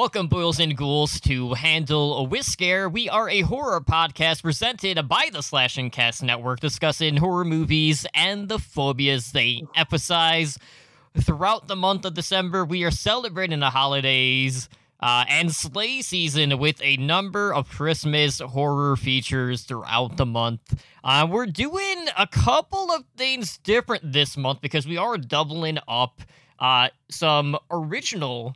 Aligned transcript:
Welcome, 0.00 0.28
boils 0.28 0.58
and 0.58 0.74
ghouls, 0.74 1.20
to 1.20 1.52
Handle 1.52 2.16
a 2.16 2.22
Whisker. 2.22 2.88
We 2.88 3.10
are 3.10 3.28
a 3.28 3.42
horror 3.42 3.82
podcast 3.82 4.40
presented 4.40 5.06
by 5.06 5.28
the 5.30 5.42
Slash 5.42 5.76
and 5.76 5.92
Cast 5.92 6.22
Network, 6.22 6.60
discussing 6.60 7.18
horror 7.18 7.44
movies 7.44 8.06
and 8.14 8.48
the 8.48 8.58
phobias 8.58 9.32
they 9.32 9.62
emphasize. 9.76 10.58
Throughout 11.18 11.68
the 11.68 11.76
month 11.76 12.06
of 12.06 12.14
December, 12.14 12.64
we 12.64 12.82
are 12.84 12.90
celebrating 12.90 13.60
the 13.60 13.68
holidays 13.68 14.70
uh, 15.00 15.26
and 15.28 15.54
sleigh 15.54 16.00
season 16.00 16.58
with 16.58 16.80
a 16.80 16.96
number 16.96 17.52
of 17.52 17.68
Christmas 17.68 18.40
horror 18.40 18.96
features 18.96 19.64
throughout 19.64 20.16
the 20.16 20.24
month. 20.24 20.82
Uh, 21.04 21.28
we're 21.30 21.44
doing 21.44 22.06
a 22.16 22.26
couple 22.26 22.90
of 22.90 23.04
things 23.18 23.58
different 23.58 24.14
this 24.14 24.38
month 24.38 24.62
because 24.62 24.86
we 24.86 24.96
are 24.96 25.18
doubling 25.18 25.76
up 25.86 26.22
uh, 26.58 26.88
some 27.10 27.58
originals 27.70 28.54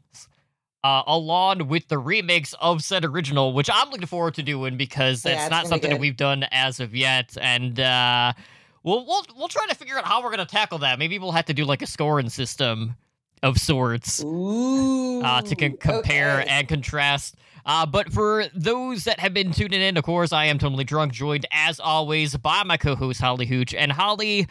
uh, 0.85 1.03
along 1.07 1.67
with 1.69 1.89
the 1.89 1.99
remakes 1.99 2.55
of 2.61 2.85
said 2.85 3.07
original, 3.07 3.55
which 3.55 3.71
I'm 3.73 3.91
looking 3.91 4.07
forward 4.07 4.35
to 4.35 4.43
doing 4.43 4.77
because 4.77 5.23
that's 5.23 5.45
Yeah, 5.45 5.49
not 5.49 5.67
something 5.67 5.91
that 5.91 5.99
we've 5.99 6.17
done 6.17 6.45
as 6.53 6.79
of 6.79 6.95
yet, 6.95 7.37
and 7.41 7.81
uh, 7.81 8.35
we'll 8.83 9.05
we'll 9.07 9.25
we'll 9.35 9.49
try 9.49 9.67
to 9.67 9.75
figure 9.75 9.97
out 9.97 10.05
how 10.05 10.23
we're 10.23 10.31
gonna 10.31 10.45
tackle 10.45 10.79
that. 10.79 10.99
Maybe 10.99 11.19
we'll 11.19 11.33
have 11.33 11.47
to 11.47 11.55
do 11.55 11.65
like 11.65 11.81
a 11.81 11.87
scoring 11.87 12.29
system 12.29 12.97
of 13.43 13.59
sorts 13.59 14.23
Ooh. 14.23 15.23
uh, 15.23 15.41
to 15.43 15.57
con- 15.57 15.79
compare 15.79 16.41
okay. 16.41 16.49
and 16.51 16.69
contrast. 16.69 17.37
Uh, 17.67 17.87
but 17.87 18.13
for 18.13 18.45
those 18.55 19.05
that 19.05 19.19
have 19.19 19.33
been 19.33 19.53
tuning 19.53 19.81
in, 19.81 19.97
of 19.97 20.05
course, 20.05 20.33
I 20.33 20.45
am 20.47 20.59
totally 20.59 20.85
drunk, 20.85 21.15
joined 21.15 21.47
as 21.51 21.81
always 21.81 22.37
by 22.37 22.63
my 22.63 22.77
co-host 22.77 23.23
Holly 23.23 23.47
Hooch. 23.47 23.73
And 23.73 23.91
Holly, 23.91 24.47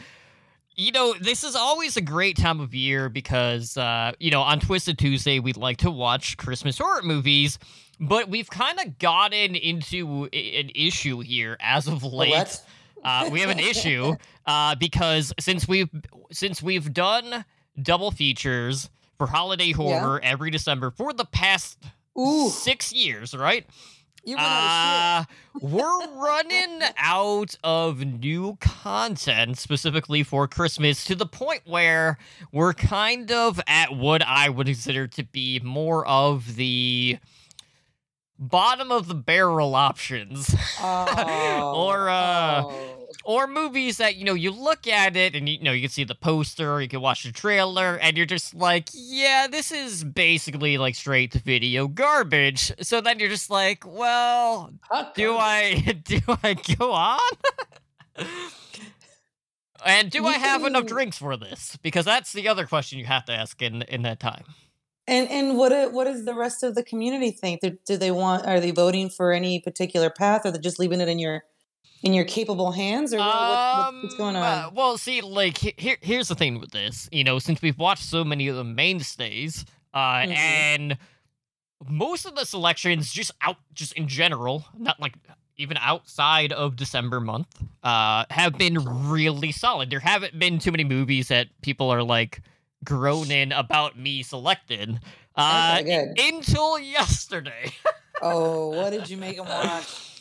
you 0.75 0.91
know, 0.91 1.13
this 1.19 1.43
is 1.43 1.55
always 1.55 1.97
a 1.97 2.01
great 2.01 2.37
time 2.37 2.59
of 2.59 2.73
year 2.73 3.09
because, 3.09 3.77
uh, 3.77 4.13
you 4.19 4.31
know, 4.31 4.41
on 4.41 4.59
Twisted 4.59 4.97
Tuesday 4.97 5.39
we 5.39 5.53
like 5.53 5.77
to 5.77 5.91
watch 5.91 6.37
Christmas 6.37 6.77
horror 6.77 7.01
movies, 7.03 7.59
but 7.99 8.29
we've 8.29 8.49
kind 8.49 8.79
of 8.79 8.97
gotten 8.97 9.55
into 9.55 10.25
an 10.33 10.71
issue 10.75 11.19
here 11.19 11.57
as 11.59 11.87
of 11.87 12.03
late. 12.03 12.31
What? 12.31 12.65
Uh, 13.03 13.29
we 13.31 13.41
have 13.41 13.49
an 13.49 13.59
issue 13.59 14.15
uh, 14.45 14.75
because 14.75 15.33
since 15.39 15.67
we've 15.67 15.89
since 16.31 16.63
we've 16.63 16.93
done 16.93 17.45
double 17.81 18.11
features 18.11 18.89
for 19.17 19.27
holiday 19.27 19.71
horror 19.71 20.19
every 20.23 20.49
December 20.49 20.91
for 20.91 21.13
the 21.13 21.25
past 21.25 21.77
Ooh. 22.17 22.49
six 22.49 22.93
years, 22.93 23.35
right? 23.35 23.65
You 24.25 24.37
run 24.37 24.45
Uh, 24.45 25.25
we're 25.59 26.07
running 26.15 26.81
out 26.97 27.55
of 27.63 27.99
new 27.99 28.57
content 28.61 29.57
specifically 29.57 30.23
for 30.23 30.47
Christmas 30.47 31.03
to 31.05 31.15
the 31.15 31.25
point 31.25 31.61
where 31.65 32.17
we're 32.51 32.73
kind 32.73 33.31
of 33.31 33.59
at 33.67 33.93
what 33.95 34.23
I 34.25 34.47
would 34.49 34.67
consider 34.67 35.07
to 35.07 35.23
be 35.23 35.59
more 35.61 36.07
of 36.07 36.55
the 36.55 37.17
bottom 38.39 38.91
of 38.91 39.07
the 39.07 39.15
barrel 39.15 39.75
options. 39.75 40.55
Oh, 40.81 41.85
Or, 41.87 42.09
uh, 42.09 42.63
oh. 42.65 42.92
Or 43.23 43.47
movies 43.47 43.97
that 43.97 44.15
you 44.15 44.25
know 44.25 44.33
you 44.33 44.51
look 44.51 44.87
at 44.87 45.15
it 45.15 45.35
and 45.35 45.47
you 45.47 45.59
know 45.61 45.71
you 45.71 45.81
can 45.81 45.89
see 45.89 46.03
the 46.03 46.15
poster 46.15 46.81
you 46.81 46.87
can 46.87 47.01
watch 47.01 47.23
the 47.23 47.31
trailer 47.31 47.97
and 47.97 48.17
you're 48.17 48.25
just 48.25 48.53
like 48.53 48.89
yeah 48.93 49.47
this 49.49 49.71
is 49.71 50.03
basically 50.03 50.77
like 50.77 50.95
straight 50.95 51.31
to 51.31 51.39
video 51.39 51.87
garbage 51.87 52.71
so 52.81 53.01
then 53.01 53.19
you're 53.19 53.29
just 53.29 53.49
like 53.49 53.85
well 53.85 54.71
do 55.15 55.35
i 55.37 55.75
do 56.03 56.19
i 56.43 56.53
go 56.77 56.91
on 56.91 57.19
and 59.85 60.11
do 60.11 60.25
i 60.25 60.33
have 60.33 60.63
enough 60.65 60.85
drinks 60.85 61.17
for 61.17 61.35
this 61.37 61.77
because 61.81 62.05
that's 62.05 62.33
the 62.33 62.47
other 62.47 62.65
question 62.65 62.99
you 62.99 63.05
have 63.05 63.25
to 63.25 63.31
ask 63.33 63.61
in 63.61 63.81
in 63.83 64.01
that 64.03 64.19
time 64.19 64.43
And 65.07 65.27
and 65.29 65.57
what 65.57 65.91
what 65.91 66.05
does 66.05 66.23
the 66.23 66.33
rest 66.33 66.63
of 66.63 66.75
the 66.75 66.83
community 66.83 67.31
think? 67.31 67.59
Do, 67.59 67.77
do 67.85 67.97
they 67.97 68.09
want? 68.11 68.45
Are 68.45 68.61
they 68.61 68.71
voting 68.71 69.09
for 69.09 69.33
any 69.33 69.59
particular 69.59 70.09
path, 70.09 70.45
or 70.45 70.51
they 70.51 70.59
just 70.59 70.79
leaving 70.79 71.01
it 71.01 71.09
in 71.09 71.19
your 71.19 71.43
in 72.03 72.13
your 72.13 72.25
capable 72.25 72.71
hands, 72.71 73.13
or 73.13 73.17
what, 73.17 73.27
what, 73.27 73.93
what's 74.03 74.15
going 74.15 74.35
Um, 74.35 74.43
on? 74.43 74.65
uh, 74.65 74.69
well, 74.73 74.97
see, 74.97 75.21
like 75.21 75.57
here, 75.57 75.97
here's 76.01 76.27
the 76.27 76.35
thing 76.35 76.59
with 76.59 76.71
this. 76.71 77.09
You 77.11 77.23
know, 77.23 77.39
since 77.39 77.61
we've 77.61 77.77
watched 77.77 78.03
so 78.03 78.23
many 78.23 78.47
of 78.49 78.55
the 78.55 78.63
mainstays, 78.63 79.65
uh, 79.93 79.97
Mhm. 80.23 80.35
and 80.35 80.97
most 81.87 82.25
of 82.25 82.35
the 82.35 82.45
selections 82.45 83.11
just 83.11 83.31
out, 83.41 83.57
just 83.73 83.93
in 83.93 84.07
general, 84.07 84.65
not 84.77 84.99
like 84.99 85.13
even 85.57 85.77
outside 85.77 86.51
of 86.51 86.75
December 86.75 87.19
month, 87.19 87.47
uh, 87.83 88.25
have 88.31 88.57
been 88.57 88.79
really 89.09 89.51
solid. 89.51 89.89
There 89.89 89.99
haven't 89.99 90.37
been 90.39 90.59
too 90.59 90.71
many 90.71 90.83
movies 90.83 91.27
that 91.27 91.47
people 91.61 91.89
are 91.89 92.03
like 92.03 92.41
groaning 92.83 93.51
about 93.51 93.97
me 93.97 94.23
selected. 94.23 94.99
Uh, 95.35 95.77
okay, 95.81 96.13
until 96.19 96.77
yesterday. 96.79 97.71
Oh, 98.21 98.69
what 98.69 98.91
did 98.91 99.09
you 99.09 99.17
make 99.17 99.35
them 99.35 99.47
watch? 99.47 100.12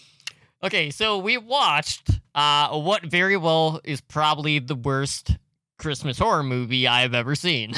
Okay, 0.64 0.90
so 0.90 1.18
we 1.18 1.36
watched 1.38 2.10
uh, 2.34 2.78
what 2.78 3.02
very 3.04 3.36
well 3.36 3.80
is 3.84 4.00
probably 4.00 4.58
the 4.60 4.76
worst 4.76 5.36
Christmas 5.78 6.18
horror 6.18 6.42
movie 6.44 6.86
I've 6.86 7.14
ever 7.14 7.34
seen. 7.34 7.74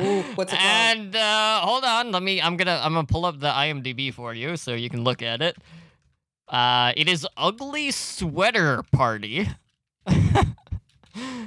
Ooh, 0.00 0.22
what's 0.34 0.52
it 0.52 0.56
called? 0.58 0.68
and 0.98 1.16
uh, 1.16 1.60
hold 1.60 1.84
on, 1.84 2.12
let 2.12 2.22
me. 2.22 2.40
I'm 2.40 2.56
gonna. 2.56 2.80
I'm 2.82 2.92
gonna 2.92 3.06
pull 3.06 3.24
up 3.24 3.40
the 3.40 3.50
IMDb 3.50 4.12
for 4.12 4.34
you 4.34 4.56
so 4.56 4.74
you 4.74 4.90
can 4.90 5.04
look 5.04 5.22
at 5.22 5.40
it. 5.40 5.56
Uh, 6.48 6.92
it 6.96 7.08
is 7.08 7.26
Ugly 7.36 7.90
Sweater 7.92 8.82
Party. 8.92 9.48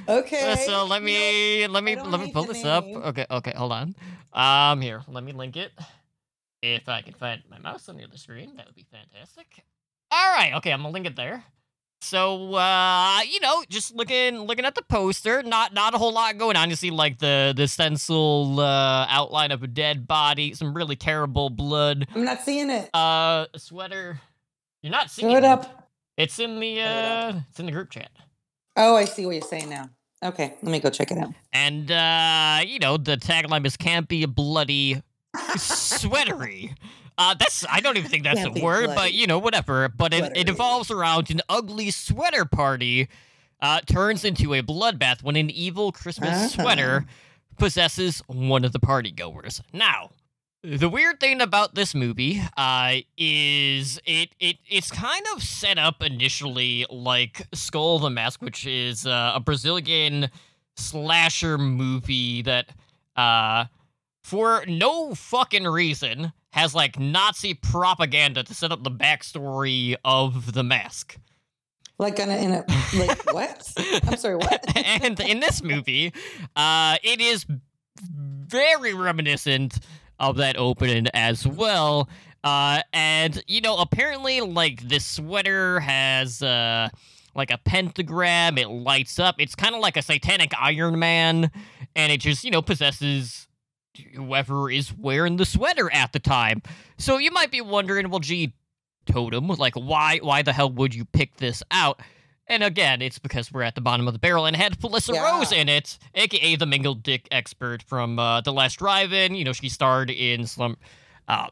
Okay. 0.07 0.55
So 0.65 0.85
let 0.85 1.01
me 1.01 1.65
let 1.67 1.83
me 1.83 1.95
let 1.95 2.19
me 2.19 2.31
pull 2.31 2.43
this 2.43 2.65
up. 2.65 2.85
Okay, 2.85 3.25
okay, 3.31 3.53
hold 3.55 3.71
on. 3.71 3.95
Um, 4.33 4.81
here, 4.81 5.01
let 5.07 5.23
me 5.23 5.31
link 5.31 5.55
it. 5.55 5.71
If 6.61 6.89
I 6.89 7.01
can 7.01 7.13
find 7.13 7.41
my 7.49 7.57
mouse 7.59 7.87
on 7.87 7.95
the 7.95 8.03
other 8.03 8.17
screen, 8.17 8.55
that 8.57 8.65
would 8.65 8.75
be 8.75 8.85
fantastic. 8.91 9.63
All 10.15 10.31
right, 10.31 10.53
okay, 10.57 10.71
I'm 10.71 10.81
gonna 10.81 10.93
link 10.93 11.07
it 11.07 11.15
there. 11.15 11.43
So, 12.01 12.53
uh, 12.53 13.21
you 13.27 13.39
know, 13.39 13.63
just 13.67 13.95
looking 13.95 14.41
looking 14.41 14.63
at 14.63 14.75
the 14.75 14.83
poster, 14.83 15.41
not 15.41 15.73
not 15.73 15.95
a 15.95 15.97
whole 15.97 16.13
lot 16.13 16.37
going 16.37 16.55
on. 16.55 16.69
You 16.69 16.75
see, 16.75 16.91
like 16.91 17.17
the 17.17 17.51
the 17.55 17.67
stencil 17.67 18.59
uh, 18.59 19.07
outline 19.09 19.51
of 19.51 19.63
a 19.63 19.67
dead 19.67 20.07
body, 20.07 20.53
some 20.53 20.75
really 20.75 20.95
terrible 20.95 21.49
blood. 21.49 22.05
I'm 22.13 22.25
not 22.25 22.41
seeing 22.41 22.69
it. 22.69 22.91
Uh, 22.93 23.47
a 23.51 23.57
sweater. 23.57 24.21
You're 24.83 24.91
not 24.91 25.09
seeing 25.09 25.29
Throw 25.29 25.37
it 25.37 25.45
up. 25.45 25.89
It's 26.15 26.37
in 26.37 26.59
the 26.59 26.81
uh, 26.81 27.33
it's 27.49 27.59
in 27.59 27.65
the 27.65 27.71
group 27.71 27.89
chat. 27.89 28.11
Oh, 28.75 28.95
I 28.95 29.05
see 29.05 29.25
what 29.25 29.33
you're 29.33 29.41
saying 29.41 29.69
now. 29.69 29.89
Okay, 30.23 30.53
let 30.61 30.71
me 30.71 30.79
go 30.79 30.91
check 30.91 31.09
it 31.09 31.17
out. 31.17 31.33
And 31.51 31.89
uh, 31.89 32.59
you 32.63 32.77
know, 32.77 32.97
the 32.97 33.17
tagline 33.17 33.65
is 33.65 33.77
can't 33.77 34.07
be 34.07 34.27
bloody 34.27 35.01
sweatery. 35.55 36.75
Uh, 37.17 37.35
that's 37.35 37.65
I 37.69 37.79
don't 37.79 37.97
even 37.97 38.09
think 38.09 38.23
that's 38.23 38.43
a 38.43 38.49
word, 38.63 38.87
but 38.95 39.13
you 39.13 39.27
know, 39.27 39.39
whatever. 39.39 39.89
But 39.89 40.13
it, 40.13 40.31
it 40.35 40.49
evolves 40.49 40.89
around 40.91 41.29
an 41.31 41.41
ugly 41.49 41.91
sweater 41.91 42.45
party 42.45 43.07
uh, 43.61 43.81
turns 43.81 44.25
into 44.25 44.53
a 44.53 44.61
bloodbath 44.61 45.23
when 45.23 45.35
an 45.35 45.49
evil 45.49 45.91
Christmas 45.91 46.53
sweater 46.53 47.05
possesses 47.57 48.21
one 48.27 48.65
of 48.65 48.71
the 48.71 48.79
party 48.79 49.11
goers. 49.11 49.61
Now, 49.71 50.09
the 50.63 50.89
weird 50.89 51.19
thing 51.19 51.41
about 51.41 51.75
this 51.75 51.93
movie 51.93 52.41
uh, 52.57 52.95
is 53.17 53.99
it, 54.05 54.29
it 54.39 54.57
it's 54.69 54.89
kind 54.91 55.25
of 55.35 55.43
set 55.43 55.77
up 55.77 56.01
initially 56.01 56.85
like 56.89 57.47
Skull 57.53 57.99
the 57.99 58.09
Mask, 58.09 58.41
which 58.41 58.65
is 58.65 59.05
uh, 59.05 59.33
a 59.35 59.39
Brazilian 59.39 60.29
slasher 60.75 61.57
movie 61.57 62.41
that 62.41 62.69
uh, 63.15 63.65
for 64.23 64.63
no 64.67 65.13
fucking 65.13 65.65
reason 65.65 66.31
has 66.53 66.75
like 66.75 66.99
Nazi 66.99 67.55
propaganda 67.55 68.43
to 68.43 68.53
set 68.53 68.71
up 68.71 68.83
the 68.83 68.91
backstory 68.91 69.95
of 70.05 70.53
the 70.53 70.63
mask. 70.63 71.17
Like 71.97 72.19
on 72.19 72.29
a, 72.29 72.37
in 72.37 72.51
a 72.51 72.65
like 72.95 73.25
what? 73.33 73.73
I'm 74.07 74.17
sorry, 74.17 74.35
what? 74.35 74.63
and 75.03 75.19
in 75.19 75.39
this 75.39 75.63
movie, 75.63 76.13
uh, 76.55 76.97
it 77.03 77.19
is 77.19 77.47
very 78.03 78.93
reminiscent 78.93 79.79
of 80.19 80.37
that 80.37 80.55
opening 80.57 81.07
as 81.15 81.47
well. 81.47 82.07
Uh, 82.43 82.81
and 82.93 83.43
you 83.47 83.61
know, 83.61 83.77
apparently, 83.77 84.41
like 84.41 84.87
this 84.87 85.07
sweater 85.07 85.79
has 85.79 86.43
uh, 86.43 86.87
like 87.33 87.49
a 87.49 87.57
pentagram. 87.57 88.59
It 88.59 88.69
lights 88.69 89.17
up. 89.17 89.35
It's 89.39 89.55
kind 89.55 89.73
of 89.73 89.81
like 89.81 89.97
a 89.97 90.03
satanic 90.03 90.51
Iron 90.59 90.99
Man, 90.99 91.49
and 91.95 92.11
it 92.11 92.19
just 92.19 92.43
you 92.43 92.51
know 92.51 92.61
possesses 92.61 93.47
whoever 94.15 94.69
is 94.69 94.93
wearing 94.95 95.37
the 95.37 95.45
sweater 95.45 95.91
at 95.93 96.13
the 96.13 96.19
time. 96.19 96.61
So 96.97 97.17
you 97.17 97.31
might 97.31 97.51
be 97.51 97.61
wondering, 97.61 98.09
well, 98.09 98.19
gee, 98.19 98.53
totem, 99.05 99.47
like 99.47 99.75
why 99.75 100.19
why 100.21 100.41
the 100.41 100.53
hell 100.53 100.69
would 100.71 100.95
you 100.95 101.05
pick 101.05 101.37
this 101.37 101.61
out? 101.71 102.01
And 102.47 102.61
again, 102.61 103.01
it's 103.01 103.19
because 103.19 103.51
we're 103.53 103.61
at 103.63 103.75
the 103.75 103.81
bottom 103.81 104.05
of 104.07 104.13
the 104.13 104.19
barrel 104.19 104.45
and 104.45 104.55
had 104.55 104.77
Felissa 104.77 105.13
Yeah. 105.13 105.37
Rose 105.37 105.51
in 105.51 105.69
it, 105.69 105.97
aka 106.13 106.55
the 106.55 106.65
mingle 106.65 106.93
dick 106.93 107.27
expert 107.31 107.81
from 107.83 108.19
uh, 108.19 108.41
The 108.41 108.51
Last 108.51 108.79
Drive-In. 108.79 109.33
You 109.35 109.45
know, 109.45 109.53
she 109.53 109.69
starred 109.69 110.09
in 110.09 110.45
Slum, 110.45 110.77
uh, 111.27 111.47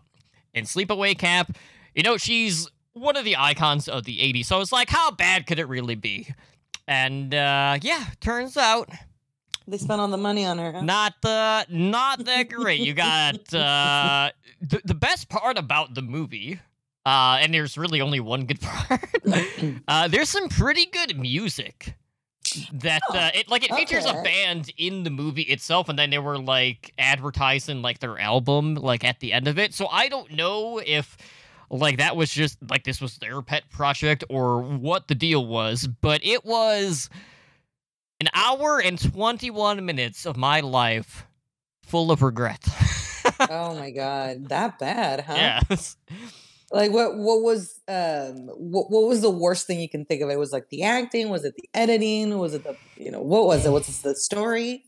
in 0.54 0.66
Sleepaway 0.66 1.18
Camp. 1.18 1.58
You 1.96 2.04
know, 2.04 2.18
she's 2.18 2.70
one 2.94 3.16
of 3.16 3.24
the 3.24 3.38
icons 3.38 3.88
of 3.88 4.04
the 4.04 4.20
'80s. 4.20 4.46
So 4.46 4.60
it's 4.60 4.74
like, 4.74 4.90
how 4.90 5.12
bad 5.12 5.48
could 5.48 5.60
it 5.60 5.68
really 5.70 5.96
be? 5.96 6.34
And 6.88 7.34
uh, 7.34 7.78
yeah, 7.82 8.06
turns 8.20 8.58
out 8.58 8.90
They 9.68 9.78
spent 9.78 10.02
all 10.02 10.08
the 10.08 10.18
money 10.18 10.46
on 10.46 10.58
her. 10.58 10.72
Huh? 10.74 10.81
Not 10.81 11.13
uh, 11.24 11.63
not 11.69 12.25
that 12.25 12.50
great. 12.50 12.81
You 12.81 12.94
got 12.94 13.36
uh, 13.54 14.31
the 14.62 14.81
the 14.84 14.94
best 14.96 15.30
part 15.30 15.58
about 15.58 15.94
the 15.96 16.02
movie. 16.02 16.60
Uh, 17.06 17.40
and 17.42 17.52
there's 17.54 17.78
really 17.80 18.00
only 18.00 18.19
one 18.19 18.46
good 18.46 18.62
part. 18.62 19.00
uh, 19.88 20.08
there's 20.08 20.30
some 20.30 20.50
pretty 20.50 20.86
good 20.86 21.18
music 21.19 21.96
that 22.74 23.02
uh, 23.13 23.30
it 23.34 23.50
like 23.50 23.63
it 23.63 23.74
features 23.74 24.06
Okay. 24.06 24.19
a 24.19 24.24
band 24.24 24.72
in 24.78 25.04
the 25.04 25.10
movie 25.10 25.44
itself 25.44 25.88
and 25.90 25.98
then 25.98 26.10
they 26.10 26.19
were 26.19 26.38
like 26.38 26.94
advertising 27.00 27.81
like 27.81 28.00
their 28.00 28.19
album 28.19 28.75
like 28.75 29.04
at 29.06 29.19
the 29.22 29.31
end 29.31 29.48
of 29.48 29.58
it 29.58 29.74
so 29.74 29.88
i 29.88 30.10
don't 30.10 30.31
know 30.34 30.81
if 30.86 31.16
like 31.69 31.98
that 31.98 32.18
was 32.18 32.30
just 32.30 32.58
like 32.69 32.84
this 32.84 33.00
was 33.00 33.18
their 33.19 33.42
pet 33.42 33.63
project 33.69 34.25
or 34.30 34.62
what 34.62 35.08
the 35.08 35.16
deal 35.16 35.46
was 35.46 35.88
but 36.02 36.19
it 36.25 36.44
was 36.44 37.10
an 38.22 38.28
hour 38.34 38.80
and 38.80 39.02
21 39.02 39.86
minutes 39.86 40.26
of 40.26 40.38
my 40.38 40.60
life 40.60 41.26
full 41.82 42.12
of 42.12 42.22
regret 42.22 42.64
oh 43.50 43.76
my 43.76 43.92
god, 43.92 44.46
that 44.50 44.80
bad, 44.80 45.22
huh? 45.22 45.34
yes 45.36 45.98
Like 46.72 46.92
what? 46.92 47.18
What 47.18 47.42
was 47.42 47.82
um? 47.90 48.48
What, 48.56 48.90
what 48.90 49.08
was 49.08 49.22
the 49.22 49.30
worst 49.30 49.68
thing 49.68 49.82
you 49.82 49.90
can 49.90 50.06
think 50.06 50.22
of? 50.22 50.30
It 50.30 50.40
was 50.40 50.54
like 50.54 50.70
the 50.70 50.84
acting. 50.84 51.30
Was 51.30 51.44
it 51.44 51.56
the 51.56 51.70
editing? 51.74 52.38
Was 52.38 52.54
it 52.54 52.64
the 52.64 52.78
you 52.96 53.12
know 53.12 53.22
what 53.22 53.46
was 53.46 53.66
it? 53.66 53.72
What's 53.72 54.02
the 54.02 54.16
story? 54.16 54.86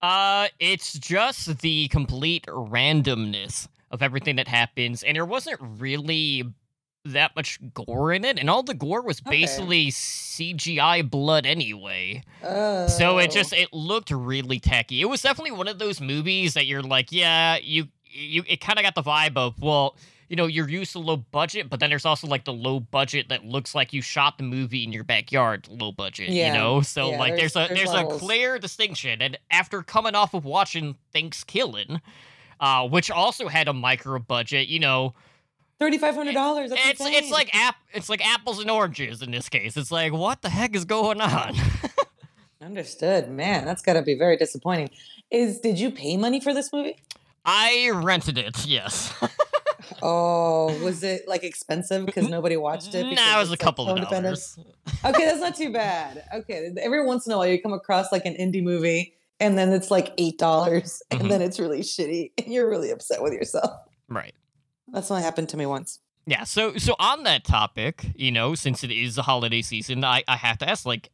Uh, 0.00 0.48
it's 0.58 0.94
just 0.94 1.58
the 1.58 1.88
complete 1.88 2.46
randomness 2.46 3.68
of 3.90 4.00
everything 4.00 4.36
that 4.36 4.48
happens, 4.48 5.02
and 5.02 5.16
there 5.16 5.26
wasn't 5.26 5.60
really 5.60 6.44
that 7.04 7.34
much 7.36 7.58
gore 7.74 8.12
in 8.12 8.24
it, 8.24 8.38
and 8.38 8.50
all 8.50 8.62
the 8.62 8.74
gore 8.74 9.02
was 9.02 9.20
Okay. 9.20 9.30
basically 9.40 9.90
CGI 9.90 11.02
blood 11.08 11.46
anyway. 11.46 12.22
So 12.42 13.18
it 13.18 13.30
Oh. 13.30 13.34
just 13.34 13.52
it 13.52 13.72
looked 13.72 14.10
really 14.10 14.58
tacky. 14.60 15.00
It 15.00 15.06
was 15.06 15.22
definitely 15.22 15.52
one 15.52 15.68
of 15.68 15.78
those 15.78 16.00
movies 16.00 16.54
that 16.54 16.66
you're 16.66 16.82
like, 16.82 17.10
yeah, 17.10 17.56
you 17.62 17.88
you 18.10 18.42
it 18.46 18.60
kind 18.60 18.78
of 18.78 18.82
got 18.84 18.94
the 18.94 19.02
vibe 19.02 19.36
of 19.36 19.60
well. 19.62 19.96
You 20.30 20.36
know, 20.36 20.44
you're 20.46 20.68
used 20.68 20.92
to 20.92 20.98
low 20.98 21.16
budget, 21.16 21.70
but 21.70 21.80
then 21.80 21.88
there's 21.88 22.04
also 22.04 22.26
like 22.26 22.44
the 22.44 22.52
low 22.52 22.80
budget 22.80 23.30
that 23.30 23.46
looks 23.46 23.74
like 23.74 23.94
you 23.94 24.02
shot 24.02 24.36
the 24.36 24.44
movie 24.44 24.84
in 24.84 24.92
your 24.92 25.02
backyard, 25.04 25.66
low 25.70 25.90
budget. 25.90 26.28
Yeah, 26.28 26.48
You 26.52 26.58
know, 26.58 26.82
so 26.82 27.12
yeah, 27.12 27.18
like 27.18 27.36
there's, 27.36 27.54
there's- 27.54 27.70
a 27.70 27.74
there's 27.74 27.90
there's 27.92 28.02
a 28.02 28.18
clear 28.18 28.58
distinction. 28.58 29.22
And 29.22 29.38
after 29.50 29.82
coming 29.82 30.14
off 30.14 30.34
of 30.34 30.44
watching 30.44 30.96
Thanksgiving, 31.14 32.02
uh, 32.60 32.86
which 32.88 33.10
also 33.10 33.48
had 33.48 33.68
a 33.68 33.72
micro 33.72 34.18
budget, 34.18 34.68
you 34.68 34.80
know, 34.80 35.14
thirty 35.78 35.98
five 35.98 36.14
hundred 36.14 36.34
dollars. 36.34 36.70
it's 36.72 37.00
it's 37.00 37.30
like 37.30 37.54
app 37.54 37.76
it's 37.92 38.08
like 38.08 38.26
apples 38.26 38.60
and 38.60 38.70
oranges 38.70 39.22
in 39.22 39.30
this 39.30 39.48
case. 39.48 39.76
It's 39.76 39.90
like 39.90 40.12
what 40.12 40.42
the 40.42 40.48
heck 40.48 40.74
is 40.74 40.84
going 40.84 41.20
on? 41.20 41.54
understood. 42.60 43.30
Man, 43.30 43.64
that's 43.64 43.82
got 43.82 43.94
to 43.94 44.02
be 44.02 44.14
very 44.14 44.36
disappointing. 44.36 44.90
Is 45.30 45.60
did 45.60 45.78
you 45.78 45.90
pay 45.90 46.16
money 46.16 46.40
for 46.40 46.54
this 46.54 46.72
movie? 46.72 46.96
I 47.44 47.90
rented 47.94 48.38
it. 48.38 48.66
Yes. 48.66 49.12
Oh, 50.02 50.66
was 50.84 51.02
it 51.02 51.26
like 51.26 51.42
expensive 51.42 52.04
because 52.04 52.28
nobody 52.28 52.56
watched 52.56 52.94
it? 52.94 53.04
Nah, 53.04 53.08
it 53.08 53.14
was 53.14 53.20
a 53.20 53.40
it's, 53.40 53.50
like, 53.50 53.58
couple 53.58 53.88
of 53.88 54.08
dollars. 54.08 54.58
Okay, 55.04 55.24
that's 55.24 55.40
not 55.40 55.56
too 55.56 55.72
bad. 55.72 56.24
Okay, 56.32 56.70
every 56.80 57.04
once 57.04 57.26
in 57.26 57.32
a 57.32 57.36
while 57.36 57.46
you 57.46 57.60
come 57.60 57.72
across 57.72 58.12
like 58.12 58.24
an 58.26 58.34
indie 58.34 58.62
movie 58.62 59.14
and 59.40 59.56
then 59.56 59.72
it's 59.72 59.90
like 59.90 60.12
eight 60.18 60.38
dollars 60.38 61.02
and 61.10 61.20
mm-hmm. 61.20 61.30
then 61.30 61.42
it's 61.42 61.58
really 61.58 61.80
shitty 61.80 62.32
and 62.38 62.52
you're 62.52 62.68
really 62.68 62.90
upset 62.90 63.22
with 63.22 63.32
yourself. 63.32 63.70
Right. 64.08 64.34
That's 64.92 65.10
only 65.10 65.22
happened 65.22 65.48
to 65.50 65.56
me 65.56 65.66
once. 65.66 66.00
Yeah, 66.26 66.44
so 66.44 66.76
so 66.76 66.94
on 66.98 67.22
that 67.22 67.44
topic, 67.44 68.04
you 68.14 68.30
know, 68.30 68.54
since 68.54 68.84
it 68.84 68.90
is 68.90 69.14
the 69.14 69.22
holiday 69.22 69.62
season, 69.62 70.04
I, 70.04 70.24
I 70.28 70.36
have 70.36 70.58
to 70.58 70.68
ask, 70.68 70.84
like, 70.84 71.10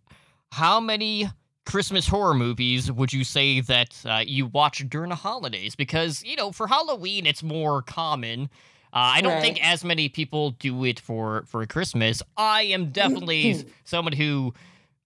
how 0.50 0.81
many 0.81 1.29
Christmas 1.67 2.06
horror 2.06 2.35
movies 2.35 2.91
would 2.91 3.12
you 3.12 3.25
say 3.25 3.61
that 3.61 3.94
uh, 4.05 4.23
you 4.26 4.47
watch 4.47 4.88
during 4.88 5.11
the 5.11 5.17
holidays? 5.17 5.76
Because, 5.76 6.23
you 6.25 6.37
know, 6.37 6.53
for 6.53 6.67
Halloween, 6.67 7.26
it's 7.26 7.43
more 7.43 7.81
common. 7.82 8.50
Uh, 8.93 9.15
I 9.17 9.21
don't 9.21 9.41
think 9.41 9.65
as 9.65 9.85
many 9.85 10.09
people 10.09 10.53
do 10.53 10.85
it 10.85 11.00
for, 11.00 11.44
for 11.47 11.65
Christmas. 11.67 12.23
I 12.37 12.62
am 12.62 12.87
definitely 12.93 13.65
someone 13.85 14.12
who 14.12 14.55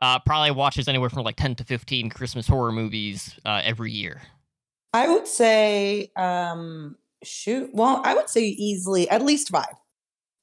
uh, 0.01 0.19
probably 0.21 0.51
watches 0.51 0.89
anywhere 0.89 1.11
from 1.11 1.23
like 1.25 1.37
10 1.37 1.57
to 1.57 1.65
15 1.65 2.11
Christmas 2.11 2.47
horror 2.47 2.73
movies 2.73 3.39
uh, 3.45 3.63
every 3.65 3.93
year. 3.93 4.23
I 4.93 5.09
would 5.09 5.27
say, 5.27 6.11
um, 6.17 6.97
shoot. 7.25 7.71
Well, 7.73 8.01
I 8.05 8.15
would 8.15 8.29
say 8.29 8.43
easily 8.45 9.09
at 9.11 9.23
least 9.23 9.49
five, 9.51 9.75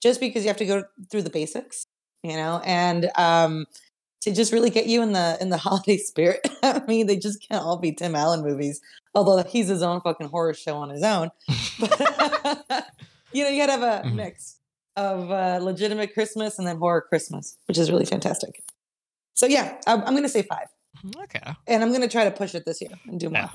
just 0.02 0.20
because 0.20 0.44
you 0.44 0.50
have 0.50 0.58
to 0.58 0.66
go 0.66 0.84
through 1.10 1.24
the 1.24 1.30
basics, 1.30 1.86
you 2.24 2.36
know, 2.36 2.62
and 2.66 3.10
um, 3.16 3.66
to 4.22 4.34
just 4.34 4.52
really 4.52 4.70
get 4.70 4.88
you 4.88 5.02
in 5.02 5.14
the 5.14 5.38
in 5.42 5.50
the 5.50 5.58
holiday 5.68 5.98
spirit. 5.98 6.48
I 6.64 6.82
mean, 6.88 7.08
they 7.08 7.18
just 7.18 7.48
can't 7.48 7.64
all 7.64 7.78
be 7.78 7.92
Tim 7.92 8.16
Allen 8.16 8.42
movies, 8.44 8.82
although 9.14 9.44
he's 9.44 9.68
his 9.68 9.82
own 9.84 10.02
fucking 10.02 10.28
horror 10.28 10.54
show 10.54 10.76
on 10.78 10.90
his 10.90 11.04
own. 11.04 11.30
But 11.80 12.00
you 13.34 13.44
know, 13.44 13.50
you 13.50 13.60
gotta 13.62 13.72
have 13.74 13.82
a 13.82 14.08
Mhm. 14.08 14.16
mix 14.16 14.58
of 14.96 15.30
uh, 15.30 15.60
legitimate 15.62 16.14
Christmas 16.14 16.58
and 16.58 16.66
then 16.66 16.78
horror 16.78 17.02
Christmas, 17.02 17.58
which 17.68 17.78
is 17.78 17.92
really 17.92 18.06
fantastic. 18.06 18.64
So 19.34 19.46
yeah, 19.46 19.78
I'm, 19.86 20.02
I'm 20.04 20.16
gonna 20.16 20.30
say 20.30 20.42
five, 20.44 20.68
Okay. 21.24 21.42
and 21.68 21.84
I'm 21.84 21.92
gonna 21.92 22.08
try 22.08 22.24
to 22.24 22.32
push 22.32 22.56
it 22.56 22.66
this 22.66 22.80
year 22.82 22.92
and 23.08 23.20
do 23.20 23.30
more. 23.30 23.42
Yeah. 23.42 23.50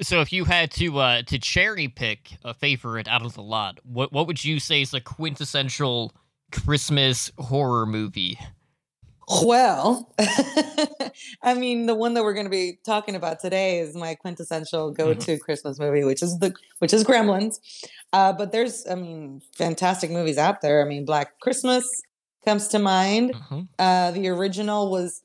So 0.00 0.20
if 0.20 0.32
you 0.32 0.44
had 0.44 0.70
to 0.72 0.98
uh 0.98 1.22
to 1.22 1.38
cherry 1.38 1.88
pick 1.88 2.36
a 2.44 2.54
favorite 2.54 3.08
out 3.08 3.24
of 3.24 3.34
the 3.34 3.42
lot, 3.42 3.78
what 3.84 4.12
what 4.12 4.26
would 4.26 4.44
you 4.44 4.60
say 4.60 4.82
is 4.82 4.94
a 4.94 5.00
quintessential 5.00 6.12
Christmas 6.52 7.30
horror 7.38 7.86
movie? 7.86 8.38
Well, 9.42 10.10
I 11.42 11.52
mean, 11.54 11.84
the 11.84 11.94
one 11.94 12.14
that 12.14 12.24
we're 12.24 12.32
going 12.32 12.46
to 12.46 12.50
be 12.50 12.78
talking 12.84 13.14
about 13.14 13.40
today 13.40 13.80
is 13.80 13.94
my 13.94 14.14
quintessential 14.14 14.90
go-to 14.90 15.38
Christmas 15.38 15.78
movie, 15.78 16.02
which 16.02 16.22
is 16.22 16.38
the 16.38 16.54
which 16.78 16.94
is 16.94 17.04
Gremlins. 17.04 17.58
Uh, 18.14 18.32
but 18.32 18.52
there's, 18.52 18.86
I 18.90 18.94
mean, 18.94 19.42
fantastic 19.54 20.10
movies 20.10 20.38
out 20.38 20.62
there. 20.62 20.82
I 20.82 20.88
mean, 20.88 21.04
Black 21.04 21.38
Christmas 21.40 21.84
comes 22.42 22.68
to 22.68 22.78
mind. 22.78 23.34
Mhm. 23.34 23.68
Uh, 23.78 24.12
the 24.12 24.28
original 24.28 24.90
was 24.90 25.22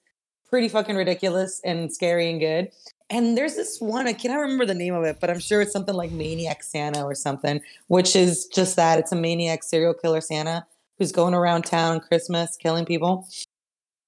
pretty 0.53 0.69
fucking 0.69 0.95
ridiculous 0.95 1.59
and 1.65 1.91
scary 1.91 2.29
and 2.29 2.39
good. 2.39 2.69
And 3.09 3.35
there's 3.35 3.55
this 3.55 3.81
one, 3.81 4.05
I 4.05 4.13
cannot 4.13 4.35
remember 4.35 4.67
the 4.67 4.75
name 4.75 4.93
of 4.93 5.03
it, 5.03 5.17
but 5.19 5.31
I'm 5.31 5.39
sure 5.39 5.61
it's 5.61 5.71
something 5.71 5.95
like 5.95 6.11
Maniac 6.11 6.61
Santa 6.61 7.03
or 7.03 7.15
something, 7.15 7.59
which 7.87 8.15
is 8.15 8.45
just 8.45 8.75
that. 8.75 8.99
It's 8.99 9.11
a 9.11 9.15
maniac 9.15 9.63
serial 9.63 9.95
killer 9.95 10.21
Santa 10.21 10.63
who's 10.99 11.11
going 11.11 11.33
around 11.33 11.63
town 11.63 12.01
Christmas 12.01 12.55
killing 12.55 12.85
people. 12.85 13.27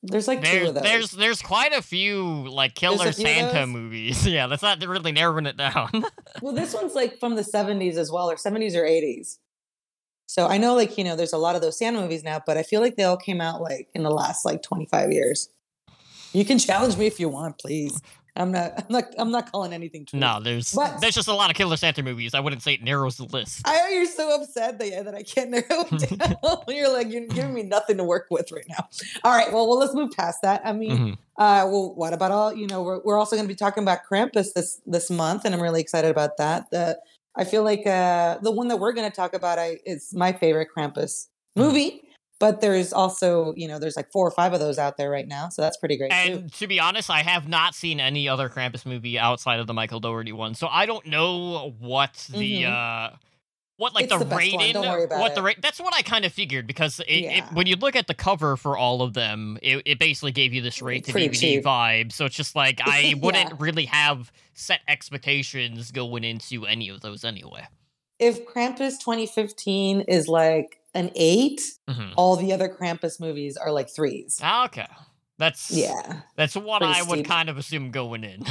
There's 0.03 0.27
like 0.27 0.43
two 0.43 0.67
of 0.67 0.75
those. 0.75 0.83
there's 0.83 1.11
there's 1.13 1.41
quite 1.41 1.73
a 1.73 1.81
few 1.81 2.47
like 2.47 2.75
killer 2.75 3.11
few 3.11 3.25
Santa 3.25 3.65
movies. 3.65 4.27
Yeah, 4.27 4.45
that's 4.45 4.61
not 4.61 4.85
really 4.85 5.13
narrowing 5.13 5.47
it 5.47 5.57
down. 5.57 5.89
Well, 6.43 6.53
this 6.53 6.75
one's 6.75 6.93
like 6.93 7.19
from 7.19 7.33
the 7.33 7.41
70s 7.41 7.95
as 7.95 8.11
well, 8.11 8.29
or 8.29 8.35
70s 8.35 8.75
or 8.75 8.83
80s. 8.83 9.39
So 10.27 10.45
I 10.45 10.59
know, 10.59 10.75
like, 10.75 10.95
you 10.99 11.03
know, 11.03 11.15
there's 11.15 11.33
a 11.33 11.39
lot 11.39 11.55
of 11.55 11.63
those 11.63 11.79
Santa 11.79 11.99
movies 11.99 12.23
now, 12.23 12.39
but 12.45 12.55
I 12.55 12.61
feel 12.61 12.81
like 12.81 12.97
they 12.97 13.03
all 13.03 13.17
came 13.17 13.41
out 13.41 13.61
like 13.61 13.89
in 13.95 14.03
the 14.03 14.11
last 14.11 14.45
like 14.45 14.61
25 14.61 15.11
years. 15.11 15.49
You 16.35 16.45
can 16.45 16.59
challenge 16.59 16.97
me 16.97 17.05
if 17.07 17.19
you 17.19 17.29
want, 17.29 17.57
please. 17.57 18.01
I'm 18.37 18.51
not, 18.51 18.73
I'm 18.79 18.85
not, 18.89 19.03
I'm 19.17 19.31
not 19.31 19.49
calling 19.49 19.71
anything 19.71 20.05
true. 20.05 20.19
no, 20.19 20.41
there's 20.41 20.73
But- 20.73 20.99
there's 20.99 21.15
just 21.15 21.29
a 21.29 21.33
lot 21.33 21.49
of 21.49 21.55
killer 21.55 21.77
Santa 21.77 22.03
movies. 22.03 22.33
I 22.33 22.41
wouldn't 22.41 22.61
say 22.61 22.73
it 22.73 22.83
narrows 22.83 23.15
the 23.15 23.23
list. 23.23 23.61
I 23.63 23.77
know 23.77 23.87
you're 23.87 24.05
so 24.05 24.35
upset 24.41 24.77
that, 24.79 25.05
that 25.05 25.15
I 25.15 25.23
can't 25.23 25.49
narrow 25.51 25.63
it 25.89 26.09
down. 26.19 26.35
you're 26.67 26.91
like, 26.91 27.09
you're 27.09 27.27
giving 27.27 27.53
me 27.53 27.63
nothing 27.63 27.95
to 27.95 28.03
work 28.03 28.27
with 28.29 28.51
right 28.51 28.65
now. 28.67 28.89
All 29.23 29.31
right, 29.33 29.49
well, 29.53 29.65
well, 29.69 29.77
let's 29.79 29.93
move 29.93 30.11
past 30.11 30.41
that. 30.41 30.61
I 30.65 30.73
mean, 30.73 30.97
Mhm. 30.97 31.11
Uh, 31.37 31.67
well, 31.69 31.93
what 31.95 32.13
about 32.13 32.31
all? 32.31 32.53
You 32.53 32.65
know, 32.67 32.81
we're 32.81 32.99
we're 33.03 33.17
also 33.17 33.35
going 33.37 33.45
to 33.45 33.53
be 33.53 33.55
talking 33.57 33.83
about 33.83 33.99
Krampus 34.09 34.53
this 34.53 34.81
this 34.85 35.09
month, 35.09 35.43
and 35.45 35.53
I'm 35.55 35.61
really 35.61 35.81
excited 35.81 36.09
about 36.09 36.37
that. 36.37 36.69
The 36.71 36.97
I 37.35 37.43
feel 37.43 37.63
like 37.63 37.85
uh, 37.85 38.37
the 38.41 38.51
one 38.51 38.69
that 38.69 38.77
we're 38.77 38.93
going 38.93 39.09
to 39.09 39.13
talk 39.15 39.33
about 39.33 39.59
I, 39.59 39.79
is 39.85 40.13
my 40.13 40.31
favorite 40.31 40.69
Krampus 40.75 41.27
movie, 41.57 42.03
but 42.39 42.61
there's 42.61 42.91
also 42.93 43.53
you 43.55 43.67
know 43.67 43.79
there's 43.79 43.95
like 43.95 44.11
four 44.11 44.27
or 44.27 44.31
five 44.31 44.53
of 44.53 44.59
those 44.59 44.77
out 44.77 44.97
there 44.97 45.09
right 45.09 45.27
now, 45.27 45.49
so 45.49 45.61
that's 45.61 45.77
pretty 45.77 45.97
great 45.97 46.11
too. 46.11 46.15
And 46.33 46.53
to 46.53 46.67
be 46.67 46.79
honest, 46.79 47.09
I 47.09 47.21
have 47.23 47.47
not 47.47 47.75
seen 47.75 47.99
any 47.99 48.27
other 48.27 48.49
Krampus 48.49 48.85
movie 48.85 49.17
outside 49.19 49.59
of 49.59 49.67
the 49.67 49.73
Michael 49.73 49.99
Dougherty 49.99 50.31
one, 50.31 50.53
so 50.55 50.67
I 50.67 50.85
don't 50.85 51.05
know 51.05 51.73
what 51.79 52.27
the 52.31 52.63
Mhm. 52.63 52.71
uh 53.13 53.15
what 53.77 53.93
like 53.93 54.05
It's 54.05 54.17
the, 54.17 54.23
the 54.23 54.35
rating. 54.37 54.71
don't 54.71 54.87
worry 54.87 55.03
about 55.03 55.19
what 55.19 55.35
the 55.35 55.41
it. 55.41 55.43
rate? 55.43 55.61
That's 55.61 55.81
what 55.81 55.93
I 55.93 56.01
kind 56.01 56.23
of 56.23 56.31
figured 56.31 56.65
because 56.65 57.01
it, 57.01 57.11
it, 57.11 57.43
when 57.51 57.67
you 57.67 57.75
look 57.75 57.97
at 57.97 58.07
the 58.07 58.13
cover 58.13 58.55
for 58.55 58.77
all 58.77 59.01
of 59.01 59.13
them, 59.13 59.59
it, 59.61 59.81
it 59.85 59.99
basically 59.99 60.31
gave 60.31 60.53
you 60.53 60.61
this 60.61 60.81
rate 60.81 61.03
to 61.03 61.11
Pretty 61.11 61.27
DVD 61.27 61.39
cheap. 61.39 61.63
vibe. 61.65 62.13
So 62.13 62.23
it's 62.23 62.35
just 62.37 62.55
like 62.55 62.79
I 62.87 62.99
Yeah. 63.01 63.15
wouldn't 63.15 63.59
really 63.59 63.83
have 63.87 64.31
set 64.53 64.79
expectations 64.87 65.91
going 65.91 66.23
into 66.23 66.65
any 66.65 66.87
of 66.87 67.01
those 67.01 67.25
anyway. 67.25 67.67
If 68.17 68.45
Krampus 68.45 68.97
2015 69.03 70.01
is 70.07 70.29
like 70.29 70.79
an 70.95 71.11
eight, 71.15 71.61
Mhm. 71.89 72.13
all 72.17 72.35
the 72.37 72.51
other 72.53 72.67
Krampus 72.69 73.19
movies 73.19 73.57
are 73.57 73.71
like 73.71 73.89
threes. 73.89 74.39
Ah, 74.41 74.65
Okay, 74.65 74.87
that's 75.37 75.69
Yeah. 75.69 76.21
That's 76.35 76.55
what 76.55 76.81
Pretty 76.81 76.99
I 76.99 77.03
would 77.03 77.25
kind 77.25 77.49
of 77.49 77.57
assume 77.57 77.91
going 77.91 78.23
in. 78.23 78.45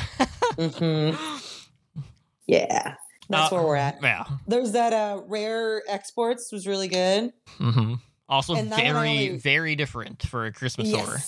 hmm 0.70 1.16
Yeah. 2.46 2.94
That's 3.30 3.50
Uh, 3.50 3.56
where 3.56 3.64
we're 3.66 3.76
at. 3.76 3.98
Yeah. 4.02 4.24
There's 4.46 4.72
that 4.72 4.92
uh 4.92 5.22
rare 5.26 5.82
exports 5.88 6.52
was 6.52 6.66
really 6.66 6.88
good. 6.88 7.32
hmm 7.56 7.94
Also, 8.28 8.54
And 8.54 8.70
that 8.70 8.76
one 8.76 8.86
I 8.86 8.92
very, 8.92 9.08
only- 9.08 9.38
very 9.38 9.76
different 9.76 10.22
for 10.22 10.44
a 10.46 10.52
Christmas 10.52 10.92
horror. 10.92 11.18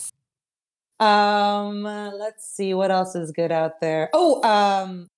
Um, 0.99 1.83
let's 1.83 2.49
see 2.55 2.73
what 2.75 2.91
else 2.91 3.15
is 3.15 3.31
good 3.33 3.53
out 3.53 3.81
there. 3.81 4.09
Oh, 4.15 4.43
um, 4.43 5.09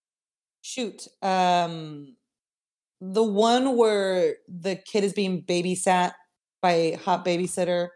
shoot. 0.61 1.07
Um, 1.23 2.17
the 3.01 3.23
one 3.23 3.77
where 3.77 4.35
the 4.49 4.77
kid 4.77 5.05
is 5.05 5.13
being 5.13 5.43
babysat 5.43 6.13
by 6.61 6.73
a 6.73 6.93
hot 6.97 7.25
babysitter. 7.25 7.89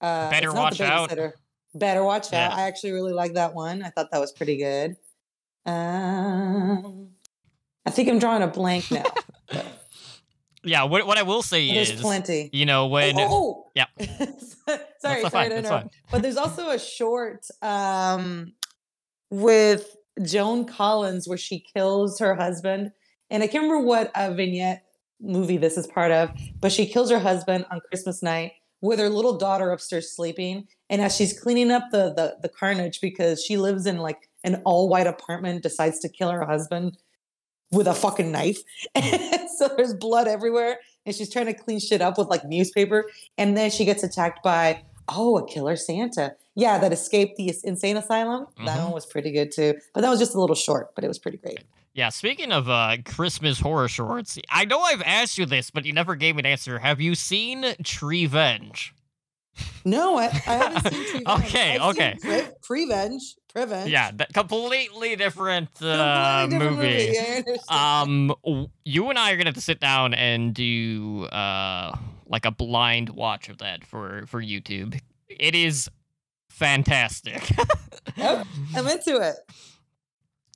Uh, 0.00 0.30
Better 0.30 0.52
watch 0.52 0.80
out. 0.80 1.12
Better 1.74 2.02
watch 2.02 2.32
Yeah. 2.32 2.46
out. 2.48 2.52
I 2.54 2.62
actually 2.62 2.92
really 2.92 3.12
like 3.12 3.34
that 3.34 3.54
one. 3.54 3.82
I 3.82 3.90
thought 3.90 4.10
that 4.10 4.20
was 4.20 4.32
pretty 4.32 4.56
good. 4.56 4.96
Um, 5.66 7.10
I 7.84 7.90
think 7.90 8.08
I'm 8.08 8.18
drawing 8.18 8.42
a 8.42 8.48
blank 8.48 8.90
now. 8.90 9.04
Yeah, 10.64 10.82
what 10.82 11.06
what 11.06 11.16
I 11.16 11.22
will 11.22 11.40
say 11.40 11.72
there's 11.72 11.90
is, 11.92 12.00
plenty. 12.00 12.50
you 12.52 12.66
know, 12.66 12.88
when 12.88 13.18
oh, 13.18 13.22
oh, 13.22 13.30
oh. 13.30 13.70
Yeah. 13.76 13.86
sorry, 14.66 14.80
sorry 14.98 15.22
fine, 15.30 15.50
to 15.50 15.58
interrupt. 15.58 15.94
But 16.10 16.22
there's 16.22 16.36
also 16.36 16.70
a 16.70 16.78
short 16.78 17.46
um, 17.62 18.52
with 19.30 19.96
Joan 20.20 20.64
Collins 20.66 21.28
where 21.28 21.38
she 21.38 21.60
kills 21.60 22.18
her 22.18 22.34
husband, 22.34 22.90
and 23.30 23.42
I 23.42 23.46
can't 23.46 23.62
remember 23.64 23.84
what 23.86 24.10
uh, 24.14 24.32
vignette 24.32 24.84
movie 25.20 25.56
this 25.56 25.76
is 25.76 25.86
part 25.86 26.10
of, 26.12 26.30
but 26.60 26.70
she 26.72 26.86
kills 26.86 27.10
her 27.10 27.18
husband 27.18 27.66
on 27.70 27.80
Christmas 27.88 28.22
night 28.22 28.52
with 28.80 28.98
her 29.00 29.08
little 29.08 29.36
daughter 29.36 29.70
upstairs 29.72 30.12
sleeping, 30.14 30.66
and 30.88 31.02
as 31.02 31.14
she's 31.16 31.38
cleaning 31.38 31.70
up 31.70 31.84
the 31.90 32.12
the, 32.14 32.36
the 32.42 32.48
carnage 32.48 33.00
because 33.00 33.44
she 33.44 33.56
lives 33.56 33.86
in 33.86 33.98
like 33.98 34.28
an 34.44 34.62
all 34.64 34.88
white 34.88 35.06
apartment, 35.06 35.62
decides 35.62 35.98
to 36.00 36.08
kill 36.08 36.30
her 36.30 36.44
husband 36.46 36.96
with 37.70 37.86
a 37.86 37.94
fucking 37.94 38.30
knife. 38.32 38.58
And 38.94 39.48
so 39.58 39.68
there's 39.76 39.92
blood 39.92 40.26
everywhere. 40.28 40.78
And 41.04 41.14
she's 41.14 41.30
trying 41.30 41.46
to 41.46 41.52
clean 41.54 41.80
shit 41.80 42.00
up 42.00 42.16
with 42.16 42.28
like 42.28 42.44
newspaper. 42.44 43.04
And 43.36 43.56
then 43.58 43.70
she 43.70 43.84
gets 43.84 44.02
attacked 44.02 44.42
by, 44.42 44.84
oh, 45.08 45.36
a 45.38 45.46
killer 45.46 45.76
Santa. 45.76 46.34
Yeah, 46.54 46.78
that 46.78 46.92
escaped 46.94 47.36
the 47.36 47.52
insane 47.64 47.96
asylum. 47.98 48.46
That 48.64 48.78
Mhm. 48.78 48.84
one 48.84 48.92
was 48.92 49.04
pretty 49.06 49.32
good 49.32 49.50
too. 49.52 49.74
But 49.92 50.00
that 50.02 50.08
was 50.08 50.18
just 50.18 50.34
a 50.34 50.40
little 50.40 50.56
short, 50.56 50.94
but 50.94 51.04
it 51.04 51.08
was 51.08 51.18
pretty 51.18 51.36
great. 51.38 51.64
Yeah, 51.98 52.10
speaking 52.10 52.52
of 52.52 52.70
uh, 52.70 52.98
Christmas 53.04 53.58
horror 53.58 53.88
shorts, 53.88 54.38
I 54.48 54.66
know 54.66 54.78
I've 54.78 55.02
asked 55.02 55.36
you 55.36 55.46
this, 55.46 55.72
but 55.72 55.84
you 55.84 55.92
never 55.92 56.14
gave 56.14 56.36
me 56.36 56.42
an 56.42 56.46
answer. 56.46 56.78
Have 56.78 57.00
you 57.00 57.16
seen 57.16 57.64
Treevenge? 57.82 58.90
No, 59.84 60.16
I, 60.16 60.26
I 60.26 60.28
haven't 60.28 60.92
seen 60.92 61.24
Prevenge. 61.24 61.44
Okay, 61.44 61.76
I've 61.76 61.80
seen 61.80 61.90
okay. 61.90 62.16
Pre- 62.20 62.52
Prevenge. 62.62 63.34
Prevenge. 63.52 63.90
Yeah, 63.90 64.12
that 64.14 64.32
completely 64.32 65.16
different, 65.16 65.74
Completely 65.74 65.98
uh, 66.00 66.46
different 66.46 66.76
movie. 66.76 67.10
Yeah, 67.14 67.42
Um, 67.68 68.68
you 68.84 69.10
and 69.10 69.18
I 69.18 69.32
are 69.32 69.36
gonna 69.36 69.48
have 69.48 69.56
to 69.56 69.60
sit 69.60 69.80
down 69.80 70.14
and 70.14 70.54
do 70.54 71.24
uh 71.32 71.98
like 72.28 72.44
a 72.44 72.52
blind 72.52 73.08
watch 73.10 73.48
of 73.48 73.58
that 73.58 73.84
for 73.84 74.24
for 74.28 74.40
YouTube. 74.40 75.00
It 75.28 75.56
is 75.56 75.90
fantastic. 76.48 77.42
Yep, 78.16 78.46
I'm 78.74 78.88
into 78.88 79.20
it. 79.20 79.36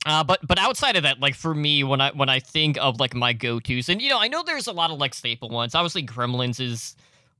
Uh, 0.05 0.23
but 0.23 0.45
but 0.45 0.59
outside 0.59 0.95
of 0.95 1.03
that, 1.03 1.19
like 1.19 1.35
for 1.35 1.53
me, 1.55 1.83
when 1.83 2.01
I 2.01 2.11
when 2.11 2.29
I 2.29 2.39
think 2.39 2.77
of 2.79 2.99
like 2.99 3.15
my 3.15 3.31
go 3.33 3.59
tos, 3.59 3.87
and 3.89 4.01
you 4.01 4.09
know, 4.09 4.19
I 4.19 4.27
know 4.27 4.43
there's 4.43 4.67
a 4.67 4.73
lot 4.73 4.91
of 4.91 4.97
like 4.99 5.13
staple 5.13 5.49
ones. 5.49 5.75
Obviously, 5.75 6.05
Gremlins 6.05 6.59
is 6.59 6.95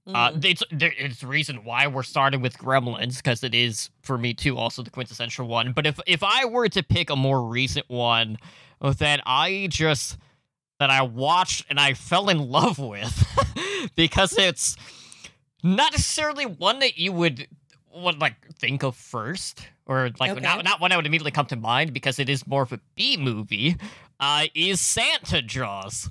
uh, 0.07 0.31
Mm. 0.31 0.45
it's 0.45 0.63
it's 0.71 1.19
the 1.21 1.27
reason 1.27 1.63
why 1.63 1.87
we're 1.87 2.03
starting 2.03 2.41
with 2.41 2.57
Gremlins 2.57 3.17
because 3.17 3.43
it 3.43 3.55
is 3.55 3.89
for 4.01 4.17
me 4.17 4.33
too 4.33 4.57
also 4.57 4.81
the 4.81 4.89
quintessential 4.89 5.47
one. 5.47 5.71
But 5.71 5.85
if 5.85 5.99
if 6.05 6.23
I 6.23 6.45
were 6.45 6.67
to 6.69 6.83
pick 6.83 7.09
a 7.09 7.15
more 7.15 7.43
recent 7.45 7.89
one 7.89 8.37
that 8.81 9.21
I 9.25 9.67
just 9.69 10.17
that 10.79 10.89
I 10.89 11.03
watched 11.03 11.65
and 11.69 11.79
I 11.79 11.93
fell 11.93 12.29
in 12.29 12.49
love 12.49 12.79
with 12.79 13.25
because 13.95 14.37
it's 14.37 14.75
not 15.63 15.93
necessarily 15.93 16.45
one 16.45 16.79
that 16.79 16.97
you 16.97 17.13
would 17.13 17.47
would 17.93 18.19
like 18.19 18.35
think 18.55 18.83
of 18.83 18.95
first 18.97 19.67
or 19.85 20.09
like 20.19 20.31
Okay. 20.31 20.39
not 20.41 20.63
not 20.63 20.79
one 20.81 20.91
I 20.91 20.95
would 20.95 21.05
immediately 21.05 21.31
come 21.31 21.45
to 21.47 21.55
mind 21.55 21.93
because 21.93 22.19
it 22.19 22.29
is 22.29 22.45
more 22.47 22.63
of 22.63 22.71
a 22.71 22.79
B 22.95 23.17
movie. 23.17 23.75
Uh, 24.19 24.45
is 24.55 24.79
Santa 24.79 25.41
Jaws? 25.41 26.09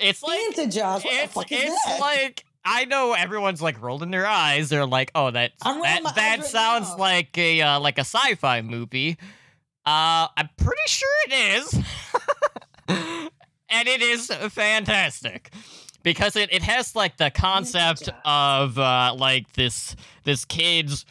It's 0.00 0.22
like 0.22 0.38
Santa 0.54 0.70
Jaws. 0.70 1.04
What 1.04 1.12
the 1.12 1.22
it's 1.24 1.32
fuck 1.34 1.52
is 1.52 1.62
it's 1.64 1.84
that? 1.86 2.00
like 2.00 2.44
I 2.64 2.84
know 2.84 3.12
everyone's 3.14 3.60
like 3.62 3.80
rolling 3.82 4.10
their 4.10 4.26
eyes. 4.26 4.68
They're 4.68 4.86
like, 4.86 5.10
"Oh, 5.14 5.30
that 5.30 5.52
that 5.64 6.02
that 6.14 6.38
right 6.40 6.44
sounds 6.44 6.90
now. 6.90 6.96
like 6.98 7.36
a 7.38 7.60
uh, 7.62 7.80
like 7.80 7.98
a 7.98 8.02
sci-fi 8.02 8.60
movie." 8.62 9.16
Uh, 9.86 10.28
I'm 10.36 10.48
pretty 10.58 10.82
sure 10.86 11.08
it 11.26 11.32
is, 11.32 11.74
and 12.88 13.88
it 13.88 14.02
is 14.02 14.26
fantastic 14.26 15.50
because 16.02 16.36
it, 16.36 16.52
it 16.52 16.62
has 16.62 16.94
like 16.94 17.16
the 17.16 17.30
concept 17.30 18.08
of 18.24 18.78
uh, 18.78 19.14
like 19.18 19.52
this 19.54 19.96
this 20.24 20.44
kid's 20.44 21.04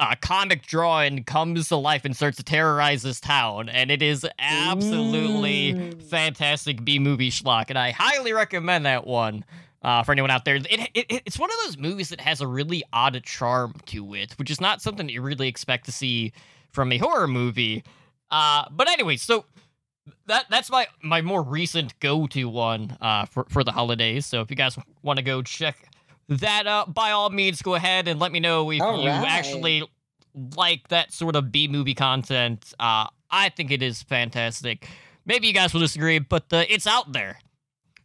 uh, 0.00 0.14
comic 0.20 0.62
drawing 0.66 1.24
comes 1.24 1.68
to 1.68 1.76
life 1.76 2.04
and 2.04 2.16
starts 2.16 2.36
to 2.38 2.42
terrorize 2.42 3.02
this 3.02 3.20
town, 3.20 3.68
and 3.68 3.90
it 3.90 4.02
is 4.02 4.26
absolutely 4.38 5.74
Mm. 5.74 6.02
fantastic 6.02 6.84
B 6.84 6.98
movie 6.98 7.30
schlock, 7.30 7.66
and 7.68 7.78
I 7.78 7.90
highly 7.90 8.32
recommend 8.32 8.86
that 8.86 9.06
one. 9.06 9.44
Uh, 9.80 10.02
for 10.02 10.10
anyone 10.10 10.30
out 10.30 10.44
there, 10.44 10.56
it, 10.56 10.66
it, 10.70 10.90
it- 11.08 11.22
it's 11.24 11.38
one 11.38 11.50
of 11.50 11.56
those 11.64 11.78
movies 11.78 12.08
that 12.08 12.20
has 12.20 12.40
a 12.40 12.46
really 12.46 12.82
odd 12.92 13.22
charm 13.24 13.74
to 13.86 14.14
it, 14.14 14.32
which 14.38 14.50
is 14.50 14.60
not 14.60 14.82
something 14.82 15.08
you 15.08 15.22
really 15.22 15.46
expect 15.46 15.84
to 15.84 15.92
see 15.92 16.32
from 16.72 16.90
a 16.90 16.98
horror 16.98 17.28
movie. 17.28 17.84
Uh, 18.30 18.64
but 18.72 18.88
anyway, 18.88 19.16
so 19.16 19.44
that 20.26 20.46
that's 20.50 20.68
my 20.70 20.86
my 21.02 21.20
more 21.22 21.42
recent 21.42 21.98
go 22.00 22.26
to 22.26 22.44
one 22.48 22.96
uh, 23.00 23.24
for 23.26 23.46
for 23.48 23.62
the 23.62 23.70
holidays. 23.72 24.26
So 24.26 24.40
if 24.40 24.50
you 24.50 24.56
guys 24.56 24.76
want 25.02 25.18
to 25.18 25.22
go 25.24 25.42
check 25.42 25.76
that 26.28 26.66
out, 26.66 26.94
by 26.94 27.10
all 27.10 27.30
means, 27.30 27.62
go 27.62 27.74
ahead 27.74 28.08
and 28.08 28.20
let 28.20 28.32
me 28.32 28.40
know 28.40 28.70
if 28.70 28.80
All 28.82 29.00
you 29.02 29.08
right. 29.08 29.26
actually 29.26 29.82
like 30.56 30.88
that 30.88 31.12
sort 31.12 31.36
of 31.36 31.50
B 31.50 31.68
movie 31.68 31.94
content. 31.94 32.72
Uh, 32.78 33.06
I 33.30 33.48
think 33.50 33.70
it 33.70 33.82
is 33.82 34.02
fantastic. 34.02 34.88
Maybe 35.24 35.46
you 35.46 35.52
guys 35.52 35.72
will 35.72 35.80
disagree, 35.80 36.18
but 36.18 36.44
uh, 36.52 36.64
it's 36.68 36.86
out 36.86 37.12
there. 37.12 37.38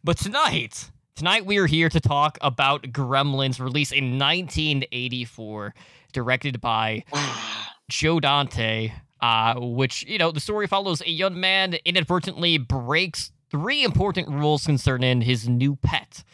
But 0.02 0.18
tonight, 0.18 0.90
tonight 1.16 1.46
we 1.46 1.58
are 1.58 1.66
here 1.66 1.88
to 1.88 2.00
talk 2.00 2.38
about 2.40 2.82
Gremlins, 2.84 3.60
released 3.60 3.92
in 3.92 4.18
1984, 4.18 5.74
directed 6.12 6.60
by 6.60 7.04
Joe 7.90 8.20
Dante, 8.20 8.92
uh, 9.20 9.54
which, 9.58 10.04
you 10.04 10.18
know, 10.18 10.30
the 10.32 10.40
story 10.40 10.66
follows 10.66 11.00
a 11.00 11.10
young 11.10 11.38
man 11.38 11.74
inadvertently 11.84 12.58
breaks 12.58 13.32
three 13.50 13.84
important 13.84 14.28
rules 14.28 14.66
concerning 14.66 15.22
his 15.22 15.48
new 15.48 15.76
pet 15.76 16.24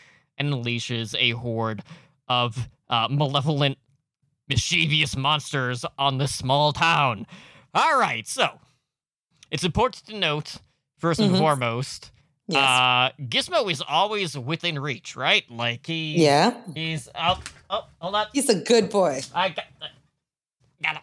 and 0.40 0.52
unleashes 0.52 1.14
a 1.18 1.30
horde 1.32 1.82
of 2.26 2.68
uh, 2.88 3.06
malevolent, 3.10 3.78
mischievous 4.48 5.16
monsters 5.16 5.84
on 5.98 6.18
this 6.18 6.34
small 6.34 6.72
town. 6.72 7.26
All 7.74 7.98
right, 8.00 8.26
so 8.26 8.58
it's 9.52 9.62
important 9.62 10.06
to 10.06 10.16
note, 10.18 10.56
1st 11.00 11.20
and 11.20 11.34
Mhm. 11.34 11.38
foremost, 11.38 12.10
Yes. 12.48 12.64
uh, 12.64 13.10
Gizmo 13.22 13.70
is 13.70 13.80
always 13.86 14.36
within 14.36 14.78
reach, 14.80 15.14
right? 15.14 15.48
Like 15.48 15.86
he, 15.86 16.16
yeah. 16.24 16.54
he's 16.74 17.08
out. 17.14 17.38
Oh, 17.68 17.86
hold 18.00 18.16
on. 18.16 18.26
He's 18.32 18.48
a 18.48 18.56
good 18.56 18.90
boy. 18.90 19.20
I 19.32 19.50
got, 19.50 19.66
got 20.82 20.96
it. 20.96 21.02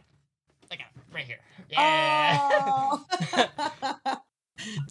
I 0.70 0.76
got 0.76 0.88
it 0.94 1.14
right 1.14 1.24
here. 1.24 1.40
Yeah. 1.70 2.40
Oh. 2.52 3.06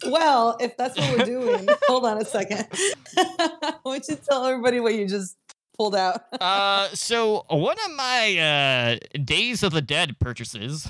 well, 0.05 0.57
if 0.59 0.77
that's 0.77 0.97
what 0.97 1.17
we're 1.17 1.25
doing, 1.25 1.67
hold 1.87 2.05
on 2.05 2.17
a 2.17 2.25
second. 2.25 2.67
Why 3.13 3.73
don't 3.83 4.07
you 4.07 4.15
tell 4.15 4.45
everybody 4.45 4.79
what 4.79 4.95
you 4.95 5.07
just 5.07 5.37
pulled 5.77 5.95
out? 5.95 6.21
uh, 6.41 6.89
so 6.93 7.45
one 7.49 7.77
of 7.85 7.91
my 7.95 8.37
uh, 8.37 9.17
Days 9.17 9.63
of 9.63 9.71
the 9.73 9.81
Dead 9.81 10.19
purchases 10.19 10.89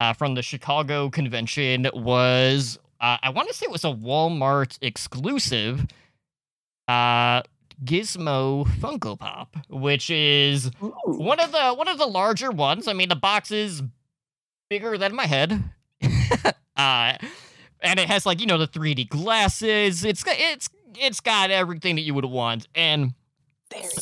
uh, 0.00 0.12
from 0.12 0.34
the 0.34 0.42
Chicago 0.42 1.10
convention 1.10 1.88
was 1.94 2.78
uh, 3.00 3.18
I 3.22 3.30
want 3.30 3.48
to 3.48 3.54
say 3.54 3.64
it 3.66 3.72
was 3.72 3.84
a 3.84 3.88
Walmart 3.88 4.78
exclusive. 4.82 5.86
Uh, 6.86 7.42
Gizmo 7.84 8.66
Funko 8.66 9.16
Pop, 9.16 9.56
which 9.68 10.10
is 10.10 10.70
Ooh. 10.82 10.92
one 11.06 11.38
of 11.38 11.52
the 11.52 11.74
one 11.74 11.86
of 11.86 11.98
the 11.98 12.06
larger 12.06 12.50
ones. 12.50 12.88
I 12.88 12.92
mean, 12.92 13.08
the 13.08 13.14
box 13.14 13.50
is 13.52 13.82
bigger 14.68 14.98
than 14.98 15.14
my 15.14 15.26
head. 15.26 15.62
uh, 16.76 17.18
and 17.80 17.98
it 18.00 18.08
has 18.08 18.26
like 18.26 18.40
you 18.40 18.46
know 18.46 18.58
the 18.58 18.66
3D 18.68 19.08
glasses. 19.08 20.04
It's 20.04 20.22
got 20.22 20.36
it's 20.38 20.68
it's 20.98 21.20
got 21.20 21.50
everything 21.50 21.96
that 21.96 22.02
you 22.02 22.14
would 22.14 22.24
want. 22.24 22.66
And 22.74 23.14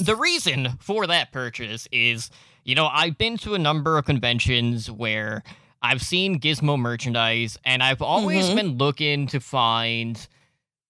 the 0.01 0.17
reason 0.17 0.77
for 0.81 1.07
that 1.09 1.33
purchase 1.33 1.89
is, 1.91 2.31
you 2.65 2.75
know, 2.75 2.87
I've 2.87 3.19
been 3.19 3.37
to 3.39 3.55
a 3.55 3.59
number 3.59 3.99
of 3.99 4.05
conventions 4.07 4.91
where 4.91 5.43
I've 5.83 6.03
seen 6.03 6.41
Gizmo 6.41 6.79
merchandise, 6.79 7.59
and 7.65 7.83
I've 7.83 8.01
always 8.03 8.47
Mhm. 8.49 8.55
been 8.57 8.79
looking 8.79 9.27
to 9.29 9.41
find 9.41 10.27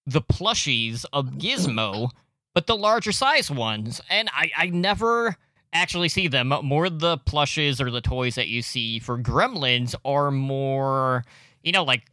the 0.05 0.21
plushies 0.21 1.05
of 1.11 1.31
Gizmo, 1.31 2.11
but 2.53 2.67
the 2.67 2.77
larger 2.77 3.11
size 3.11 3.51
ones, 3.51 3.99
and 4.09 4.29
I 4.33 4.51
I 4.55 4.67
never 4.67 5.35
actually 5.73 6.07
see 6.09 6.27
them. 6.27 6.47
More 6.63 6.89
the 6.89 7.17
plushes 7.17 7.81
or 7.81 7.91
the 7.91 7.99
toys 8.01 8.35
that 8.35 8.47
you 8.47 8.61
see 8.61 8.99
for 8.99 9.19
Gremlins 9.19 9.93
are 10.05 10.31
more, 10.31 11.25
you 11.63 11.71
know, 11.73 11.83
like 11.83 12.03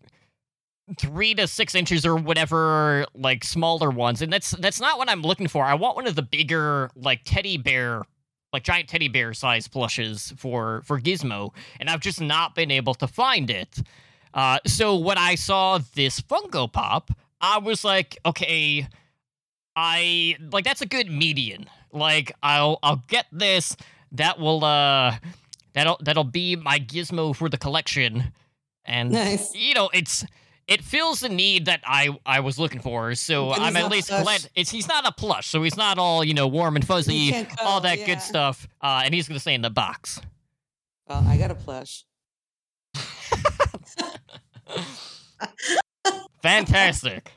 three 0.99 1.35
to 1.35 1.47
six 1.47 1.75
inches 1.75 2.05
or 2.05 2.17
whatever, 2.17 3.07
like 3.14 3.45
smaller 3.45 3.91
ones, 3.91 4.23
and 4.23 4.33
that's 4.33 4.50
that's 4.53 4.81
not 4.81 4.99
what 4.99 5.09
I'm 5.09 5.23
looking 5.23 5.49
for. 5.49 5.64
I 5.64 5.75
want 5.75 5.97
one 5.97 6.07
of 6.07 6.14
the 6.14 6.23
bigger, 6.23 6.91
like 6.97 7.21
teddy 7.25 7.57
bear 7.57 8.03
like 8.53 8.62
giant 8.62 8.88
teddy 8.88 9.09
bear 9.09 9.35
size 9.35 9.67
plushes 9.67 10.33
for 10.37 10.83
for 10.85 11.00
Gizmo, 11.00 11.50
and 11.81 11.91
I've 11.91 12.00
just 12.00 12.21
not 12.21 12.55
been 12.55 12.71
able 12.71 12.95
to 12.95 13.07
find 13.07 13.50
it. 13.50 13.81
Uh, 14.33 14.59
so 14.67 14.97
when 14.97 15.19
I 15.19 15.35
saw 15.35 15.79
this 15.95 16.21
Funko 16.21 16.73
Pop, 16.73 17.11
I 17.41 17.59
was 17.59 17.85
like, 17.85 18.19
okay, 18.26 18.87
I 19.76 20.37
like 20.53 20.64
that's 20.64 20.83
a 20.83 20.87
good 20.87 21.11
median. 21.11 21.67
Like 21.93 22.33
I'll 22.43 22.79
I'll 22.83 23.03
get 23.09 23.26
this. 23.33 23.76
That 24.12 24.38
will 24.38 24.64
uh 24.64 25.17
that'll 25.73 25.99
that'll 26.00 26.25
be 26.25 26.57
my 26.57 26.79
gizmo 26.79 27.35
for 27.35 27.49
the 27.49 27.59
collection. 27.59 28.33
And 28.85 29.11
Nice. 29.12 29.55
you 29.55 29.75
know, 29.75 29.91
it's 29.93 30.25
it 30.66 30.83
fills 30.83 31.21
the 31.21 31.28
need 31.28 31.66
that 31.66 31.80
I 31.85 32.11
I 32.26 32.40
was 32.40 32.59
looking 32.59 32.80
for. 32.80 33.14
So 33.14 33.50
he's 33.50 33.59
I'm 33.59 33.76
at 33.76 33.90
least 33.90 34.09
plush. 34.09 34.23
glad 34.23 34.49
it's 34.54 34.71
he's 34.71 34.88
not 34.88 35.06
a 35.06 35.12
plush, 35.12 35.47
so 35.49 35.62
he's 35.62 35.76
not 35.76 35.99
all, 35.99 36.25
you 36.25 36.35
know, 36.35 36.47
warm 36.49 36.76
and 36.76 36.87
fuzzy, 36.87 37.47
all 37.61 37.80
that 37.83 37.99
yeah. 38.00 38.06
good 38.06 38.21
stuff. 38.23 38.66
Uh 38.80 39.02
and 39.04 39.14
he's 39.14 39.28
gonna 39.28 39.40
stay 39.40 39.54
in 39.54 39.62
the 39.62 39.71
box. 39.71 40.21
Well, 41.09 41.25
I 41.28 41.37
got 41.37 41.50
a 41.50 41.54
plush. 41.54 42.04
Fantastic. 46.42 47.33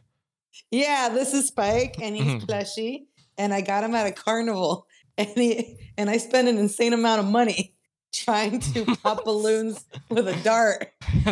Yeah, 0.71 1.09
this 1.09 1.33
is 1.33 1.47
Spike, 1.47 1.95
and 2.01 2.15
he's 2.15 2.25
Mhm. 2.25 2.45
plushy, 2.47 3.07
and 3.37 3.53
I 3.53 3.61
got 3.61 3.83
him 3.83 3.95
at 3.95 4.05
a 4.07 4.11
carnival, 4.11 4.87
and 5.17 5.29
he 5.35 5.77
and 5.97 6.09
I 6.09 6.17
spent 6.17 6.47
an 6.47 6.57
insane 6.57 6.93
amount 6.93 7.19
of 7.19 7.25
money 7.25 7.73
trying 8.13 8.59
to 8.59 8.85
pop 9.03 9.23
balloons 9.25 9.85
with 10.09 10.27
a 10.27 10.35
dart. 10.43 10.91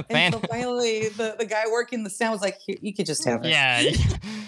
And 0.09 0.33
so 0.33 0.39
finally, 0.49 1.09
the, 1.09 1.35
the 1.37 1.45
guy 1.45 1.63
working 1.71 2.03
the 2.03 2.09
stand 2.09 2.31
was 2.31 2.41
like, 2.41 2.57
you 2.67 2.93
could 2.93 3.05
just 3.05 3.25
have 3.25 3.43
it." 3.43 3.49
yeah. 3.49 3.83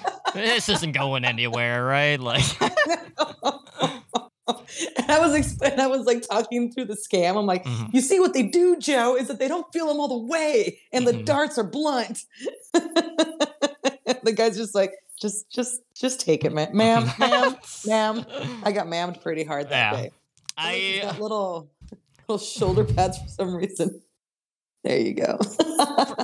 this 0.34 0.70
isn't 0.70 0.92
going 0.92 1.26
anywhere, 1.26 1.84
right? 1.86 2.20
Like 2.20 2.44
and 4.98 5.10
I 5.12 5.20
was 5.20 5.58
I 5.62 5.88
was 5.88 6.06
like 6.06 6.28
talking 6.28 6.72
through 6.72 6.86
the 6.86 6.96
scam. 6.98 7.38
I'm 7.38 7.46
like, 7.46 7.66
mhm. 7.66 7.94
you 7.94 8.02
see 8.02 8.20
what 8.20 8.34
they 8.34 8.44
do, 8.44 8.78
Joe, 8.78 9.16
is 9.16 9.28
that 9.28 9.40
they 9.40 9.48
don't 9.48 9.66
feel 9.74 9.88
them 9.88 10.00
all 10.00 10.08
the 10.08 10.28
way, 10.28 10.80
and 10.92 11.08
the 11.08 11.14
Mhm. 11.14 11.26
darts 11.26 11.58
are 11.58 11.64
blunt. 11.64 12.24
the 12.74 14.34
guy's 14.36 14.58
just 14.58 14.76
like, 14.76 14.92
just, 15.20 15.50
just, 15.50 15.82
just 15.96 16.20
take 16.20 16.46
it, 16.46 16.54
ma'am, 16.54 16.70
ma'am, 16.74 17.10
ma'am. 17.86 18.26
I 18.64 18.72
got 18.72 18.88
mammed 18.88 19.22
pretty 19.22 19.44
hard 19.44 19.70
that 19.70 19.94
Yeah. 19.94 20.02
day. 20.02 20.12
I 20.58 21.00
got 21.04 21.20
little, 21.22 21.70
little 22.28 22.46
shoulder 22.46 22.84
pads 22.84 23.18
for 23.20 23.30
some 23.30 23.56
reason. 23.56 24.02
There 24.84 25.00
you 25.00 25.14
go. 25.14 25.38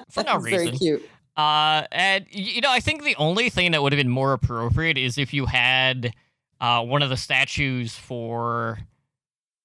for 0.10 0.24
no 0.24 0.40
That's 0.40 0.44
Very 0.44 0.72
cute. 0.72 1.04
Uh, 1.36 1.84
and 1.92 2.26
you 2.30 2.62
know, 2.62 2.72
I 2.72 2.80
think 2.80 3.04
the 3.04 3.16
only 3.16 3.50
thing 3.50 3.72
that 3.72 3.82
would 3.82 3.92
have 3.92 3.98
been 3.98 4.10
more 4.10 4.34
appropriate 4.34 4.98
is 4.98 5.18
if 5.18 5.34
you 5.34 5.46
had 5.46 6.14
uh 6.62 6.84
one 6.84 7.02
of 7.02 7.10
the 7.10 7.18
statues 7.18 7.96
for 7.96 8.78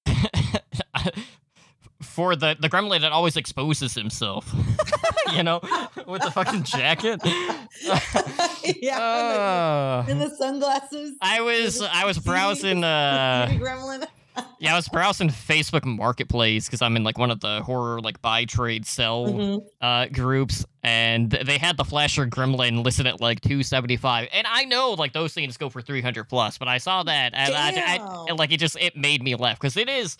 for 2.01 2.35
the 2.35 2.57
the 2.59 2.69
gremlin 2.69 3.01
that 3.01 3.11
always 3.11 3.37
exposes 3.37 3.93
himself. 3.93 4.51
you 5.35 5.43
know, 5.43 5.59
with 6.07 6.23
the 6.23 6.31
fucking 6.31 6.63
jacket. 6.63 7.21
yeah. 8.81 8.99
Uh, 8.99 10.05
and, 10.09 10.19
the, 10.19 10.27
the 10.27 10.35
sunglasses. 10.35 11.15
I 11.21 11.41
was 11.41 11.81
I 11.81 12.05
was 12.05 12.17
browsing 12.17 12.83
uh 12.83 13.47
gremlin. 13.51 14.07
Yeah 14.59 14.73
I 14.73 14.75
was 14.75 14.87
browsing 14.89 15.29
Facebook 15.29 15.85
Marketplace 15.85 16.65
because 16.65 16.81
I'm 16.81 16.95
in 16.95 17.03
like 17.03 17.17
one 17.17 17.31
of 17.31 17.39
the 17.39 17.61
horror 17.61 18.01
like 18.01 18.21
buy 18.21 18.45
trade 18.45 18.85
sell 18.85 19.27
Mhm. 19.27 19.61
uh, 19.81 20.05
groups, 20.07 20.65
and 20.83 21.29
they 21.31 21.57
had 21.57 21.77
the 21.77 21.83
Flasher 21.85 22.25
Gremlin 22.27 22.83
listed 22.83 23.07
at 23.07 23.21
like 23.21 23.41
275. 23.41 24.27
And 24.33 24.45
I 24.47 24.65
know 24.65 24.91
like 24.91 25.13
those 25.13 25.33
things 25.33 25.57
go 25.57 25.69
for 25.69 25.81
300 25.81 26.25
plus, 26.29 26.57
but 26.57 26.67
I 26.67 26.77
saw 26.77 27.03
that 27.03 27.33
and 27.33 27.53
I, 27.53 27.69
I, 27.97 28.25
and, 28.29 28.37
like 28.39 28.51
it 28.51 28.57
just 28.59 28.75
it 28.79 28.95
made 28.97 29.23
me 29.23 29.35
laugh 29.35 29.59
because 29.59 29.77
it 29.77 29.89
is. 29.89 30.17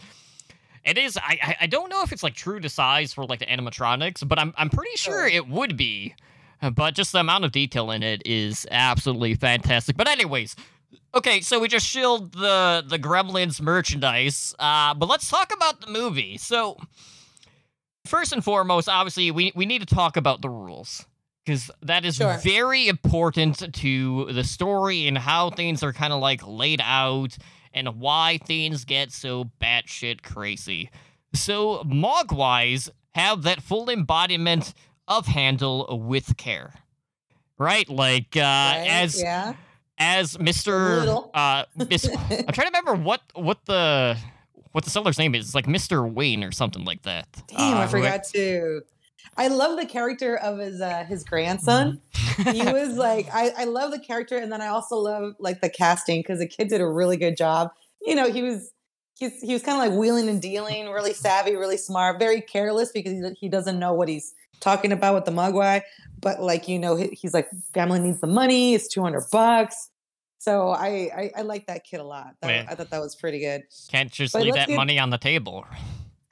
It 0.86 0.97
is. 0.97 1.17
I, 1.17 1.38
I 1.43 1.55
I 1.62 1.67
don't 1.67 1.89
know 1.89 2.01
if 2.03 2.12
it's 2.13 2.23
like 2.23 2.36
true 2.36 2.60
to 2.62 2.69
size 2.69 3.13
for 3.13 3.25
like 3.25 3.39
the 3.39 3.45
animatronics, 3.47 4.25
but 4.27 4.39
I'm 4.39 4.53
I'm 4.58 4.69
pretty 4.69 4.95
sure 4.95 5.13
Sure. 5.19 5.27
it 5.27 5.47
would 5.47 5.75
be. 5.75 6.15
Uh, 6.62 6.69
But 6.69 6.93
just 6.95 7.12
the 7.12 7.19
amount 7.19 7.45
of 7.45 7.51
detail 7.51 7.91
in 7.91 8.01
it 8.03 8.21
is 8.25 8.65
absolutely 8.71 9.36
fantastic. 9.36 9.95
But 9.97 10.08
anyways, 10.10 10.55
okay, 11.13 11.41
so 11.41 11.60
we 11.60 11.67
just 11.67 11.86
shilled 11.88 12.34
the 12.34 12.84
the 12.88 12.99
Gremlins 12.99 13.62
merchandise. 13.62 14.54
Uh, 14.60 14.93
but 14.93 15.08
let's 15.10 15.30
talk 15.30 15.54
about 15.54 15.82
the 15.82 15.88
movie. 15.91 16.38
So 16.38 16.78
first 18.06 18.32
and 18.34 18.43
foremost, 18.43 18.89
obviously, 18.89 19.32
we, 19.32 19.52
we 19.56 19.65
need 19.65 19.88
to 19.88 19.95
talk 19.95 20.17
about 20.17 20.41
the 20.41 20.49
rules 20.49 21.06
because 21.45 21.69
that 21.82 22.06
is 22.06 22.15
Sure. 22.15 22.38
very 22.38 22.88
important 22.88 23.73
to 23.73 24.32
the 24.32 24.43
story 24.43 25.08
and 25.08 25.17
how 25.17 25.49
things 25.49 25.84
are 25.84 25.93
kind 25.93 26.13
of 26.13 26.19
like 26.19 26.41
laid 26.45 26.82
out 26.84 27.38
and 27.73 27.99
why 27.99 28.39
things 28.45 28.86
get 28.86 29.12
so 29.12 29.49
batshit 29.62 30.21
crazy. 30.23 30.89
So, 31.34 31.84
Mogwais 31.84 32.89
have 33.12 33.43
that 33.43 33.62
full 33.62 33.89
embodiment 33.89 34.73
of 35.08 35.28
handle 35.28 35.99
with 36.08 36.38
care. 36.38 36.73
Right? 37.60 37.88
Like, 37.89 38.36
uh, 38.36 38.39
Right? 38.39 38.86
as 38.89 39.21
yeah. 39.21 39.54
As 40.00 40.38
Mr. 40.38 41.30
Uh, 41.34 41.66
Miss, 41.90 42.08
I'm 42.08 42.18
trying 42.54 42.68
to 42.72 42.72
remember 42.80 42.96
what 42.96 43.22
what 43.34 43.66
the 43.66 44.18
what 44.72 44.84
the 44.84 44.90
seller's 44.90 45.18
name 45.18 45.36
is. 45.36 45.48
It's 45.48 45.56
like 45.56 45.66
Mr. 45.66 46.10
Wayne 46.12 46.44
or 46.44 46.52
something 46.52 46.86
like 46.86 47.02
that. 47.04 47.28
Damn, 47.48 47.78
Uh, 47.78 47.80
I 47.82 47.86
who- 47.86 47.92
forgot 47.92 48.24
to. 48.34 48.82
I 49.38 49.48
love 49.48 49.78
the 49.80 49.86
character 49.86 50.36
of 50.38 50.58
his 50.60 50.82
uh, 50.82 51.06
his 51.06 51.24
grandson. 51.24 52.02
he 52.52 52.62
was 52.64 52.94
like, 52.98 53.28
I, 53.34 53.52
I 53.58 53.64
love 53.66 53.92
the 53.92 54.00
character, 54.00 54.38
and 54.38 54.52
then 54.52 54.62
I 54.62 54.68
also 54.68 54.98
love 54.98 55.34
like 55.40 55.62
the 55.62 55.70
casting 55.70 56.20
because 56.20 56.40
the 56.40 56.48
kid 56.48 56.68
did 56.68 56.82
a 56.82 56.88
really 56.88 57.16
good 57.18 57.38
job. 57.38 57.72
You 58.02 58.16
know, 58.16 58.30
he 58.32 58.42
was 58.42 58.72
he's, 59.18 59.40
he 59.42 59.54
was 59.54 59.62
kind 59.62 59.82
of 59.82 59.90
like 59.90 59.98
wheeling 60.00 60.28
and 60.30 60.42
dealing, 60.42 60.90
really 60.90 61.14
savvy, 61.14 61.56
really 61.56 61.78
smart, 61.78 62.20
very 62.20 62.42
careless 62.42 62.92
because 62.92 63.14
he, 63.14 63.34
he 63.40 63.50
doesn't 63.50 63.80
know 63.80 63.94
what 63.94 64.08
he's 64.10 64.34
talking 64.60 64.92
about 64.92 65.16
with 65.16 65.26
the 65.26 65.32
Mogwai. 65.32 65.84
But 66.22 66.42
like 66.42 66.68
you 66.68 66.78
know, 66.80 66.96
he, 66.98 67.08
he's 67.10 67.34
like, 67.34 67.50
family 67.74 68.00
needs 68.00 68.20
the 68.20 68.28
money. 68.28 68.74
It's 68.74 68.88
two 68.90 69.02
hundred 69.02 69.24
bucks. 69.32 69.88
So 70.39 70.69
I, 70.71 71.10
I 71.15 71.32
I 71.38 71.41
like 71.43 71.67
that 71.67 71.84
kid 71.84 71.99
a 71.99 72.04
lot. 72.04 72.34
That. 72.41 72.67
I 72.71 72.75
thought 72.75 72.89
that 72.89 73.02
was 73.02 73.15
pretty 73.15 73.39
good. 73.39 73.63
Can't 73.91 74.12
just 74.12 74.34
But 74.34 74.43
leave 74.43 74.54
that 74.56 74.67
get- 74.69 74.75
money 74.78 74.97
on 74.97 75.10
the 75.12 75.17
table. 75.17 75.65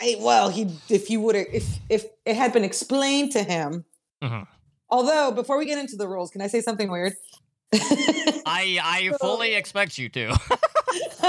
I, 0.01 0.15
well, 0.19 0.49
he 0.49 0.67
if 0.89 1.09
you 1.09 1.19
would 1.21 1.35
have 1.35 1.47
if 1.51 1.65
if 1.89 2.05
it 2.25 2.35
had 2.35 2.53
been 2.53 2.63
explained 2.63 3.31
to 3.33 3.43
him. 3.43 3.83
Mhm. 4.23 4.47
Although, 4.89 5.31
before 5.31 5.57
we 5.57 5.65
get 5.65 5.77
into 5.77 5.95
the 5.97 6.07
rules, 6.07 6.29
can 6.31 6.41
I 6.41 6.47
say 6.47 6.61
something 6.61 6.89
weird? 6.89 7.13
I 7.73 8.79
I 8.81 9.09
So- 9.11 9.17
fully 9.17 9.53
expect 9.55 9.97
you 9.97 10.09
to. 10.09 10.29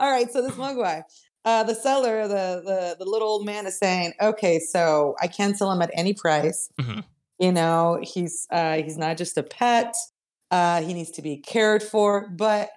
All 0.00 0.10
right, 0.10 0.30
so 0.32 0.42
this 0.42 0.52
Mogwai, 0.56 1.02
uh, 1.44 1.62
the 1.64 1.74
seller, 1.74 2.26
the, 2.26 2.62
the 2.64 2.96
the 2.98 3.04
little 3.08 3.28
old 3.28 3.46
man 3.46 3.66
is 3.66 3.78
saying, 3.78 4.14
okay, 4.20 4.58
so 4.58 5.14
I 5.20 5.26
can 5.28 5.54
sell 5.54 5.70
him 5.70 5.80
at 5.82 5.90
any 5.94 6.14
price. 6.14 6.68
Mhm. 6.80 7.04
You 7.38 7.52
know, 7.52 8.00
he's 8.02 8.46
uh, 8.50 8.76
he's 8.76 8.96
not 8.98 9.16
just 9.16 9.36
a 9.38 9.42
pet. 9.42 9.94
Uh, 10.52 10.82
he 10.82 10.92
needs 10.92 11.10
to 11.12 11.22
be 11.22 11.38
cared 11.38 11.82
for, 11.82 12.28
but 12.28 12.70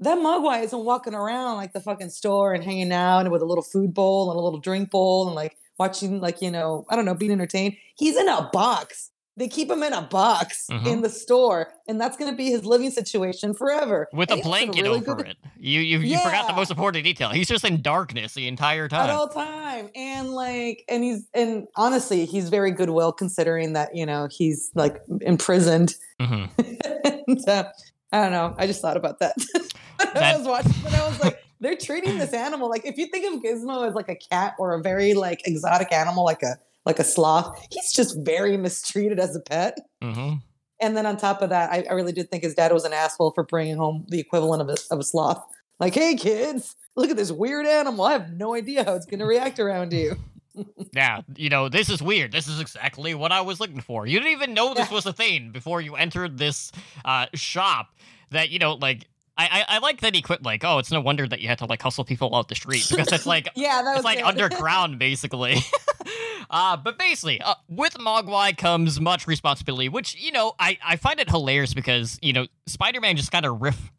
that 0.00 0.18
Mogwai 0.18 0.62
isn't 0.64 0.84
walking 0.84 1.14
around 1.14 1.56
like 1.56 1.72
the 1.72 1.80
fucking 1.80 2.10
store 2.10 2.52
and 2.52 2.62
hanging 2.62 2.92
out 2.92 3.30
with 3.30 3.40
a 3.40 3.46
little 3.46 3.64
food 3.64 3.94
bowl 3.94 4.30
and 4.30 4.38
a 4.38 4.42
little 4.42 4.60
drink 4.60 4.90
bowl 4.90 5.26
and 5.26 5.34
like 5.34 5.56
watching 5.78 6.20
like 6.20 6.42
you 6.42 6.50
know 6.50 6.84
I 6.90 6.96
don't 6.96 7.06
know 7.06 7.14
being 7.14 7.32
entertained. 7.32 7.76
He's 7.96 8.16
in 8.16 8.28
a 8.28 8.50
box. 8.52 9.10
They 9.36 9.48
keep 9.48 9.68
him 9.68 9.82
in 9.82 9.92
a 9.92 10.02
box 10.02 10.68
Mhm. 10.70 10.86
in 10.86 11.02
the 11.02 11.08
store, 11.10 11.72
and 11.88 12.00
that's 12.00 12.16
going 12.16 12.30
to 12.30 12.36
be 12.36 12.50
his 12.50 12.64
living 12.64 12.90
situation 12.92 13.52
forever. 13.52 14.08
With 14.12 14.30
And 14.30 14.40
a 14.40 14.42
blanket 14.44 14.82
really 14.82 15.00
over 15.00 15.16
good- 15.16 15.26
it. 15.30 15.36
You 15.58 15.80
you, 15.80 15.98
you 15.98 16.18
forgot 16.18 16.46
the 16.46 16.52
most 16.52 16.70
important 16.70 17.02
detail. 17.04 17.30
He's 17.30 17.48
just 17.48 17.64
in 17.64 17.82
darkness 17.82 18.34
the 18.34 18.46
entire 18.46 18.86
time. 18.88 19.08
at 19.08 19.10
all 19.10 19.28
time 19.28 19.90
and 19.96 20.30
like 20.30 20.84
and 20.88 21.02
he's 21.02 21.26
and 21.34 21.66
honestly 21.74 22.26
he's 22.26 22.48
very 22.48 22.70
goodwill 22.70 23.12
considering 23.12 23.72
that 23.72 23.96
you 23.96 24.06
know 24.06 24.28
he's 24.30 24.70
like 24.74 25.00
imprisoned 25.22 25.94
Mhm. 26.20 26.48
and, 27.26 27.48
uh, 27.48 27.64
i 28.12 28.20
don't 28.22 28.30
know 28.32 28.54
i 28.58 28.66
just 28.66 28.80
thought 28.80 28.96
about 28.96 29.18
that 29.18 29.34
when 30.12 30.22
i 30.22 30.36
was 30.36 30.46
watching 30.46 30.72
and 30.86 30.94
i 30.94 31.08
was 31.08 31.18
like 31.24 31.42
they're 31.60 31.76
treating 31.76 32.18
this 32.18 32.32
animal 32.32 32.68
like 32.70 32.84
if 32.86 32.96
you 32.98 33.06
think 33.06 33.24
of 33.34 33.42
gizmo 33.42 33.86
as 33.88 33.94
like 33.94 34.08
a 34.08 34.14
cat 34.16 34.54
or 34.58 34.74
a 34.74 34.80
very 34.82 35.14
like 35.14 35.40
exotic 35.46 35.92
animal 35.92 36.24
like 36.24 36.42
a 36.42 36.56
like 36.86 36.98
a 36.98 37.04
sloth 37.04 37.58
he's 37.70 37.92
just 37.92 38.16
very 38.24 38.56
mistreated 38.66 39.18
as 39.20 39.34
a 39.36 39.40
pet 39.40 39.78
Mhm. 40.02 40.40
and 40.80 40.96
then 40.96 41.06
on 41.06 41.16
top 41.16 41.42
of 41.42 41.50
that 41.50 41.70
I, 41.70 41.84
I 41.88 41.92
really 41.94 42.12
did 42.12 42.30
think 42.30 42.42
his 42.44 42.54
dad 42.54 42.72
was 42.72 42.84
an 42.84 42.92
asshole 42.92 43.32
for 43.34 43.44
bringing 43.44 43.76
home 43.76 44.04
the 44.08 44.20
equivalent 44.20 44.62
of 44.62 44.68
a, 44.68 44.76
of 44.92 45.00
a 45.00 45.04
sloth 45.04 45.42
like 45.80 45.94
hey 45.94 46.14
kids 46.16 46.76
look 46.96 47.10
at 47.10 47.16
this 47.16 47.32
weird 47.32 47.66
animal 47.66 48.04
i 48.04 48.12
have 48.12 48.32
no 48.32 48.54
idea 48.54 48.84
how 48.84 48.94
it's 48.94 49.06
going 49.06 49.20
to 49.20 49.26
react 49.26 49.58
around 49.58 49.92
you 49.92 50.16
Yeah, 50.94 51.22
you 51.34 51.48
know, 51.48 51.68
this 51.68 51.90
is 51.90 52.00
weird. 52.00 52.30
This 52.30 52.46
is 52.46 52.60
exactly 52.60 53.12
what 53.12 53.32
I 53.32 53.40
was 53.40 53.58
looking 53.58 53.80
for. 53.80 54.06
You 54.06 54.20
didn't 54.20 54.30
even 54.30 54.54
know 54.54 54.72
this 54.72 54.88
was 54.88 55.04
a 55.04 55.12
thing 55.12 55.50
before 55.50 55.80
you 55.80 55.96
entered 55.96 56.38
this 56.38 56.70
uh, 57.04 57.26
shop. 57.34 57.88
That 58.30 58.50
you 58.50 58.60
know, 58.60 58.74
like 58.74 59.08
I, 59.36 59.46
I 59.46 59.64
I 59.76 59.78
like 59.78 60.00
that 60.02 60.14
he 60.14 60.22
quit. 60.22 60.42
Like, 60.42 60.62
oh, 60.64 60.78
it's 60.78 60.90
no 60.92 61.00
wonder 61.00 61.26
that 61.26 61.40
you 61.40 61.48
had 61.48 61.58
to 61.58 61.66
like 61.66 61.82
hustle 61.82 62.04
people 62.04 62.34
out 62.36 62.48
the 62.48 62.54
street 62.54 62.86
because 62.88 63.10
it's 63.12 63.26
like 63.26 63.48
Yeah, 63.56 63.82
that 63.82 63.90
was 63.90 63.96
it's 63.98 64.04
like 64.04 64.24
underground 64.24 64.98
basically. 65.00 65.56
uh, 66.50 66.76
but 66.76 66.98
basically, 66.98 67.40
uh, 67.40 67.54
with 67.68 67.94
Mogwai 67.94 68.56
comes 68.56 69.00
much 69.00 69.26
responsibility, 69.26 69.88
which 69.88 70.14
you 70.16 70.30
know 70.32 70.54
I 70.58 70.78
I 70.84 70.96
find 70.96 71.18
it 71.20 71.28
hilarious 71.28 71.74
because 71.74 72.18
you 72.22 72.32
know 72.32 72.46
Spider 72.66 73.00
Man 73.00 73.16
just 73.16 73.32
kind 73.32 73.44
of 73.46 73.60
riff 73.60 73.90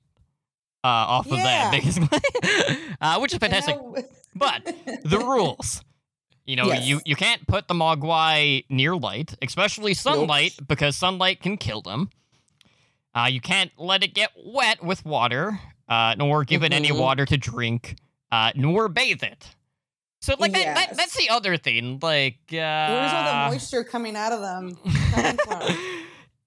uh, 0.84 0.88
off 0.88 1.26
of 1.26 1.38
that, 1.38 1.72
basically, 1.72 2.20
uh, 3.02 3.18
which 3.20 3.34
is 3.34 3.40
fantastic. 3.40 3.76
how- 3.76 3.96
But 4.36 4.66
the 5.04 5.18
rules. 5.20 5.82
You 6.48 6.56
know, 6.58 6.66
you, 6.74 6.98
Yes. 6.98 7.02
you 7.08 7.16
can't 7.16 7.48
put 7.48 7.68
the 7.68 7.74
Mogwai 7.74 8.66
near 8.70 8.96
light, 8.96 9.34
especially 9.42 9.96
sunlight, 9.96 10.54
because 10.68 10.96
sunlight 10.96 11.42
can 11.42 11.58
kill 11.58 11.82
them. 11.82 12.12
Uh, 13.16 13.28
you 13.28 13.40
can't 13.40 13.72
let 13.78 14.04
it 14.04 14.14
get 14.14 14.32
wet 14.36 14.84
with 14.84 15.06
water, 15.06 15.60
uh, 15.88 16.14
nor 16.18 16.44
give 16.44 16.64
it 16.64 16.74
any 16.74 16.90
Mhm. 16.90 17.00
water 17.00 17.26
to 17.26 17.38
drink, 17.38 17.96
uh, 18.32 18.52
nor 18.56 18.90
bathe 18.90 19.24
it. 19.24 19.56
So, 20.22 20.36
like, 20.40 20.52
that, 20.54 20.76
that, 20.76 20.88
Yes. 20.90 20.98
that's 20.98 21.16
the 21.16 21.30
other 21.30 21.56
thing. 21.56 22.00
Like, 22.02 22.40
uh, 22.52 22.56
Where's 22.90 23.14
all 23.14 23.24
the 23.24 23.52
moisture 23.56 23.84
coming 23.84 24.16
out 24.16 24.32
of 24.34 24.42
them? 24.42 24.78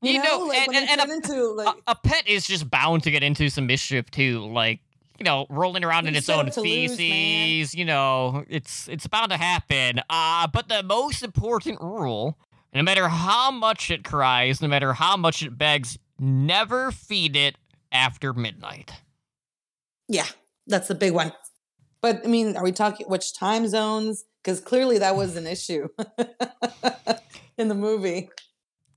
you, 0.02 0.12
You, 0.12 0.22
know, 0.22 0.38
like 0.40 0.68
and, 0.68 0.76
and, 0.76 1.00
and 1.00 1.10
a, 1.10 1.14
into 1.14 1.52
like 1.54 1.74
a, 1.86 1.92
a 1.92 1.94
pet 1.94 2.28
is 2.28 2.46
just 2.46 2.68
bound 2.70 3.02
to 3.04 3.10
get 3.10 3.22
into 3.22 3.48
some 3.50 3.66
mischief 3.66 4.10
too 4.10 4.46
like 4.52 4.78
you 5.18 5.24
know 5.24 5.46
rolling 5.48 5.84
around 5.84 6.06
in 6.06 6.14
its 6.14 6.28
own 6.28 6.48
to 6.52 6.60
lose, 6.60 6.96
feces 6.96 7.74
you 7.74 7.84
know 7.84 8.44
it's 8.48 8.86
it's 8.88 9.08
bound 9.08 9.32
to 9.32 9.36
happen 9.36 10.00
uh 10.08 10.46
but 10.46 10.68
the 10.68 10.84
most 10.84 11.24
important 11.24 11.80
rule 11.80 12.38
no 12.72 12.80
matter 12.82 13.08
how 13.08 13.50
much 13.50 13.90
it 13.90 14.04
cries 14.04 14.62
no 14.62 14.68
matter 14.68 14.92
how 14.92 15.16
much 15.16 15.42
it 15.42 15.58
begs 15.58 15.98
never 16.20 16.90
feed 16.90 17.36
it 17.36 17.56
after 17.92 18.32
midnight 18.32 18.92
yeah, 20.10 20.24
that's 20.66 20.88
the 20.88 20.94
big 20.94 21.12
one. 21.12 21.32
But 22.00 22.22
I 22.24 22.28
mean, 22.28 22.56
are 22.56 22.64
we 22.64 22.72
talking 22.72 23.06
which 23.08 23.34
time 23.34 23.68
zones? 23.68 24.24
Because 24.42 24.58
clearly 24.58 24.96
that 24.98 25.16
was 25.16 25.36
an 25.36 25.46
issue 25.46 25.88
in 27.58 27.68
the 27.68 27.74
movie. 27.74 28.30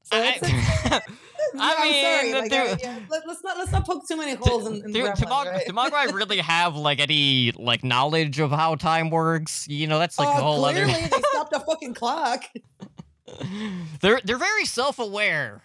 So 0.04 0.16
I, 0.18 0.30
it's- 0.30 0.44
it's- 0.44 1.02
I 1.60 1.76
I'm 1.80 1.90
mean, 1.90 2.04
sorry. 2.06 2.34
Like, 2.42 2.54
I- 2.54 2.78
yeah, 2.82 3.00
let, 3.10 3.28
us 3.28 3.40
not 3.44 3.58
let's 3.58 3.72
not 3.74 3.86
poke 3.86 4.08
too 4.08 4.16
many 4.16 4.36
holes 4.36 4.68
in, 4.68 4.76
in 4.76 4.92
do, 4.94 5.02
do, 5.02 5.06
right? 5.08 5.68
Mogwai 5.68 6.14
really 6.14 6.38
have 6.38 6.78
like 6.78 7.02
any 7.02 7.52
like 7.58 7.84
knowledge 7.84 8.40
of 8.40 8.52
how 8.52 8.76
time 8.76 9.10
works 9.10 9.68
you 9.68 9.88
know 9.88 10.00
that's 10.00 10.18
like 10.18 10.30
a 10.30 10.40
Oh, 10.40 10.44
whole 10.44 10.64
other 10.66 10.86
clearly 10.86 11.08
they 11.08 11.22
stopped 11.32 11.54
a 11.54 11.60
fucking 11.60 11.94
clock. 11.94 12.44
they're 14.00 14.22
they're 14.24 14.38
very 14.38 14.64
self-aware 14.66 15.62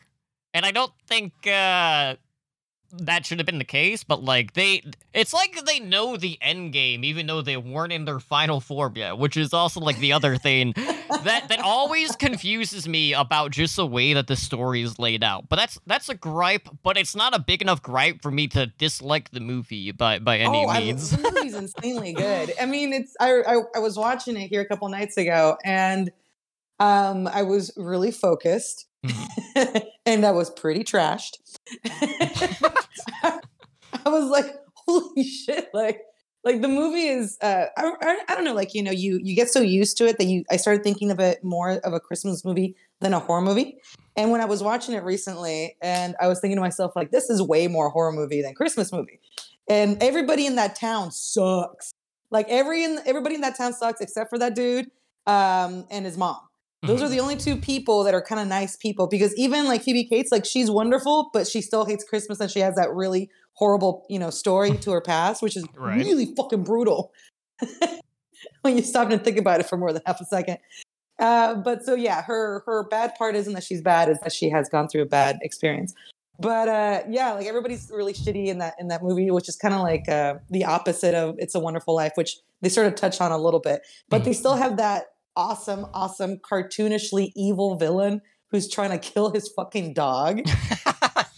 and 0.57 0.65
i 0.65 0.71
don't 0.71 0.93
think 1.07 1.33
uh 1.47 2.15
that 2.93 3.27
should 3.27 3.39
have 3.39 3.47
been 3.47 3.59
the 3.59 3.65
case 3.65 4.05
but 4.05 4.23
like 4.23 4.55
they 4.55 4.83
it's 5.13 5.35
like 5.35 5.65
they 5.67 5.81
know 5.81 6.17
the 6.17 6.39
end 6.41 6.73
game 6.73 7.05
even 7.05 7.27
though 7.27 7.43
they 7.43 7.57
weren't 7.57 7.93
in 7.93 8.05
their 8.05 8.21
final 8.21 8.61
form 8.61 8.97
yet 8.97 9.19
which 9.19 9.37
is 9.37 9.53
also 9.53 9.81
like 9.81 9.99
the 9.99 10.13
other 10.13 10.37
thing 10.37 10.73
that 11.25 11.47
that 11.49 11.59
always 11.59 12.15
confuses 12.17 12.89
me 12.89 13.13
about 13.13 13.51
just 13.51 13.77
the 13.77 13.87
way 13.87 14.13
that 14.15 14.29
the 14.29 14.37
story 14.37 14.83
is 14.83 14.99
laid 14.99 15.23
out 15.23 15.49
but 15.49 15.57
that's 15.57 15.79
that's 15.87 16.09
a 16.09 16.15
gripe 16.15 16.69
but 16.83 16.97
it's 16.97 17.17
not 17.17 17.35
a 17.35 17.39
big 17.41 17.61
enough 17.61 17.83
gripe 17.83 18.23
for 18.23 18.31
me 18.31 18.47
to 18.47 18.67
dislike 18.79 19.31
the 19.31 19.41
movie 19.41 19.91
by 19.91 20.19
by 20.21 20.39
any 20.39 20.65
oh, 20.65 20.69
I, 20.69 20.81
means 20.81 21.11
the 21.11 21.31
movie's 21.31 21.55
insanely 21.55 22.13
good. 22.13 22.53
I 22.61 22.67
mean, 22.67 22.93
it's 22.93 23.15
I, 23.21 23.43
I 23.43 23.61
I 23.77 23.79
was 23.79 23.97
watching 23.97 24.37
it 24.37 24.49
here 24.49 24.61
a 24.61 24.67
couple 24.67 24.89
nights 24.89 25.17
ago, 25.17 25.57
and 25.65 26.11
um, 26.79 27.27
I 27.27 27.43
was 27.43 27.73
really 27.77 28.11
focused, 28.11 28.87
and 30.07 30.25
I 30.25 30.31
was 30.33 30.51
pretty 30.51 30.85
trashed. 30.85 31.39
I 33.25 33.41
was 34.07 34.31
like, 34.31 34.55
holy 34.75 35.25
shit! 35.25 35.69
Like, 35.73 36.03
like 36.45 36.63
the 36.63 36.69
movie 36.69 37.07
is. 37.07 37.39
Uh, 37.41 37.67
I, 37.77 37.93
I 38.01 38.19
I 38.29 38.35
don't 38.35 38.45
know. 38.45 38.55
Like 38.55 38.75
you 38.75 38.83
know, 38.83 38.93
you 38.93 39.21
you 39.23 39.35
get 39.35 39.49
so 39.49 39.61
used 39.61 39.97
to 39.99 40.07
it 40.07 40.19
that 40.19 40.27
you. 40.27 40.45
I 40.51 40.57
started 40.57 40.83
thinking 40.83 41.11
of 41.11 41.21
it 41.21 41.43
more 41.43 41.71
of 41.71 41.93
a 41.93 42.01
Christmas 42.01 42.45
movie 42.45 42.77
than 43.01 43.13
a 43.13 43.19
horror 43.21 43.43
movie. 43.43 43.79
And 44.17 44.31
when 44.31 44.41
I 44.41 44.47
was 44.47 44.63
watching 44.63 44.95
it 44.95 45.05
recently, 45.05 45.77
and 45.83 46.17
I 46.21 46.29
was 46.29 46.41
thinking 46.41 46.57
to 46.57 46.63
myself, 46.63 46.97
like, 46.97 47.11
this 47.11 47.29
is 47.29 47.43
way 47.43 47.69
more 47.69 47.91
horror 47.91 48.13
movie 48.13 48.41
than 48.41 48.55
Christmas 48.55 48.91
movie 48.91 49.21
and 49.69 50.03
everybody 50.03 50.47
in 50.47 50.57
that 50.57 50.77
town 50.77 51.11
sucks. 51.11 51.93
Like 52.31 52.49
every 52.49 52.85
in, 52.85 52.99
everybody 53.07 53.35
in 53.35 53.41
that 53.43 53.57
town 53.57 53.73
sucks 53.73 54.01
except 54.01 54.31
for 54.31 54.39
that 54.39 54.55
dude 54.55 54.91
um, 55.27 55.87
and 55.91 56.05
his 56.05 56.17
mom. 56.17 56.41
Those 56.87 57.03
are 57.03 57.09
the 57.09 57.21
only 57.21 57.37
two 57.37 57.57
people 57.57 58.05
that 58.05 58.15
are 58.15 58.23
kind 58.23 58.41
of 58.41 58.47
nice 58.49 58.77
people 58.77 59.07
because 59.07 59.35
even 59.37 59.67
like 59.67 59.83
Phoebe 59.83 60.05
Cates, 60.05 60.33
like 60.33 60.45
she's 60.45 60.71
wonderful, 60.71 61.31
but 61.33 61.47
she 61.47 61.61
still 61.61 61.85
hates 61.85 62.05
Christmas 62.05 62.41
and 62.41 62.51
she 62.51 62.61
has 62.61 62.75
that 62.77 62.93
really 62.93 63.31
horrible, 63.55 64.07
you 64.09 64.19
know, 64.19 64.31
story 64.31 64.77
to 64.79 64.91
her 64.93 65.01
past, 65.01 65.43
which 65.43 65.57
is 65.57 65.65
Right. 65.77 66.05
really 66.05 66.35
fucking 66.37 66.65
brutal 66.65 67.13
when 68.63 68.77
you 68.77 68.83
stop 68.83 69.11
and 69.11 69.23
think 69.23 69.39
about 69.39 69.61
it 69.61 69.69
for 69.69 69.77
more 69.77 69.93
than 69.93 70.03
half 70.07 70.21
a 70.21 70.25
second. 70.25 70.59
Uh, 71.19 71.55
but 71.55 71.83
so 71.85 71.95
yeah, 71.95 72.23
her 72.23 72.63
her 72.67 72.85
bad 72.89 73.15
part 73.15 73.35
isn't 73.35 73.55
that 73.55 73.65
she's 73.65 73.81
bad; 73.81 74.11
is 74.11 74.19
that 74.21 74.33
she 74.33 74.51
has 74.51 74.69
gone 74.69 74.87
through 74.87 75.03
a 75.03 75.07
bad 75.07 75.39
experience. 75.41 75.95
But 76.39 76.69
uh, 76.69 77.03
yeah, 77.09 77.33
like 77.33 77.47
everybody's 77.47 77.91
really 77.91 78.13
shitty 78.13 78.49
in 78.49 78.59
that 78.59 78.75
in 78.79 78.89
that 78.89 79.03
movie, 79.03 79.31
which 79.31 79.49
is 79.49 79.57
kind 79.57 79.73
of 79.73 79.81
like 79.81 80.07
uh, 80.11 80.35
the 80.51 80.67
opposite 80.67 81.15
of 81.15 81.35
"It's 81.39 81.55
a 81.55 81.61
Wonderful 81.61 81.95
Life," 81.95 82.13
which 82.17 82.37
they 82.61 82.69
sort 82.69 82.87
of 82.87 82.97
touch 82.97 83.21
on 83.23 83.33
a 83.33 83.39
little 83.39 83.61
bit. 83.61 83.81
But 84.11 84.25
they 84.25 84.35
still 84.35 84.57
have 84.57 84.77
that 84.77 85.05
awesome, 85.37 85.87
awesome, 85.95 86.39
cartoonishly 86.39 87.33
evil 87.37 87.77
villain 87.77 88.23
who's 88.51 88.69
trying 88.69 88.91
to 88.91 88.99
kill 88.99 89.31
his 89.31 89.49
fucking 89.49 89.93
dog. 89.93 90.39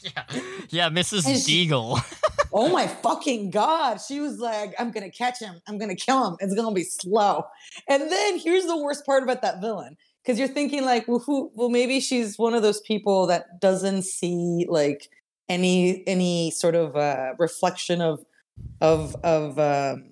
yeah, 0.03 0.25
yeah, 0.69 0.89
Mrs. 0.91 1.27
And 1.27 1.39
she- 1.39 1.69
Deagle. 1.69 2.01
oh 2.53 2.71
my 2.71 2.87
fucking 2.87 3.51
god 3.51 3.99
she 4.01 4.21
was 4.21 4.39
like 4.39 4.75
i'm 4.79 4.91
gonna 4.91 5.11
catch 5.11 5.39
him 5.39 5.61
i'm 5.69 5.77
gonna 5.77 5.95
kill 5.95 6.27
him 6.27 6.37
it's 6.41 6.55
gonna 6.55 6.75
be 6.75 6.83
slow 6.83 7.45
and 7.89 8.11
then 8.11 8.39
here's 8.39 8.65
the 8.65 8.77
worst 8.77 9.05
part 9.05 9.23
about 9.23 9.43
that 9.43 9.61
villain 9.61 9.97
because 10.23 10.39
you're 10.39 10.49
thinking 10.49 10.83
like 10.85 11.07
well 11.07 11.19
who 11.19 11.51
well 11.55 11.69
maybe 11.69 12.01
she's 12.01 12.39
one 12.39 12.55
of 12.55 12.63
those 12.63 12.81
people 12.81 13.27
that 13.27 13.61
doesn't 13.61 14.03
see 14.03 14.67
like 14.69 15.09
any 15.49 16.07
any 16.07 16.51
sort 16.51 16.75
of 16.75 16.97
uh 16.97 17.33
reflection 17.39 18.01
of 18.01 18.25
of 18.81 19.15
of 19.23 19.59
um 19.59 20.11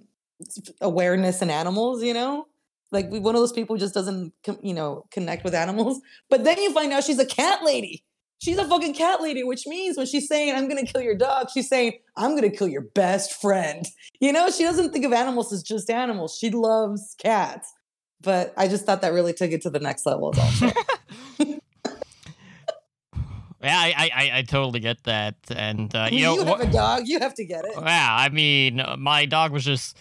awareness 0.80 1.40
in 1.40 1.50
animals 1.50 2.02
you 2.02 2.12
know 2.12 2.46
like 2.92 3.08
one 3.10 3.34
of 3.34 3.40
those 3.40 3.52
people 3.52 3.74
who 3.76 3.80
just 3.80 3.94
doesn't 3.94 4.32
you 4.62 4.74
know 4.74 5.04
connect 5.10 5.44
with 5.44 5.54
animals 5.54 6.00
but 6.30 6.44
then 6.44 6.56
you 6.58 6.72
find 6.72 6.92
out 6.92 7.02
she's 7.04 7.18
a 7.18 7.26
cat 7.26 7.62
lady 7.64 8.02
She's 8.38 8.58
a 8.58 8.68
fucking 8.68 8.92
cat 8.92 9.22
lady, 9.22 9.44
which 9.44 9.66
means 9.66 9.96
when 9.96 10.04
she's 10.04 10.28
saying, 10.28 10.54
I'm 10.54 10.68
going 10.68 10.84
to 10.84 10.92
kill 10.92 11.00
your 11.00 11.14
dog, 11.16 11.48
she's 11.48 11.70
saying, 11.70 11.94
I'm 12.18 12.32
going 12.36 12.42
to 12.42 12.54
kill 12.54 12.68
your 12.68 12.82
best 12.82 13.40
friend. 13.40 13.86
You 14.20 14.30
know, 14.30 14.50
she 14.50 14.62
doesn't 14.62 14.92
think 14.92 15.06
of 15.06 15.12
animals 15.14 15.54
as 15.54 15.62
just 15.62 15.88
animals. 15.88 16.36
She 16.38 16.50
loves 16.50 17.14
cats. 17.18 17.72
But 18.20 18.52
I 18.58 18.68
just 18.68 18.84
thought 18.84 19.00
that 19.00 19.14
really 19.14 19.32
took 19.32 19.52
it 19.52 19.62
to 19.62 19.70
the 19.70 19.78
next 19.80 20.04
level. 20.04 20.32
is 20.32 20.38
all 20.38 20.44
I'm 20.44 20.52
saying. 21.38 21.60
Yeah, 23.62 23.78
I, 23.78 23.94
I, 23.96 24.10
I- 24.14 24.38
I 24.38 24.42
totally 24.42 24.80
get 24.80 25.02
that, 25.04 25.36
and 25.54 25.92
uh, 25.94 26.08
you 26.12 26.18
you 26.18 26.24
know, 26.24 26.36
have 26.44 26.46
wha- 26.60 26.66
a 26.66 26.70
dog, 26.70 27.02
you 27.06 27.18
have 27.20 27.34
to 27.34 27.44
get 27.44 27.64
it. 27.64 27.72
yeah, 27.74 28.08
I 28.18 28.28
mean, 28.28 28.80
uh, 28.80 28.96
my 28.98 29.24
dog 29.24 29.50
was 29.52 29.64
just 29.64 29.96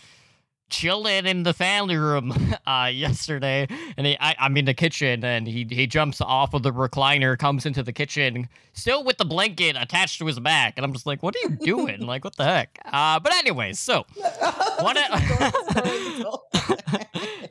chilling 0.69 1.25
in 1.25 1.43
the 1.43 1.53
family 1.53 1.95
room 1.95 2.33
uh, 2.67 2.89
yesterday, 2.93 3.67
and 3.97 4.07
he, 4.07 4.17
I, 4.19 4.35
I'm 4.39 4.55
in 4.57 4.65
the 4.65 4.73
kitchen, 4.73 5.23
and 5.23 5.47
he 5.47 5.65
he 5.69 5.87
jumps 5.87 6.21
off 6.21 6.53
of 6.53 6.63
the 6.63 6.71
recliner, 6.71 7.37
comes 7.37 7.65
into 7.65 7.83
the 7.83 7.93
kitchen, 7.93 8.47
still 8.73 9.03
with 9.03 9.17
the 9.17 9.25
blanket 9.25 9.75
attached 9.79 10.19
to 10.19 10.25
his 10.25 10.39
back, 10.39 10.73
and 10.77 10.85
I'm 10.85 10.93
just 10.93 11.05
like, 11.05 11.21
what 11.23 11.35
are 11.35 11.39
you 11.49 11.55
doing? 11.57 12.01
like, 12.05 12.23
what 12.23 12.35
the 12.35 12.43
heck? 12.45 12.79
Uh, 12.85 13.19
but 13.19 13.33
anyways, 13.35 13.79
so 13.79 14.05
What 14.79 14.97
a- 14.97 16.31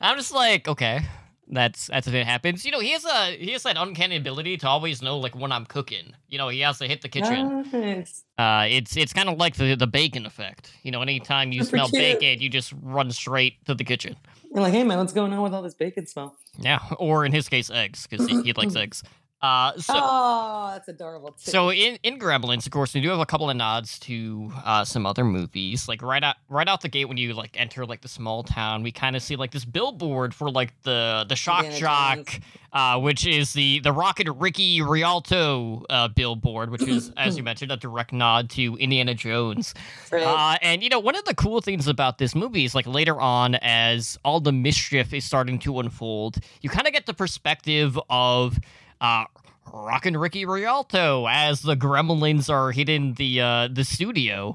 I'm 0.01 0.17
just 0.17 0.33
like, 0.35 0.69
okay, 0.69 1.01
that's 1.49 1.87
that's 1.89 2.07
if 2.07 2.15
it 2.15 2.27
happens. 2.27 2.65
You 2.65 2.73
know, 2.73 2.81
he 2.81 2.91
has 2.93 3.05
a 3.05 3.37
he 3.37 3.53
has 3.53 3.63
that 3.65 3.77
uncanny 3.77 4.17
ability 4.17 4.57
to 4.59 4.69
always 4.69 5.03
know 5.03 5.19
like 5.19 5.35
when 5.37 5.53
I'm 5.53 5.67
cooking. 5.67 6.15
You 6.29 6.39
know, 6.39 6.49
he 6.49 6.61
has 6.61 6.79
to 6.79 6.87
hit 6.89 7.03
the 7.03 7.09
kitchen. 7.09 7.65
Nice. 7.73 8.25
Uh, 8.39 8.67
it's 8.69 8.97
it's 8.97 9.13
kind 9.13 9.29
of 9.29 9.39
like 9.39 9.57
the 9.57 9.75
the 9.75 9.87
bacon 9.87 10.27
effect. 10.27 10.73
You 10.83 10.91
know, 10.91 11.03
anytime 11.03 11.53
you 11.53 11.63
Super 11.65 11.77
smell 11.77 11.89
cute. 11.89 12.21
bacon, 12.21 12.43
you 12.43 12.49
just 12.49 12.73
run 12.83 13.11
straight 13.11 13.65
to 13.67 13.75
the 13.75 13.85
kitchen. 13.85 14.17
You're 14.53 14.63
like, 14.63 14.73
hey 14.73 14.85
man, 14.85 14.99
what's 14.99 15.13
going 15.13 15.33
on 15.33 15.43
with 15.43 15.53
all 15.53 15.63
this 15.63 15.75
bacon 15.75 16.07
smell? 16.07 16.37
Yeah, 16.59 16.79
or 16.99 17.25
in 17.27 17.33
his 17.33 17.49
case, 17.49 17.71
eggs 17.71 18.07
because 18.07 18.27
he, 18.27 18.43
he 18.43 18.53
likes 18.53 18.77
eggs. 18.85 19.03
Uh, 19.45 19.77
so. 19.77 19.93
oh, 19.95 20.71
that's 20.73 20.89
adorable 20.89 21.33
too. 21.33 21.51
So 21.51 21.71
in, 21.71 21.99
in 22.03 22.19
Gremlins, 22.19 22.65
of 22.65 22.73
course, 22.73 22.95
we 22.95 23.03
do 23.03 23.11
have 23.11 23.21
a 23.21 23.27
couple 23.27 23.51
of 23.51 23.57
nods 23.59 23.99
to 24.01 24.51
uh, 24.65 24.87
some 24.87 25.05
other 25.05 25.23
movies. 25.23 25.87
Like 25.87 26.01
right 26.01 26.25
out 26.25 26.37
right 26.49 26.67
out 26.67 26.81
the 26.81 26.89
gate 26.89 27.05
when 27.05 27.19
you 27.19 27.35
like 27.35 27.55
enter 27.61 27.85
like 27.85 28.01
the 28.01 28.09
small 28.09 28.43
town, 28.43 28.83
we 28.83 28.91
kind 28.91 29.17
of 29.17 29.23
see 29.23 29.37
like 29.37 29.51
this 29.51 29.67
billboard 29.67 30.35
for 30.35 30.51
like 30.51 30.73
the 30.85 31.27
the 31.29 31.37
shock 31.37 31.67
Indiana 31.67 32.25
jock, 32.25 32.41
uh, 32.73 32.99
which 32.99 33.27
is 33.27 33.53
the 33.53 33.81
the 33.81 33.93
Rockin' 33.93 34.33
Ricky 34.39 34.81
Rialto 34.81 35.85
uh, 35.91 36.09
billboard, 36.09 36.71
which 36.71 36.89
is 36.89 37.13
as 37.19 37.37
you 37.37 37.43
mentioned 37.43 37.71
a 37.71 37.77
direct 37.77 38.15
nod 38.15 38.49
to 38.51 38.77
Indiana 38.77 39.13
Jones. 39.13 39.75
Right. 40.11 40.23
Uh, 40.23 40.57
and 40.63 40.83
you 40.83 40.89
know, 40.89 41.01
one 41.01 41.17
of 41.17 41.25
the 41.27 41.35
cool 41.35 41.61
things 41.61 41.87
about 41.87 42.17
this 42.17 42.35
movie 42.35 42.65
is 42.65 42.75
like 42.75 42.87
later 42.87 43.21
on, 43.21 43.57
as 43.57 44.19
all 44.25 44.41
the 44.41 44.53
mischief 44.53 45.13
is 45.13 45.23
starting 45.23 45.59
to 45.59 45.81
unfold, 45.81 46.39
you 46.63 46.71
kind 46.71 46.87
of 46.87 46.95
get 46.95 47.05
the 47.05 47.13
perspective 47.13 48.01
of 48.09 48.59
uh, 49.05 49.25
Rockin' 49.73 50.17
Ricky 50.17 50.45
Rialto 50.47 51.27
as 51.29 51.63
the 51.63 51.77
Gremlins 51.77 52.49
are 52.49 52.71
hitting 52.73 53.15
the 53.15 53.41
uh, 53.41 53.69
the 53.71 53.85
studio, 53.85 54.55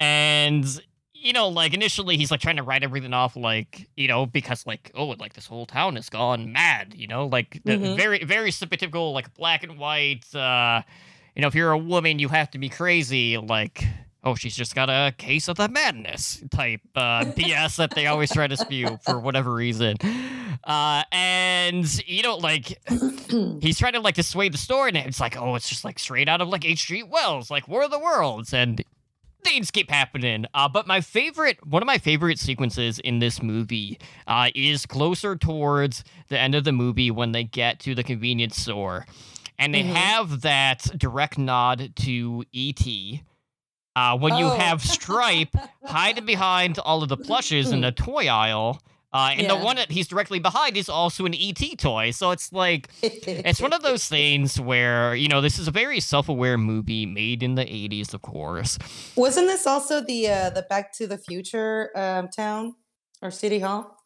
and 0.00 0.64
you 1.14 1.32
know, 1.32 1.48
like 1.48 1.74
initially 1.74 2.16
he's 2.16 2.30
like 2.30 2.40
trying 2.40 2.56
to 2.56 2.62
write 2.62 2.82
everything 2.84 3.12
off, 3.12 3.36
like 3.36 3.88
you 3.96 4.06
know, 4.08 4.26
because 4.26 4.66
like 4.66 4.90
oh, 4.94 5.06
like 5.18 5.34
this 5.34 5.46
whole 5.46 5.66
town 5.66 5.96
has 5.96 6.08
gone 6.08 6.52
mad, 6.52 6.94
you 6.96 7.06
know, 7.06 7.26
like 7.26 7.60
the 7.64 7.72
Mhm. 7.72 7.96
very 7.96 8.24
very 8.24 8.52
typical 8.52 9.12
like 9.12 9.34
black 9.34 9.62
and 9.62 9.78
white. 9.78 10.32
uh 10.34 10.82
you 11.34 11.42
know, 11.42 11.48
if 11.48 11.54
you're 11.54 11.70
a 11.70 11.78
woman, 11.78 12.18
you 12.18 12.28
have 12.28 12.50
to 12.50 12.58
be 12.58 12.68
crazy, 12.68 13.36
like 13.38 13.84
oh, 14.24 14.34
she's 14.34 14.56
just 14.56 14.74
got 14.74 14.90
a 14.90 15.12
case 15.16 15.48
of 15.48 15.56
the 15.56 15.68
madness 15.68 16.42
type 16.50 16.80
uh, 16.96 17.24
BS 17.36 17.76
that 17.76 17.94
they 17.94 18.06
always 18.06 18.30
try 18.32 18.46
to 18.46 18.56
spew 18.56 18.98
for 19.02 19.20
whatever 19.20 19.54
reason. 19.54 19.96
Uh, 20.64 21.02
and 21.12 22.06
you 22.06 22.22
know, 22.22 22.36
like 22.36 22.78
he's 23.60 23.78
trying 23.78 23.92
to 23.94 24.00
like 24.00 24.14
dissuade 24.16 24.52
the 24.52 24.58
story, 24.58 24.88
and 24.88 24.96
it's 24.98 25.20
like, 25.20 25.36
oh, 25.36 25.54
it's 25.54 25.68
just 25.68 25.84
like 25.84 25.98
straight 25.98 26.28
out 26.28 26.40
of 26.40 26.48
like 26.48 26.64
H.G. 26.64 27.04
Wells, 27.04 27.50
like 27.50 27.68
War 27.68 27.84
of 27.84 27.90
the 27.90 27.98
Worlds, 27.98 28.52
and 28.52 28.82
things 29.44 29.70
keep 29.70 29.88
happening. 29.90 30.44
Uh, 30.52 30.68
but 30.68 30.86
my 30.86 31.00
favorite, 31.00 31.64
one 31.64 31.80
of 31.82 31.86
my 31.86 31.98
favorite 31.98 32.38
sequences 32.40 32.98
in 32.98 33.20
this 33.20 33.40
movie, 33.40 33.98
uh, 34.26 34.48
is 34.54 34.84
closer 34.84 35.36
towards 35.36 36.02
the 36.28 36.38
end 36.38 36.54
of 36.56 36.64
the 36.64 36.72
movie 36.72 37.10
when 37.10 37.32
they 37.32 37.44
get 37.44 37.78
to 37.80 37.94
the 37.94 38.02
convenience 38.02 38.56
store, 38.60 39.06
and 39.58 39.72
they 39.72 39.82
Mhm. 39.84 39.94
have 39.94 40.40
that 40.40 40.90
direct 40.98 41.38
nod 41.38 41.92
to 41.96 42.44
E.T. 42.52 43.22
Uh, 43.98 44.16
when 44.16 44.36
you 44.36 44.46
Oh. 44.46 44.56
have 44.56 44.80
Stripe 44.80 45.54
hiding 45.84 46.24
behind 46.24 46.78
all 46.78 47.02
of 47.02 47.08
the 47.08 47.16
plushes 47.16 47.72
in 47.72 47.80
the 47.80 47.90
toy 48.06 48.28
aisle. 48.28 48.80
Uh, 49.12 49.30
and 49.36 49.48
the 49.48 49.56
one 49.56 49.76
that 49.76 49.90
he's 49.90 50.06
directly 50.06 50.38
behind 50.38 50.76
is 50.76 50.88
also 50.88 51.24
an 51.24 51.34
ET 51.34 51.58
toy. 51.78 52.10
So 52.10 52.30
it's 52.30 52.52
like, 52.52 52.90
it's 53.02 53.60
one 53.60 53.72
of 53.72 53.82
those 53.82 54.06
things 54.16 54.60
where, 54.60 55.14
you 55.14 55.28
know, 55.28 55.40
this 55.40 55.58
is 55.58 55.66
a 55.66 55.70
very 55.70 55.98
self 55.98 56.28
aware 56.28 56.58
movie 56.58 57.06
made 57.06 57.42
in 57.42 57.54
the 57.54 57.64
80s, 57.64 58.12
of 58.14 58.20
course. 58.22 58.78
Wasn't 59.16 59.46
this 59.48 59.66
also 59.66 60.00
the 60.02 60.28
uh, 60.28 60.50
the 60.50 60.62
Back 60.68 60.92
to 60.98 61.06
the 61.06 61.16
Future 61.18 61.90
um, 61.96 62.28
town 62.28 62.74
or 63.22 63.30
city 63.30 63.58
hall? 63.60 63.96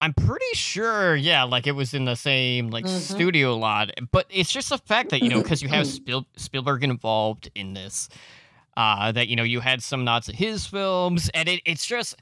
I'm 0.00 0.12
pretty 0.12 0.54
sure, 0.54 1.14
yeah, 1.14 1.44
like 1.44 1.68
it 1.68 1.76
was 1.76 1.94
in 1.94 2.04
the 2.06 2.16
same 2.16 2.70
like 2.70 2.84
Mhm. 2.86 2.98
studio 3.14 3.56
lot, 3.56 3.92
but 4.10 4.26
it's 4.28 4.52
just 4.52 4.70
the 4.70 4.78
fact 4.78 5.10
that 5.10 5.22
you 5.22 5.28
know 5.30 5.40
because 5.40 5.62
you 5.62 5.68
have 5.68 5.86
Spiel- 5.98 6.26
Spielberg 6.36 6.82
involved 6.82 7.48
in 7.54 7.74
this, 7.74 8.08
uh, 8.76 9.12
that 9.12 9.28
you 9.28 9.36
know 9.36 9.42
you 9.42 9.60
had 9.60 9.82
some 9.82 10.04
nods 10.04 10.26
to 10.26 10.36
his 10.36 10.66
films, 10.66 11.30
and 11.34 11.48
it, 11.48 11.60
it's 11.64 11.84
just 11.86 12.16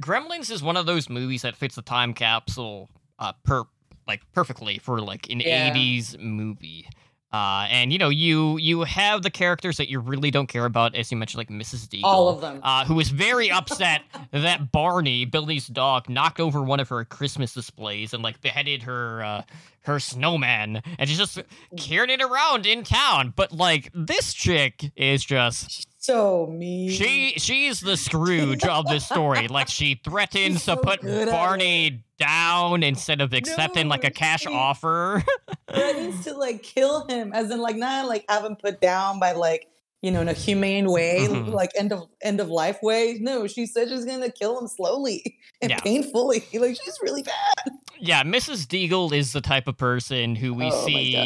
Gremlins 0.00 0.50
is 0.50 0.62
one 0.62 0.76
of 0.76 0.86
those 0.86 1.08
movies 1.08 1.42
that 1.42 1.56
fits 1.56 1.74
the 1.76 1.82
time 1.82 2.12
capsule, 2.14 2.90
uh, 3.18 3.32
per 3.44 3.64
like 4.06 4.20
perfectly 4.32 4.78
for 4.78 5.00
like 5.00 5.28
an 5.30 5.40
Yeah. 5.40 5.74
'80s 5.74 6.18
movie. 6.18 6.88
Uh, 7.32 7.66
and 7.70 7.92
you 7.92 7.98
know 7.98 8.08
you 8.08 8.56
you 8.58 8.82
have 8.84 9.22
the 9.22 9.30
characters 9.30 9.76
that 9.76 9.90
you 9.90 9.98
really 9.98 10.30
don't 10.30 10.46
care 10.46 10.64
about, 10.64 10.94
as 10.94 11.10
you 11.10 11.16
mentioned, 11.16 11.38
like 11.38 11.48
Mrs. 11.48 11.88
Deagle 11.88 12.04
All 12.04 12.28
of 12.28 12.40
them. 12.40 12.60
uh, 12.62 12.84
who 12.84 12.94
was 12.94 13.08
very 13.10 13.50
upset 13.50 14.02
that 14.32 14.70
Barney, 14.72 15.24
Billy's 15.24 15.66
dog, 15.66 16.08
knocked 16.08 16.38
over 16.40 16.62
one 16.62 16.78
of 16.80 16.88
her 16.88 17.04
Christmas 17.04 17.52
displays 17.52 18.14
and 18.14 18.22
like 18.22 18.40
beheaded 18.40 18.84
her 18.84 19.22
uh, 19.24 19.42
her 19.82 19.98
snowman, 20.00 20.82
and 20.98 21.08
she's 21.08 21.18
just 21.18 21.42
carrying 21.76 22.10
it 22.20 22.22
around 22.22 22.64
in 22.64 22.84
town. 22.84 23.32
But 23.34 23.52
like 23.52 23.90
this 23.92 24.32
chick 24.32 24.92
is 24.96 25.24
just 25.24 25.88
so 26.06 26.46
mean. 26.46 26.90
she 26.90 27.34
she's 27.36 27.80
the 27.80 27.96
Scrooge 27.96 28.64
of 28.64 28.86
this 28.86 29.04
story. 29.06 29.48
Like 29.48 29.68
she 29.68 30.00
threatens 30.04 30.54
She's 30.58 30.64
to 30.64 30.76
put 30.76 31.02
Barney 31.02 32.02
down 32.18 32.82
instead 32.82 33.20
of 33.20 33.32
accepting 33.34 33.88
like 33.88 34.04
a 34.04 34.10
cash 34.10 34.42
she- 34.42 34.48
offer. 34.48 35.22
threatens 35.70 36.24
to 36.24 36.34
like 36.34 36.62
kill 36.62 37.06
him, 37.08 37.32
as 37.34 37.50
in 37.50 37.60
like 37.60 37.76
not 37.76 38.06
like 38.06 38.24
have 38.28 38.44
him 38.44 38.56
put 38.56 38.80
down 38.80 39.18
by 39.18 39.32
like 39.32 39.68
you 40.02 40.10
know 40.10 40.20
in 40.20 40.28
a 40.28 40.32
humane 40.32 40.90
way, 40.90 41.26
Mhm. 41.28 41.52
like 41.52 41.70
end 41.76 41.92
of 41.92 42.06
end 42.22 42.40
of 42.40 42.48
life 42.48 42.78
way. 42.82 43.18
No, 43.20 43.46
she 43.46 43.66
said 43.66 43.88
she's 43.88 44.04
gonna 44.04 44.30
kill 44.30 44.58
him 44.58 44.68
slowly 44.68 45.38
and 45.60 45.70
Yeah. 45.70 45.80
painfully. 45.80 46.44
Like 46.54 46.76
she's 46.82 46.98
really 47.02 47.22
bad. 47.22 47.72
Yeah, 48.00 48.22
Mrs. 48.22 48.66
Deagle 48.66 49.12
is 49.16 49.32
the 49.32 49.40
type 49.40 49.68
of 49.68 49.76
person 49.76 50.34
who 50.36 50.54
we 50.54 50.66
oh 50.66 50.86
see 50.86 51.16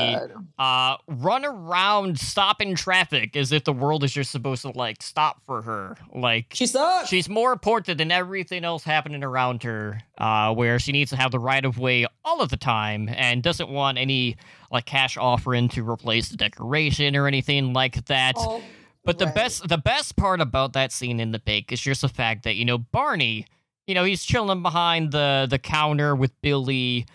uh 0.59 0.97
run 1.09 1.45
around 1.45 2.19
stopping 2.19 2.75
traffic 2.75 3.37
as 3.37 3.53
if 3.53 3.65
the 3.65 3.73
world 3.73 4.05
is 4.05 4.13
just 4.13 4.31
supposed 4.31 4.63
to 4.63 4.71
like 4.71 5.03
stop 5.03 5.41
for 5.47 5.63
her 5.63 5.97
like 6.15 6.47
She 6.53 6.67
sucks. 6.67 7.09
she's 7.09 7.29
more 7.29 7.53
important 7.53 7.99
than 7.99 8.11
everything 8.11 8.65
else 8.65 8.85
happening 8.85 9.23
around 9.25 9.63
her 9.63 10.01
uh 10.19 10.53
where 10.55 10.79
she 10.79 10.93
needs 10.93 11.11
to 11.11 11.17
have 11.17 11.31
the 11.31 11.39
right 11.39 11.65
of 11.65 11.79
way 11.79 12.07
all 12.25 12.41
of 12.41 12.49
the 12.51 12.57
time 12.57 13.09
and 13.13 13.43
doesn't 13.43 13.71
want 13.71 13.99
any 13.99 14.37
like 14.71 14.85
cash 14.87 15.17
offering 15.17 15.69
to 15.71 15.89
replace 15.89 16.29
the 16.29 16.37
decoration 16.37 17.17
or 17.17 17.27
anything 17.27 17.73
like 17.73 18.05
that 18.07 18.35
Oh, 18.37 18.63
but 19.05 19.19
the 19.19 19.27
best 19.27 19.67
the 19.69 19.79
best 19.79 20.17
part 20.17 20.41
about 20.41 20.75
that 20.75 20.93
scene 20.93 21.21
in 21.21 21.33
the 21.33 21.39
bake 21.39 21.73
is 21.73 21.81
just 21.81 22.03
the 22.03 22.09
fact 22.09 22.45
that 22.45 22.57
you 22.57 22.65
know 22.67 22.77
Barney, 22.79 23.47
you 23.91 23.95
know, 23.95 24.05
he's 24.05 24.23
chilling 24.23 24.63
behind 24.63 25.11
the 25.11 25.49
the 25.51 25.59
counter 25.59 26.15
with 26.15 26.31
Billy. 26.43 27.07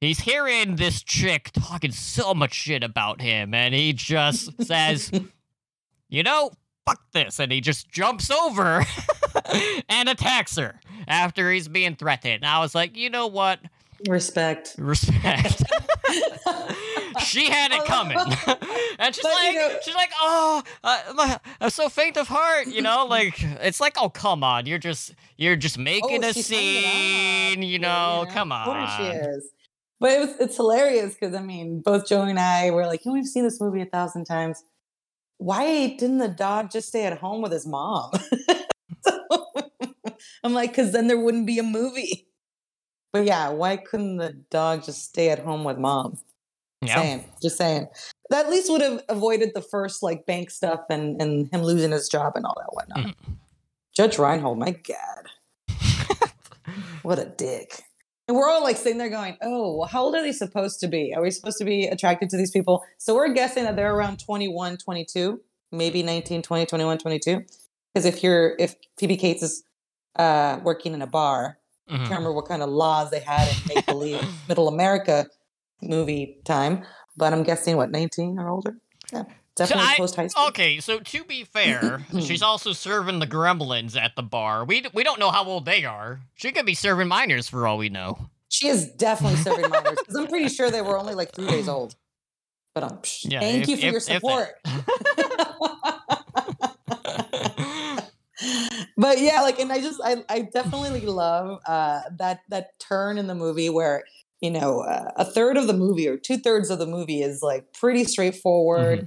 He's 0.00 0.20
hearing 0.20 0.76
this 0.76 1.02
chick 1.02 1.50
talking 1.52 1.90
so 1.90 2.32
much 2.32 2.54
shit 2.54 2.84
about 2.84 3.20
him, 3.20 3.52
and 3.54 3.74
he 3.74 3.92
just 3.92 4.62
says, 4.64 5.10
"You 6.08 6.22
know, 6.22 6.52
fuck 6.86 7.00
this," 7.10 7.40
and 7.40 7.50
he 7.50 7.60
just 7.60 7.90
jumps 7.90 8.30
over 8.30 8.86
and 9.88 10.08
attacks 10.08 10.54
her 10.58 10.78
after 11.08 11.50
he's 11.50 11.66
being 11.66 11.96
threatened. 11.96 12.44
And 12.44 12.46
I 12.46 12.60
was 12.60 12.72
like, 12.72 12.96
you 12.96 13.10
know 13.10 13.26
what? 13.26 13.58
Respect. 14.08 14.74
Respect. 14.78 15.62
she 17.24 17.48
had 17.50 17.72
it 17.72 17.84
coming, 17.84 18.16
and 18.98 19.14
she's 19.14 19.22
But, 19.22 19.32
like, 19.32 19.52
you 19.52 19.58
know- 19.58 19.76
she's 19.84 19.94
like, 19.94 20.10
oh, 20.20 20.62
uh, 20.84 21.38
I'm 21.60 21.70
so 21.70 21.88
faint 21.88 22.16
of 22.16 22.28
heart, 22.28 22.66
you 22.66 22.82
know, 22.82 23.06
like 23.08 23.34
it's 23.60 23.80
like, 23.80 23.96
oh, 24.00 24.08
come 24.08 24.42
on, 24.44 24.66
you're 24.66 24.78
just, 24.78 25.14
you're 25.36 25.56
just 25.56 25.78
making 25.78 26.24
Oh, 26.24 26.28
a 26.28 26.32
she's 26.32 26.48
playing 26.48 26.84
it 26.84 26.86
up. 26.86 26.92
scene, 27.52 27.62
you 27.62 27.78
know, 27.78 28.24
yeah, 28.26 28.34
come 28.34 28.52
Of 28.52 28.64
course 28.64 28.90
she 28.96 29.02
on. 29.04 29.16
is. 29.16 29.50
But 30.00 30.10
it 30.12 30.18
was, 30.20 30.30
it's 30.40 30.56
hilarious 30.56 31.14
because 31.14 31.34
I 31.34 31.40
mean, 31.42 31.80
both 31.80 32.08
Joe 32.08 32.22
and 32.22 32.38
I 32.38 32.70
were 32.72 32.86
like, 32.86 33.04
"You 33.04 33.10
know, 33.12 33.14
we've 33.14 33.26
seen 33.26 33.44
this 33.44 33.60
movie 33.60 33.82
a 33.82 33.86
thousand 33.86 34.24
times. 34.24 34.64
Why 35.38 35.94
didn't 35.96 36.18
the 36.18 36.26
dog 36.28 36.72
just 36.72 36.88
stay 36.88 37.04
at 37.04 37.18
home 37.18 37.40
with 37.40 37.52
his 37.52 37.66
mom?" 37.66 38.10
So, 39.04 39.18
I'm 40.44 40.52
like, 40.54 40.70
because 40.70 40.90
then 40.92 41.06
there 41.06 41.18
wouldn't 41.20 41.46
be 41.46 41.58
a 41.60 41.62
movie. 41.62 42.26
But 43.12 43.24
yeah, 43.24 43.50
why 43.50 43.76
couldn't 43.76 44.16
the 44.16 44.32
dog 44.50 44.84
just 44.84 45.04
stay 45.04 45.30
at 45.30 45.38
home 45.38 45.64
with 45.64 45.78
mom? 45.78 46.18
Yeah, 46.80 47.00
Saying, 47.00 47.24
just 47.40 47.56
saying. 47.56 47.86
That 48.30 48.46
at 48.46 48.50
least 48.50 48.70
would 48.70 48.80
have 48.80 49.02
avoided 49.08 49.52
the 49.54 49.62
first 49.62 50.02
like 50.02 50.26
bank 50.26 50.50
stuff 50.50 50.80
and 50.90 51.20
and 51.20 51.48
him 51.52 51.62
losing 51.62 51.92
his 51.92 52.08
job 52.08 52.32
and 52.34 52.44
all 52.44 52.56
that 52.56 52.72
whatnot. 52.72 53.14
Mm-hmm. 53.14 53.32
Judge 53.94 54.18
Reinhold, 54.18 54.58
my 54.58 54.70
God, 54.70 56.28
what 57.02 57.18
a 57.18 57.26
dick. 57.26 57.82
And 58.28 58.36
we're 58.36 58.48
all 58.48 58.62
like 58.62 58.76
sitting 58.76 58.98
there 58.98 59.10
going, 59.10 59.36
oh, 59.42 59.76
well, 59.76 59.88
how 59.88 60.04
old 60.04 60.14
are 60.14 60.22
they 60.22 60.32
supposed 60.32 60.80
to 60.80 60.88
be? 60.88 61.12
Are 61.14 61.20
we 61.20 61.30
supposed 61.30 61.58
to 61.58 61.64
be 61.64 61.86
attracted 61.86 62.30
to 62.30 62.36
these 62.36 62.50
people? 62.50 62.82
So 62.98 63.14
we're 63.14 63.32
guessing 63.34 63.64
that 63.64 63.76
they're 63.76 63.94
around 63.94 64.20
21, 64.20 64.78
22, 64.78 65.40
maybe 65.70 66.02
19, 66.02 66.40
20, 66.40 66.66
21, 66.66 66.98
22. 66.98 67.44
Because 67.92 68.06
if 68.06 68.22
you're, 68.22 68.54
if 68.58 68.76
Phoebe 68.96 69.16
Cates 69.16 69.42
is 69.42 69.64
uh, 70.16 70.60
working 70.62 70.94
in 70.94 71.02
a 71.02 71.06
bar, 71.06 71.58
I 71.88 71.94
Mhm. 71.94 71.98
can't 71.98 72.08
remember 72.10 72.32
what 72.32 72.46
kind 72.48 72.62
of 72.62 72.70
laws 72.70 73.10
they 73.10 73.20
had 73.20 73.48
in 73.48 73.74
make 73.74 73.86
believe 73.86 74.20
middle 74.48 74.68
America 74.68 75.26
movie 75.82 76.38
time, 76.44 76.84
but 77.16 77.32
I'm 77.32 77.42
guessing 77.42 77.76
what, 77.76 77.90
19 77.90 78.38
or 78.38 78.48
older? 78.48 78.76
Yeah, 79.12 79.24
definitely 79.56 79.86
I- 79.88 79.96
post 79.96 80.16
high 80.16 80.26
school. 80.28 80.46
Okay, 80.48 80.80
so 80.80 81.00
to 81.00 81.24
be 81.24 81.44
fair, 81.44 82.06
she's 82.20 82.42
also 82.42 82.72
serving 82.72 83.18
the 83.18 83.26
gremlins 83.26 83.96
at 84.00 84.14
the 84.16 84.22
bar. 84.22 84.64
We, 84.64 84.84
we 84.94 85.02
don't 85.02 85.18
know 85.20 85.30
how 85.30 85.44
old 85.44 85.64
they 85.64 85.84
are. 85.84 86.20
She 86.36 86.52
could 86.52 86.66
be 86.66 86.74
serving 86.74 87.08
minors 87.08 87.48
for 87.48 87.66
all 87.66 87.78
we 87.78 87.88
know. 87.88 88.28
She 88.48 88.68
is 88.68 88.86
definitely 88.92 89.38
serving 89.38 89.68
minors 89.70 89.98
because 89.98 90.14
I'm 90.14 90.26
pretty 90.28 90.48
sure 90.48 90.70
they 90.70 90.82
were 90.82 90.98
only 90.98 91.14
like 91.14 91.32
three 91.34 91.48
days 91.48 91.68
old. 91.68 91.96
But 92.74 92.84
um, 92.84 92.98
psh, 92.98 93.30
Yeah, 93.30 93.40
thank 93.40 93.62
if- 93.64 93.68
you 93.68 93.76
for 93.76 93.86
if- 93.86 93.92
your 93.92 94.00
support. 94.00 94.48
but 98.96 99.20
yeah, 99.20 99.42
like, 99.42 99.58
and 99.58 99.72
I 99.72 99.80
just, 99.80 100.00
I, 100.04 100.24
I 100.28 100.42
definitely 100.42 101.00
love 101.06 101.60
uh, 101.66 102.00
that 102.18 102.40
that 102.48 102.78
turn 102.78 103.18
in 103.18 103.26
the 103.26 103.34
movie 103.34 103.70
where 103.70 104.04
you 104.40 104.50
know 104.50 104.80
uh, 104.80 105.10
a 105.16 105.24
third 105.24 105.56
of 105.56 105.66
the 105.66 105.72
movie 105.72 106.08
or 106.08 106.16
two 106.16 106.38
thirds 106.38 106.70
of 106.70 106.78
the 106.78 106.86
movie 106.86 107.22
is 107.22 107.40
like 107.42 107.72
pretty 107.72 108.04
straightforward. 108.04 108.98
Mm-hmm. 109.00 109.06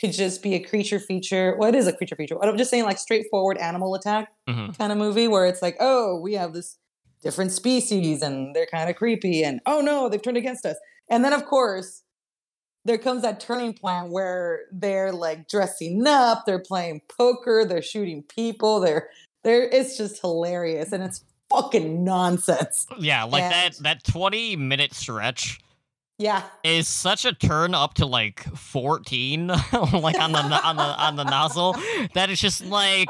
Could 0.00 0.12
just 0.12 0.42
be 0.42 0.54
a 0.54 0.60
creature 0.60 0.98
feature. 0.98 1.54
Well, 1.58 1.68
it 1.68 1.74
is 1.76 1.86
a 1.86 1.92
creature 1.92 2.16
feature. 2.16 2.34
But 2.40 2.48
I'm 2.48 2.56
just 2.56 2.70
saying, 2.70 2.84
like 2.84 2.98
straightforward 2.98 3.58
animal 3.58 3.94
attack 3.94 4.28
Mhm. 4.48 4.76
kind 4.76 4.90
of 4.90 4.98
movie 4.98 5.28
where 5.28 5.46
it's 5.46 5.62
like, 5.62 5.76
oh, 5.80 6.18
we 6.20 6.32
have 6.34 6.52
this 6.54 6.78
different 7.22 7.52
species 7.52 8.20
and 8.22 8.54
they're 8.56 8.66
kind 8.66 8.90
of 8.90 8.96
creepy, 8.96 9.44
and 9.44 9.60
oh 9.66 9.80
no, 9.80 10.08
they've 10.08 10.22
turned 10.22 10.36
against 10.38 10.66
us. 10.66 10.76
And 11.08 11.24
then, 11.24 11.32
of 11.32 11.44
course, 11.44 12.01
there 12.84 12.98
comes 12.98 13.22
that 13.22 13.40
turning 13.40 13.74
point 13.74 14.10
where 14.10 14.62
they're 14.72 15.12
like 15.12 15.48
dressing 15.48 16.06
up, 16.06 16.44
they're 16.46 16.58
playing 16.58 17.02
poker, 17.08 17.64
they're 17.64 17.82
shooting 17.82 18.22
people, 18.22 18.80
they're 18.80 19.08
they're 19.44 19.64
it's 19.64 19.96
just 19.96 20.20
hilarious 20.20 20.92
and 20.92 21.02
it's 21.02 21.24
fucking 21.50 22.04
nonsense. 22.04 22.86
Yeah, 22.98 23.24
like 23.24 23.50
that 23.50 23.76
that 23.78 24.04
20 24.04 24.56
minute 24.56 24.94
stretch 24.94 25.60
Yeah. 26.22 26.42
is 26.62 26.86
such 26.86 27.24
a 27.24 27.32
turn 27.32 27.74
up 27.74 27.94
to 27.94 28.06
like 28.06 28.44
14 28.56 29.48
like 29.92 30.18
on 30.20 30.30
the 30.30 30.38
on 30.38 30.76
the 30.76 30.82
on 30.82 31.16
the 31.16 31.24
nozzle 31.24 31.74
that 32.14 32.30
it's 32.30 32.40
just 32.40 32.64
like 32.64 33.08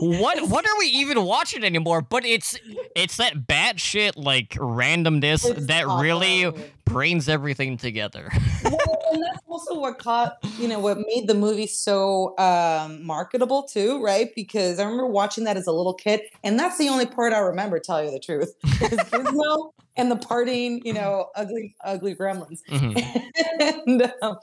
what 0.00 0.40
what 0.48 0.66
are 0.66 0.78
we 0.78 0.86
even 0.86 1.22
watching 1.24 1.62
anymore? 1.62 2.00
But 2.00 2.24
it's 2.24 2.58
it's 2.96 3.18
that 3.18 3.46
batshit 3.46 4.12
like 4.16 4.50
randomness 4.50 5.48
It's 5.48 5.66
that 5.66 5.86
really 5.86 6.50
brings 6.86 7.28
everything 7.28 7.76
together. 7.76 8.30
Well, 8.64 8.78
and 9.12 9.22
that's 9.22 9.42
also 9.46 9.78
what 9.78 9.98
caught 9.98 10.38
you 10.58 10.66
know 10.66 10.78
what 10.78 10.98
made 11.06 11.26
the 11.26 11.34
movie 11.34 11.66
so 11.66 12.36
um 12.38 13.04
marketable 13.04 13.64
too 13.64 14.02
right? 14.02 14.34
Because 14.34 14.78
i 14.78 14.84
remember 14.84 15.06
watching 15.06 15.44
that 15.44 15.58
as 15.58 15.66
a 15.66 15.72
little 15.72 15.94
kid 15.94 16.22
and 16.42 16.58
that's 16.58 16.78
the 16.78 16.88
only 16.88 17.04
part 17.06 17.34
i 17.34 17.38
remember 17.40 17.78
tell 17.78 18.02
you 18.02 18.10
the 18.10 18.18
truth. 18.18 18.54
Gizmo 18.64 19.72
and 19.96 20.10
the 20.10 20.16
partying 20.30 20.80
you 20.84 20.92
know 20.92 21.28
ugly 21.36 21.74
ugly 21.84 22.14
gremlins. 22.14 22.60
Mhm. 22.70 23.30
and 23.86 24.12
um, 24.22 24.38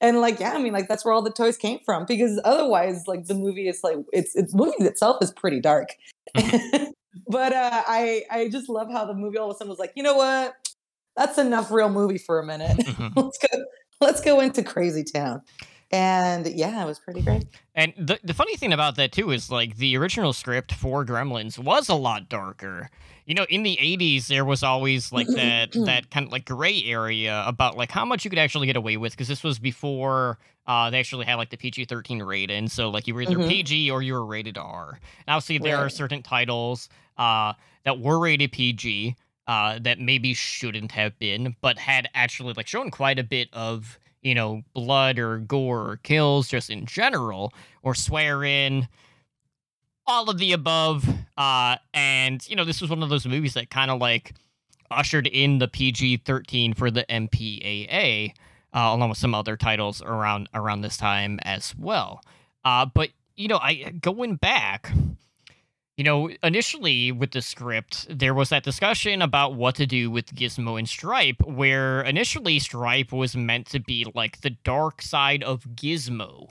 and 0.00 0.20
like 0.20 0.38
yeah 0.40 0.52
i 0.54 0.58
mean 0.58 0.72
like 0.72 0.88
that's 0.88 1.04
where 1.04 1.12
all 1.12 1.22
the 1.22 1.30
toys 1.30 1.56
came 1.56 1.80
from 1.84 2.04
because 2.06 2.40
otherwise 2.44 3.04
like 3.06 3.26
the 3.26 3.34
movie 3.34 3.68
is 3.68 3.80
like 3.82 3.96
it's 4.12 4.34
it's 4.36 4.54
movie 4.54 4.72
itself 4.80 5.18
is 5.22 5.32
pretty 5.32 5.60
dark. 5.60 5.88
But 7.26 7.52
uh 7.52 7.82
i 7.86 8.22
i 8.30 8.48
just 8.48 8.68
love 8.68 8.88
how 8.92 9.04
the 9.04 9.14
movie 9.14 9.38
all 9.38 9.50
of 9.50 9.54
a 9.56 9.58
sudden 9.58 9.70
was 9.70 9.78
like 9.78 9.92
you 9.96 10.02
know 10.02 10.14
what? 10.16 10.54
That's 11.16 11.36
enough 11.36 11.70
real 11.72 11.88
movie 11.88 12.18
for 12.18 12.38
a 12.38 12.44
minute. 12.46 12.78
Mhm. 12.78 13.12
let's 13.16 13.38
go 13.38 13.64
let's 14.00 14.20
go 14.20 14.40
into 14.40 14.62
crazy 14.62 15.02
town 15.04 15.42
and 15.90 16.46
yeah 16.46 16.82
it 16.82 16.86
was 16.86 16.98
pretty 16.98 17.22
great 17.22 17.44
And 17.74 17.92
the 17.96 18.18
the 18.22 18.34
funny 18.34 18.56
thing 18.56 18.72
about 18.72 18.96
that 18.96 19.12
too 19.12 19.30
is 19.30 19.50
like 19.50 19.76
the 19.76 19.96
original 19.96 20.32
script 20.32 20.72
for 20.74 21.04
Gremlins 21.04 21.58
was 21.58 21.88
a 21.88 21.94
lot 21.94 22.28
darker. 22.28 22.90
You 23.24 23.34
know, 23.34 23.46
in 23.48 23.62
the 23.62 23.76
80s 23.80 24.26
there 24.26 24.44
was 24.44 24.62
always 24.62 25.12
like 25.12 25.28
that 25.28 25.72
that 25.86 26.10
kind 26.10 26.26
of 26.26 26.32
like 26.32 26.44
gray 26.46 26.82
area 26.84 27.44
about 27.46 27.76
like 27.76 27.90
how 27.92 28.04
much 28.04 28.24
you 28.24 28.30
could 28.30 28.38
actually 28.38 28.66
get 28.66 28.76
away 28.76 28.96
with 28.96 29.12
because 29.12 29.28
this 29.28 29.44
was 29.44 29.58
before 29.58 30.38
uh, 30.66 30.90
they 30.90 30.98
actually 30.98 31.24
had 31.24 31.36
like 31.36 31.50
the 31.50 31.56
PG-13 31.56 32.26
rating. 32.26 32.68
So 32.68 32.90
like 32.90 33.06
you 33.06 33.14
were 33.14 33.22
either 33.22 33.36
Mhm. 33.38 33.48
PG 33.48 33.90
or 33.90 34.02
you 34.02 34.12
were 34.14 34.26
rated 34.26 34.58
R. 34.58 34.98
And 35.26 35.28
obviously 35.34 35.58
there 35.58 35.78
are 35.78 35.88
certain 35.88 36.22
titles 36.22 36.88
uh, 37.16 37.52
that 37.84 38.00
were 38.00 38.18
rated 38.18 38.52
PG 38.52 39.14
uh, 39.46 39.78
that 39.80 39.98
maybe 40.00 40.34
shouldn't 40.34 40.92
have 40.92 41.18
been, 41.18 41.56
but 41.62 41.78
had 41.78 42.08
actually 42.14 42.52
like 42.54 42.66
shown 42.66 42.90
quite 42.90 43.18
a 43.18 43.24
bit 43.24 43.48
of 43.52 43.98
you 44.22 44.34
know 44.34 44.62
blood 44.74 45.18
or 45.18 45.38
gore 45.38 45.90
or 45.90 45.96
kills 45.98 46.48
just 46.48 46.70
in 46.70 46.86
general 46.86 47.52
or 47.82 47.94
swearing 47.94 48.88
all 50.06 50.28
of 50.30 50.38
the 50.38 50.52
above 50.52 51.08
uh 51.36 51.76
and 51.94 52.48
you 52.48 52.56
know 52.56 52.64
this 52.64 52.80
was 52.80 52.90
one 52.90 53.02
of 53.02 53.08
those 53.08 53.26
movies 53.26 53.54
that 53.54 53.70
kind 53.70 53.90
of 53.90 54.00
like 54.00 54.34
ushered 54.90 55.26
in 55.26 55.58
the 55.58 55.68
PG-13 55.68 56.74
for 56.76 56.90
the 56.90 57.04
MPAA 57.10 58.32
uh, 58.74 58.78
along 58.78 59.10
with 59.10 59.18
some 59.18 59.34
other 59.34 59.56
titles 59.56 60.02
around 60.02 60.48
around 60.54 60.80
this 60.80 60.96
time 60.96 61.38
as 61.42 61.74
well. 61.76 62.22
Uh 62.64 62.86
but 62.86 63.10
you 63.36 63.48
know 63.48 63.58
I 63.58 63.92
going 64.00 64.36
back 64.36 64.90
you 65.98 66.04
know, 66.04 66.30
initially 66.44 67.10
with 67.10 67.32
the 67.32 67.42
script, 67.42 68.06
there 68.08 68.32
was 68.32 68.50
that 68.50 68.62
discussion 68.62 69.20
about 69.20 69.56
what 69.56 69.74
to 69.74 69.84
do 69.84 70.12
with 70.12 70.32
Gizmo 70.32 70.78
and 70.78 70.88
Stripe, 70.88 71.42
where 71.44 72.02
initially 72.02 72.60
Stripe 72.60 73.10
was 73.10 73.36
meant 73.36 73.66
to 73.70 73.80
be 73.80 74.06
like 74.14 74.40
the 74.40 74.50
dark 74.50 75.02
side 75.02 75.42
of 75.42 75.64
Gizmo. 75.74 76.50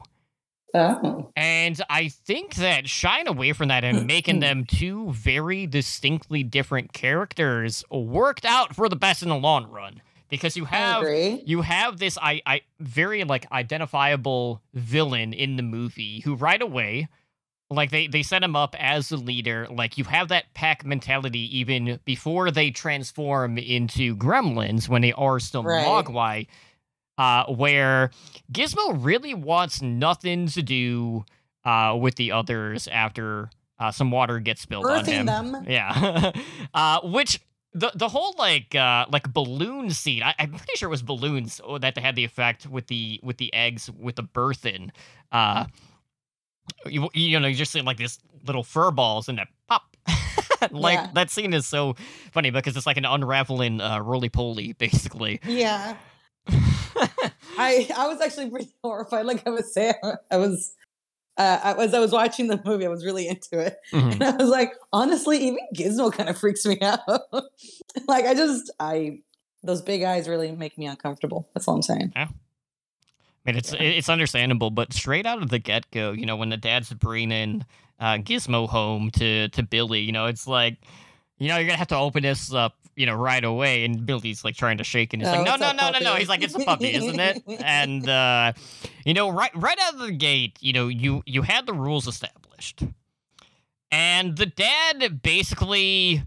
oh 0.74 1.32
And 1.38 1.82
I 1.90 2.10
think 2.10 2.56
that 2.56 2.90
shying 2.90 3.30
away 3.30 3.54
from 3.54 3.70
that 3.70 3.86
and 3.86 4.06
making 4.06 4.42
them 4.42 4.66
two 4.68 5.14
very 5.14 5.66
distinctly 5.66 6.44
different 6.44 6.92
characters 6.92 7.86
worked 7.90 8.44
out 8.44 8.76
for 8.76 8.90
the 8.90 8.98
best 8.98 9.24
in 9.24 9.30
the 9.30 9.36
long 9.38 9.72
run. 9.72 10.02
Because 10.30 10.58
you 10.58 10.66
have 10.66 11.04
you 11.46 11.62
have 11.62 12.00
this 12.00 12.18
I, 12.22 12.42
I 12.46 12.62
very 12.82 13.24
like 13.24 13.50
identifiable 13.50 14.62
villain 14.74 15.32
in 15.32 15.56
the 15.56 15.64
movie 15.64 16.20
who 16.20 16.36
right 16.36 16.62
away 16.62 17.08
like 17.70 17.92
they 17.92 18.08
they 18.08 18.24
set 18.24 18.44
him 18.44 18.56
up 18.56 18.76
as 18.80 19.10
the 19.10 19.18
leader 19.18 19.68
like 19.70 19.98
you 19.98 20.04
have 20.06 20.30
that 20.30 20.54
pack 20.54 20.86
mentality 20.86 21.58
even 21.58 22.00
before 22.06 22.50
they 22.50 22.72
transform 22.72 23.58
into 23.58 24.16
gremlins 24.16 24.88
when 24.88 25.02
they 25.02 25.12
are 25.14 25.40
still 25.40 25.64
Right. 25.64 25.86
mogwai 25.86 26.48
uh 27.18 27.46
where 27.46 28.12
gizmo 28.52 28.96
really 29.04 29.34
wants 29.34 29.82
nothing 29.82 30.48
to 30.48 30.62
do 30.62 31.26
uh 31.66 31.98
with 32.00 32.16
the 32.16 32.32
others 32.32 32.88
after 32.88 33.50
uh, 33.80 33.92
some 33.92 34.10
water 34.12 34.40
gets 34.40 34.62
spilled 34.62 34.86
on 34.88 35.04
birthing 35.04 35.08
him 35.12 35.26
them 35.28 35.66
yeah. 35.68 36.32
uh, 36.74 37.00
which 37.04 37.40
the 37.74 37.92
the 37.94 38.08
whole 38.08 38.34
like 38.40 38.74
uh 38.74 39.06
like 39.12 39.32
balloon 39.32 39.92
scene, 39.92 40.24
I, 40.24 40.34
I'm 40.40 40.50
pretty 40.50 40.74
sure 40.78 40.88
it 40.88 40.90
was 40.90 41.04
balloons 41.04 41.62
oh, 41.64 41.78
that 41.78 41.96
had 41.96 42.16
the 42.16 42.24
effect 42.24 42.66
with 42.66 42.88
the 42.88 43.20
with 43.22 43.38
the 43.38 43.54
eggs 43.54 43.88
with 43.92 44.16
the 44.16 44.24
birth 44.24 44.66
in. 44.66 44.92
Uh 45.32 45.66
you, 46.86 47.10
you 47.14 47.40
know, 47.40 47.48
you 47.48 47.56
just 47.56 47.72
see 47.72 47.82
like 47.82 47.98
this 47.98 48.20
little 48.46 48.64
fur 48.64 48.92
balls 48.92 49.28
and 49.30 49.38
that 49.38 49.48
pop. 49.68 49.84
like 50.72 50.96
Yeah. 50.96 51.10
that 51.14 51.30
scene 51.30 51.54
is 51.54 51.68
so 51.68 51.96
funny 52.32 52.50
because 52.50 52.76
it's 52.78 52.86
like 52.86 52.98
an 52.98 53.06
unraveling 53.06 53.80
uh 53.82 54.00
roly 54.00 54.30
poly, 54.30 54.74
basically. 54.74 55.40
yeah 55.46 55.96
I 57.58 57.88
I 57.96 58.08
was 58.08 58.22
actually 58.22 58.50
pretty 58.50 58.70
horrified. 58.84 59.26
Like 59.26 59.46
I 59.46 59.50
was 59.52 59.74
saying, 59.74 59.96
I 60.32 60.38
was 60.38 60.74
uh, 61.38 61.60
I, 61.64 61.84
as 61.84 61.94
I 61.94 62.00
was 62.00 62.12
watching 62.12 62.48
the 62.48 62.60
movie, 62.66 62.86
I 62.86 62.90
was 62.90 63.06
really 63.06 63.28
into 63.28 63.60
it, 63.60 63.78
Mhm. 63.94 64.14
and 64.14 64.24
I 64.24 64.32
was 64.38 64.50
like, 64.50 64.72
honestly, 64.92 65.38
even 65.40 65.60
Gizmo 65.76 66.12
kind 66.12 66.30
of 66.30 66.38
freaks 66.38 66.66
me 66.66 66.80
out. 66.82 67.02
like 68.08 68.26
I 68.26 68.34
just 68.34 68.72
I 68.80 69.20
those 69.64 69.82
big 69.82 70.04
eyes 70.04 70.28
really 70.28 70.52
make 70.52 70.78
me 70.78 70.86
uncomfortable. 70.88 71.50
That's 71.54 71.68
all 71.68 71.76
I'm 71.76 71.82
saying. 71.84 72.14
I 73.48 73.52
mean, 73.52 73.58
it's 73.60 73.74
it's 73.80 74.10
understandable, 74.10 74.72
but 74.72 74.92
straight 74.92 75.26
out 75.26 75.42
of 75.42 75.50
the 75.50 75.58
get 75.58 75.90
go, 75.92 76.12
you 76.12 76.26
know, 76.26 76.36
when 76.36 76.50
the 76.50 76.58
dad's 76.58 76.92
bringing 76.92 77.66
uh, 78.00 78.16
Gizmo 78.18 78.68
home 78.68 79.10
to 79.12 79.48
to 79.50 79.64
Billy, 79.64 80.02
you 80.02 80.12
know, 80.12 80.26
it's 80.26 80.48
like, 80.48 80.78
you 81.38 81.48
know, 81.48 81.56
you're 81.56 81.66
gonna 81.66 81.78
have 81.78 81.88
to 81.88 81.96
open 81.98 82.24
this 82.24 82.54
up, 82.54 82.76
you 82.98 83.06
know, 83.06 83.16
right 83.16 83.44
away. 83.44 83.86
And 83.86 84.06
Billy's 84.06 84.44
like 84.44 84.58
trying 84.58 84.80
to 84.80 84.84
shake, 84.84 85.14
and 85.14 85.22
he's 85.22 85.32
Oh, 85.32 85.38
like, 85.38 85.46
no, 85.46 85.56
no, 85.56 85.72
no, 85.72 85.92
no, 85.92 86.00
no. 86.00 86.16
He's 86.16 86.28
like, 86.28 86.42
it's 86.44 86.56
a 86.56 86.60
puppy, 86.60 86.94
isn't 86.94 87.20
it? 87.20 87.42
And 87.64 88.08
uh, 88.10 88.52
you 89.06 89.14
know, 89.14 89.30
right 89.30 89.52
right 89.56 89.78
out 89.84 89.94
of 89.94 90.02
the 90.02 90.12
gate, 90.12 90.58
you 90.60 90.74
know, 90.74 90.90
you 90.90 91.24
you 91.26 91.42
had 91.44 91.66
the 91.66 91.74
rules 91.74 92.06
established, 92.06 92.84
and 93.92 94.36
the 94.36 94.46
dad 94.46 95.22
basically 95.24 96.22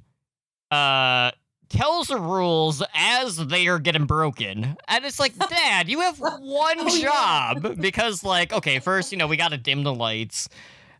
uh 0.70 1.32
tells 1.70 2.08
the 2.08 2.18
rules 2.18 2.82
as 2.94 3.36
they 3.36 3.66
are 3.68 3.78
getting 3.78 4.04
broken. 4.04 4.76
And 4.88 5.04
it's 5.04 5.18
like, 5.18 5.34
Dad, 5.48 5.88
you 5.88 6.00
have 6.00 6.18
one 6.18 6.40
Oh, 6.80 6.94
yeah. 6.94 7.54
job. 7.54 7.80
Because, 7.80 8.22
like, 8.22 8.52
okay, 8.52 8.78
first, 8.80 9.12
you 9.12 9.18
know, 9.18 9.26
we 9.26 9.36
got 9.38 9.52
to 9.52 9.56
dim 9.56 9.82
the 9.84 9.94
lights. 9.94 10.48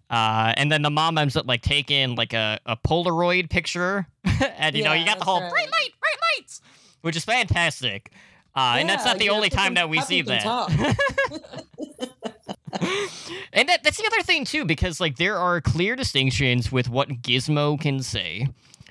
Uh, 0.08 0.52
and 0.56 0.72
then 0.72 0.82
the 0.82 0.90
mom 0.90 1.18
ends 1.18 1.36
up, 1.36 1.46
like, 1.46 1.62
taking, 1.62 2.14
like, 2.16 2.32
a, 2.32 2.58
a 2.66 2.76
Polaroid 2.76 3.50
picture. 3.50 4.06
and, 4.58 4.74
you 4.74 4.82
know, 4.82 4.92
you 4.92 5.04
got 5.04 5.18
the 5.18 5.24
whole 5.24 5.40
that's 5.40 5.52
bright 5.52 5.64
right. 5.64 5.70
light, 5.72 5.90
bright 6.00 6.16
lights, 6.38 6.60
which 7.02 7.16
is 7.16 7.24
fantastic. 7.24 8.10
Uh, 8.56 8.76
and 8.78 8.88
that's 8.88 9.04
not 9.04 9.18
the 9.18 9.28
only 9.28 9.48
time 9.50 9.74
that 9.74 9.88
we 9.88 10.00
see 10.00 10.22
that. 10.22 10.44
and 13.52 13.68
that, 13.68 13.82
that's 13.82 13.96
the 13.96 14.06
other 14.06 14.22
thing 14.22 14.44
too, 14.44 14.64
because 14.64 15.00
like 15.00 15.16
there 15.16 15.36
are 15.38 15.60
clear 15.60 15.94
distinctions 15.96 16.72
with 16.72 16.88
what 16.88 17.08
Gizmo 17.22 17.80
can 17.80 18.02
say, 18.02 18.48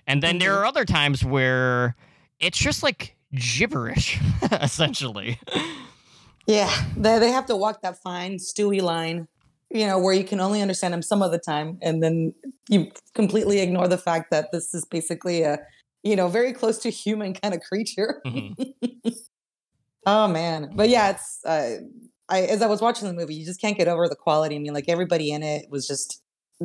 and 0.09 0.21
then 0.21 0.39
there 0.39 0.51
Mhm. 0.51 0.57
are 0.57 0.65
other 0.65 0.83
times 0.85 1.23
where 1.23 1.95
it's 2.39 2.57
just 2.57 2.83
like 2.83 3.15
gibberish, 3.33 4.19
essentially. 4.51 5.39
Yeah, 6.47 6.69
they 6.97 7.19
they 7.19 7.29
have 7.31 7.45
to 7.45 7.55
walk 7.55 7.81
that 7.83 7.97
fine 8.01 8.37
Stewie 8.37 8.81
line, 8.81 9.27
you 9.69 9.85
know, 9.85 9.99
where 9.99 10.13
you 10.15 10.23
can 10.23 10.39
only 10.39 10.61
understand 10.61 10.93
them 10.93 11.01
some 11.03 11.21
of 11.21 11.31
the 11.31 11.37
time, 11.37 11.77
and 11.81 12.01
then 12.01 12.33
you 12.69 12.91
completely 13.13 13.59
ignore 13.59 13.87
the 13.87 13.97
fact 13.99 14.31
that 14.31 14.51
this 14.51 14.73
is 14.73 14.83
basically 14.85 15.43
a, 15.43 15.59
you 16.03 16.15
know, 16.15 16.27
very 16.27 16.53
close 16.53 16.79
to 16.79 16.89
human 16.89 17.33
kind 17.35 17.53
of 17.53 17.61
creature. 17.61 18.21
Mhm. 18.25 18.55
Oh 20.05 20.27
man, 20.27 20.71
but 20.73 20.89
yeah, 20.89 21.09
it's 21.11 21.45
uh, 21.45 21.77
I 22.29 22.41
as 22.43 22.61
I 22.61 22.67
was 22.67 22.81
watching 22.81 23.07
the 23.07 23.13
movie, 23.13 23.35
you 23.35 23.45
just 23.45 23.61
can't 23.61 23.77
get 23.77 23.87
over 23.87 24.07
the 24.07 24.15
quality. 24.15 24.55
I 24.55 24.59
mean, 24.59 24.73
like 24.73 24.87
everybody 24.87 25.29
in 25.31 25.43
it 25.43 25.69
was 25.69 25.85
just 25.87 26.23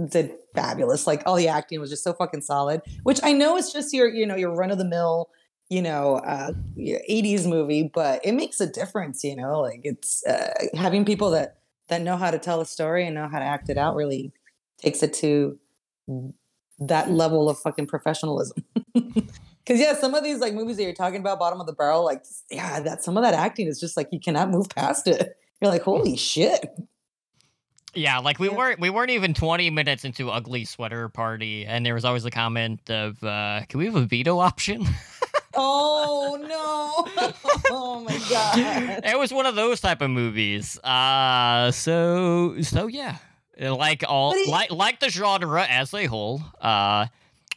did 0.09 0.32
fabulous. 0.55 1.07
Like 1.07 1.22
all 1.26 1.36
the 1.36 1.49
acting 1.49 1.80
was 1.80 1.90
just 1.90 2.05
so 2.05 2.12
fucking 2.12 2.42
solid. 2.42 2.82
Which 3.03 3.20
I 3.22 3.32
know 3.32 3.57
it's 3.57 3.72
just 3.72 3.92
your 3.92 4.09
you 4.09 4.26
know 4.26 4.36
your 4.36 4.55
run 4.55 4.70
of 4.70 4.78
the 4.78 4.84
mill 4.84 5.30
you 5.70 5.80
know 5.80 6.16
uh 6.16 6.53
your 6.76 7.01
80s 7.09 7.47
movie, 7.47 7.90
but 7.92 8.24
it 8.24 8.32
makes 8.32 8.61
a 8.61 8.66
difference. 8.66 9.24
You 9.24 9.36
know, 9.36 9.61
like 9.61 9.80
it's 9.84 10.24
uh, 10.26 10.53
having 10.74 11.05
people 11.05 11.30
that 11.30 11.59
that 11.88 12.03
know 12.03 12.16
how 12.16 12.30
to 12.30 12.38
tell 12.38 12.61
a 12.61 12.66
story 12.66 13.07
and 13.07 13.14
know 13.14 13.28
how 13.28 13.38
to 13.38 13.45
act 13.45 13.68
it 13.68 13.78
out 13.78 13.95
really 13.95 14.32
takes 14.78 15.03
it 15.03 15.12
to 15.14 15.59
that 16.78 17.11
level 17.11 17.49
of 17.49 17.59
fucking 17.59 17.86
professionalism. 17.86 18.64
Because 19.64 19.80
yeah, 19.80 19.95
some 19.95 20.14
of 20.14 20.22
these 20.22 20.40
like 20.40 20.53
movies 20.53 20.76
that 20.76 20.82
you're 20.82 20.92
talking 20.92 21.20
about, 21.20 21.38
bottom 21.38 21.59
of 21.59 21.66
the 21.66 21.72
barrel, 21.72 22.05
like 22.05 22.22
yeah, 22.51 22.80
that 22.80 23.03
some 23.03 23.16
of 23.16 23.22
that 23.22 23.32
acting 23.32 23.66
is 23.66 23.80
just 23.80 23.97
like 23.97 24.09
you 24.12 24.20
cannot 24.20 24.51
move 24.51 24.68
past 24.68 25.07
it. 25.07 25.38
You're 25.61 25.70
like, 25.70 25.82
holy 25.82 26.16
shit. 26.16 26.66
Yeah, 27.95 28.18
like 28.18 28.38
we 28.38 28.49
Yeah. 28.49 28.57
weren't 28.57 28.80
we 28.80 28.90
weren't 28.90 29.11
even 29.11 29.34
twenty 29.34 29.70
minutes 29.70 30.05
into 30.05 30.30
Ugly 30.30 30.64
Sweater 30.64 31.09
Party, 31.09 31.64
and 31.66 31.84
there 31.86 31.95
was 31.95 32.05
always 32.05 32.24
a 32.24 32.30
comment 32.30 32.90
of, 32.90 33.22
uh, 33.24 33.62
"Can 33.68 33.78
we 33.78 33.86
have 33.86 33.97
a 33.97 34.05
veto 34.05 34.38
option?" 34.38 34.84
Oh 35.57 36.36
no! 37.16 37.32
oh 37.70 38.01
my 38.01 38.18
god! 38.28 39.01
It 39.05 39.16
was 39.16 39.32
one 39.32 39.47
of 39.47 39.55
those 39.55 39.80
type 39.80 40.01
of 40.03 40.11
movies. 40.11 40.78
Uh 40.82 41.70
so 41.70 42.61
so 42.61 42.88
yeah. 42.88 43.18
Like 43.61 44.03
all 44.09 44.34
like 44.51 44.72
like 44.72 44.99
the 44.99 45.11
genre 45.11 45.64
as 45.64 45.95
a 45.95 46.07
whole. 46.07 46.42
Uh 46.61 47.07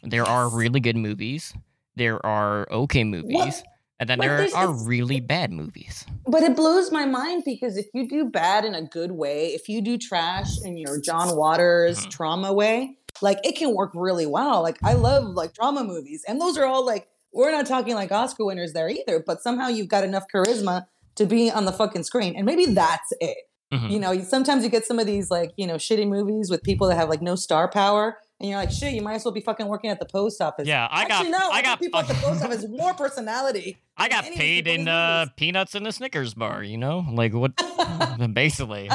there 0.04 0.24
are 0.24 0.48
really 0.48 0.78
good 0.78 0.96
movies. 0.96 1.52
There 1.96 2.24
are 2.24 2.68
okay 2.70 3.02
movies. 3.02 3.64
And 4.00 4.08
then 4.08 4.18
But 4.18 4.26
there 4.26 4.48
are 4.56 4.72
really 4.72 5.20
bad 5.20 5.50
movies. 5.52 6.04
But 6.26 6.42
it 6.44 6.54
blows 6.54 6.92
my 6.92 7.04
mind 7.04 7.42
because 7.44 7.76
if 7.76 7.86
you 7.92 8.08
do 8.08 8.26
bad 8.26 8.64
in 8.64 8.74
a 8.74 8.82
good 8.82 9.12
way, 9.12 9.48
if 9.54 9.68
you 9.68 9.80
do 9.82 9.98
trash 9.98 10.60
in 10.62 10.76
your 10.76 11.00
John 11.00 11.36
Waters 11.36 12.06
Mhm. 12.06 12.10
trauma 12.10 12.52
way, 12.52 12.96
like 13.20 13.38
it 13.42 13.56
can 13.56 13.74
work 13.74 13.90
really 13.94 14.26
well. 14.26 14.62
Like 14.62 14.78
I 14.84 14.92
love 14.94 15.24
like 15.24 15.52
drama 15.52 15.82
movies, 15.82 16.24
and 16.28 16.40
those 16.40 16.56
are 16.56 16.64
all 16.64 16.84
like 16.86 17.08
we're 17.32 17.50
not 17.50 17.66
talking 17.66 17.94
like 17.94 18.12
Oscar 18.12 18.44
winners 18.44 18.72
there 18.72 18.88
either. 18.88 19.22
But 19.24 19.42
somehow 19.42 19.68
you've 19.68 19.88
got 19.88 20.04
enough 20.04 20.24
charisma 20.32 20.86
to 21.16 21.26
be 21.26 21.50
on 21.50 21.64
the 21.64 21.72
fucking 21.72 22.04
screen, 22.04 22.36
and 22.36 22.46
maybe 22.46 22.66
that's 22.66 23.12
it. 23.20 23.38
Mhm. 23.74 23.90
You 23.90 23.98
know, 23.98 24.18
sometimes 24.22 24.62
you 24.62 24.70
get 24.70 24.86
some 24.86 25.00
of 25.00 25.06
these 25.06 25.28
like 25.30 25.50
you 25.56 25.66
know 25.66 25.74
shitty 25.74 26.08
movies 26.08 26.50
with 26.50 26.62
people 26.62 26.86
that 26.88 26.94
have 26.96 27.08
like 27.08 27.20
no 27.20 27.34
star 27.34 27.68
power, 27.68 28.18
and 28.40 28.48
you're 28.48 28.58
like, 28.58 28.70
shit, 28.70 28.94
you 28.94 29.02
might 29.02 29.14
as 29.14 29.24
well 29.24 29.32
be 29.32 29.40
fucking 29.40 29.66
working 29.66 29.90
at 29.90 29.98
the 29.98 30.06
post 30.06 30.40
office. 30.40 30.68
Yeah, 30.68 30.86
I 30.90 31.02
Actually, 31.02 31.30
got 31.32 31.40
no, 31.40 31.50
I 31.50 31.62
got 31.62 31.80
people 31.80 31.98
at 32.00 32.06
the 32.08 32.14
post 32.14 32.44
office 32.44 32.66
more 32.68 32.94
personality. 32.94 33.78
I 33.96 34.08
got 34.08 34.24
the 34.24 34.30
paid 34.30 34.68
in 34.68 34.86
uh, 34.86 35.26
peanuts 35.36 35.74
in 35.74 35.86
a 35.86 35.92
Snickers 35.92 36.34
bar, 36.34 36.62
you 36.62 36.78
know? 36.78 37.04
Like 37.10 37.34
what 37.34 37.52
basically. 38.32 38.90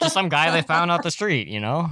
Just 0.00 0.14
some 0.14 0.28
guy 0.28 0.50
they 0.50 0.62
found 0.62 0.90
off 0.90 1.02
the 1.02 1.10
street, 1.10 1.48
you 1.48 1.60
know? 1.60 1.90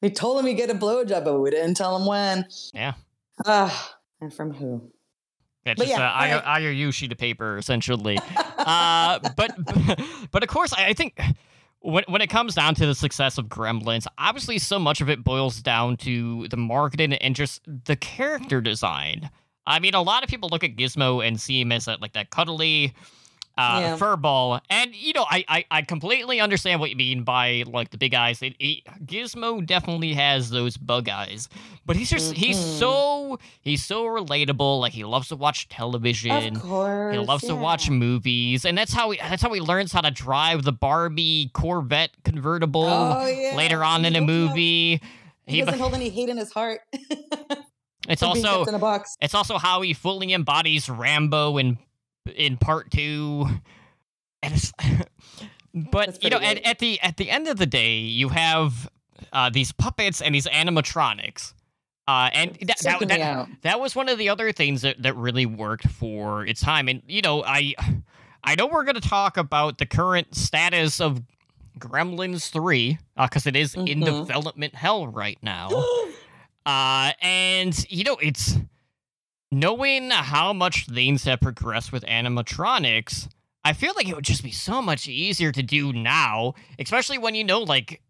We 0.00 0.10
told 0.10 0.38
him 0.38 0.46
he'd 0.46 0.54
get 0.54 0.70
a 0.70 0.74
blowjob, 0.74 1.24
but 1.24 1.40
we 1.40 1.50
didn't 1.50 1.74
tell 1.74 1.96
him 1.96 2.06
when. 2.06 2.46
Yeah. 2.72 2.94
Ah, 3.44 3.96
and 4.20 4.32
from 4.32 4.52
who? 4.52 4.92
But 5.64 5.78
just 5.78 5.88
yeah, 5.88 6.00
uh, 6.00 6.12
I, 6.12 6.34
alright. 6.34 6.62
IOU 6.62 6.92
sheet 6.92 7.10
of 7.10 7.18
paper, 7.18 7.56
essentially. 7.56 8.18
uh, 8.58 9.18
but 9.34 9.56
but 10.30 10.42
of 10.42 10.48
course, 10.48 10.74
I 10.74 10.88
I 10.88 10.92
think 10.92 11.18
when 11.84 12.04
when 12.08 12.22
it 12.22 12.30
comes 12.30 12.54
down 12.54 12.74
to 12.76 12.86
the 12.86 12.94
success 12.94 13.36
of 13.36 13.46
Gremlins, 13.46 14.06
obviously 14.16 14.58
so 14.58 14.78
much 14.78 15.00
of 15.00 15.10
it 15.10 15.22
boils 15.22 15.60
down 15.60 15.96
to 15.98 16.48
the 16.48 16.56
marketing 16.56 17.12
and 17.12 17.36
just 17.36 17.60
the 17.84 17.94
character 17.94 18.60
design. 18.60 19.30
I 19.66 19.80
mean, 19.80 19.94
a 19.94 20.02
lot 20.02 20.22
of 20.22 20.30
people 20.30 20.48
look 20.50 20.64
at 20.64 20.76
Gizmo 20.76 21.26
and 21.26 21.38
see 21.40 21.60
him 21.60 21.72
as 21.72 21.84
that 21.84 22.00
like 22.00 22.14
that 22.14 22.30
cuddly 22.30 22.94
uh, 23.56 23.78
Yeah. 23.80 23.96
furball, 23.96 24.60
and 24.68 24.94
you 24.94 25.12
know, 25.12 25.24
I, 25.30 25.44
I 25.48 25.64
I 25.70 25.82
completely 25.82 26.40
understand 26.40 26.80
what 26.80 26.90
you 26.90 26.96
mean 26.96 27.22
by 27.22 27.62
like 27.66 27.90
the 27.90 27.98
big 27.98 28.12
eyes. 28.14 28.42
It, 28.42 28.54
it, 28.58 28.84
Gizmo 29.06 29.64
definitely 29.64 30.12
has 30.14 30.50
those 30.50 30.76
bug 30.76 31.08
eyes, 31.08 31.48
but 31.86 31.94
he's 31.96 32.10
just 32.10 32.32
he's 32.34 32.56
Mhm. 32.58 32.78
so 32.78 33.38
he's 33.60 33.84
so 33.84 34.04
relatable. 34.06 34.80
Like 34.80 34.92
he 34.92 35.04
loves 35.04 35.28
to 35.28 35.36
watch 35.36 35.68
television. 35.68 36.56
Of 36.56 36.62
course. 36.62 37.14
He 37.14 37.18
loves 37.24 37.44
to 37.44 37.54
watch 37.54 37.88
movies, 37.90 38.64
and 38.64 38.76
that's 38.76 38.92
how 38.92 39.10
he 39.10 39.18
that's 39.18 39.42
how 39.42 39.52
he 39.52 39.60
learns 39.60 39.92
how 39.92 40.00
to 40.00 40.10
drive 40.10 40.64
the 40.64 40.72
Barbie 40.72 41.50
Corvette 41.52 42.10
convertible 42.24 42.84
Oh, 42.84 43.26
yeah. 43.26 43.54
later 43.56 43.84
on 43.84 44.04
in 44.04 44.14
He's 44.14 44.20
old 44.20 44.26
movie. 44.28 45.00
He, 45.46 45.56
He, 45.56 45.60
doesn't 45.60 45.78
hold 45.78 45.94
any 45.94 46.08
hate 46.08 46.28
in 46.28 46.38
his 46.38 46.52
heart. 46.52 46.80
it's 48.08 48.22
also 48.22 48.64
in 48.64 48.74
a 48.74 48.78
box. 48.78 49.16
it's 49.20 49.34
also 49.34 49.58
how 49.58 49.80
he 49.82 49.92
fully 49.94 50.32
embodies 50.32 50.88
Rambo 50.88 51.58
in 51.58 51.78
in 52.34 52.56
part 52.56 52.90
two. 52.90 53.46
And 54.42 54.54
it's, 54.54 54.72
but 55.74 56.22
you 56.22 56.30
know, 56.30 56.38
at, 56.38 56.64
at 56.64 56.78
the 56.78 57.00
at 57.00 57.16
the 57.16 57.30
end 57.30 57.48
of 57.48 57.56
the 57.56 57.66
day, 57.66 57.98
you 57.98 58.28
have 58.30 58.88
uh, 59.32 59.50
these 59.50 59.72
puppets 59.72 60.20
and 60.20 60.34
these 60.34 60.46
animatronics. 60.46 61.54
Uh, 62.06 62.28
and 62.34 62.50
that, 62.60 62.76
that, 62.82 62.98
that, 63.08 63.18
that 63.62 63.80
was 63.80 63.96
one 63.96 64.10
of 64.10 64.18
the 64.18 64.28
other 64.28 64.52
things 64.52 64.82
that, 64.82 65.02
that 65.02 65.16
really 65.16 65.46
worked 65.46 65.88
for 65.88 66.44
its 66.46 66.60
time. 66.60 66.86
And 66.88 67.02
you 67.06 67.22
know, 67.22 67.42
I 67.44 67.74
I 68.44 68.54
know 68.56 68.66
we're 68.66 68.84
going 68.84 68.96
to 69.00 69.08
talk 69.08 69.36
about 69.38 69.78
the 69.78 69.86
current 69.86 70.34
status 70.34 71.00
of 71.00 71.22
Gremlins 71.78 72.50
three 72.50 72.98
because 73.16 73.46
it 73.46 73.56
is 73.56 73.74
in 73.74 74.00
Mhm. 74.00 74.04
development 74.26 74.74
hell 74.74 75.06
right 75.06 75.38
now. 75.42 75.70
Uh, 76.66 77.12
and 77.20 77.84
you 77.90 78.04
know, 78.04 78.16
it's 78.22 78.56
knowing 79.54 80.10
how 80.10 80.52
much 80.52 80.86
things 80.86 81.24
have 81.24 81.40
progressed 81.40 81.92
with 81.92 82.04
animatronics. 82.04 83.28
I 83.64 83.72
feel 83.72 83.92
like 83.96 84.08
it 84.08 84.14
would 84.14 84.24
just 84.24 84.42
be 84.42 84.50
so 84.50 84.82
much 84.82 85.08
easier 85.08 85.52
to 85.52 85.62
do 85.62 85.92
now, 85.92 86.54
especially 86.78 87.18
when 87.18 87.34
you 87.34 87.44
know, 87.44 87.60
like, 87.60 88.02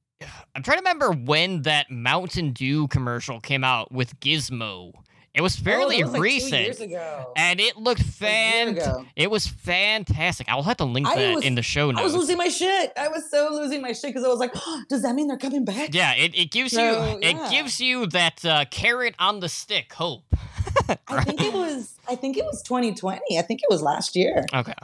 I'm 0.57 0.63
trying 0.63 0.79
to 0.79 0.83
remember 0.83 1.13
when 1.13 1.63
that 1.63 1.91
Mountain 1.91 2.53
Dew 2.53 2.89
commercial 2.89 3.41
came 3.41 3.63
out 3.63 3.93
with 3.93 4.19
Gizmo. 4.21 4.93
It 5.35 5.41
was 5.43 5.57
fairly 5.57 6.01
oh, 6.01 6.07
was 6.07 6.13
like 6.13 6.23
recent, 6.23 6.53
Two 6.53 6.63
years 6.63 6.81
ago. 6.81 7.33
and 7.37 7.59
it 7.59 7.77
looked 7.77 8.03
fan. 8.03 8.79
It 9.17 9.31
was 9.31 9.49
fantastic. 9.49 10.49
I'll 10.49 10.63
have 10.63 10.77
to 10.77 10.85
link 10.85 11.09
I 11.09 11.17
that 11.17 11.35
was- 11.35 11.45
in 11.45 11.57
the 11.57 11.63
show 11.63 11.91
notes. 11.91 12.01
I 12.01 12.05
was 12.05 12.15
losing 12.15 12.37
my 12.37 12.47
shit. 12.49 12.93
I 12.97 13.09
was 13.09 13.29
so 13.31 13.49
losing 13.51 13.83
my 13.83 13.93
shit 13.93 14.11
because 14.11 14.25
I 14.25 14.29
was 14.29 14.39
like, 14.39 14.55
does 14.89 15.03
that 15.03 15.15
mean 15.17 15.27
they're 15.27 15.37
coming 15.37 15.65
back? 15.65 15.93
Yeah, 15.93 16.13
it, 16.15 16.37
it 16.37 16.51
gives 16.53 16.73
So, 16.73 16.83
you 17.13 17.19
it 17.21 17.51
gives 17.51 17.81
you 17.81 18.07
that 18.07 18.45
uh, 18.45 18.65
carrot 18.71 19.17
on 19.19 19.41
the 19.41 19.49
stick 19.49 19.93
hope. 19.93 20.23
I 21.09 21.25
think 21.25 21.41
it 21.41 21.53
was. 21.53 21.99
I 22.09 22.15
think 22.15 22.37
it 22.37 22.45
was 22.45 22.63
2020. 22.63 23.37
I 23.39 23.43
think 23.43 23.61
it 23.61 23.67
was 23.71 23.83
last 23.83 24.15
year, 24.15 24.45
Okay. 24.55 24.75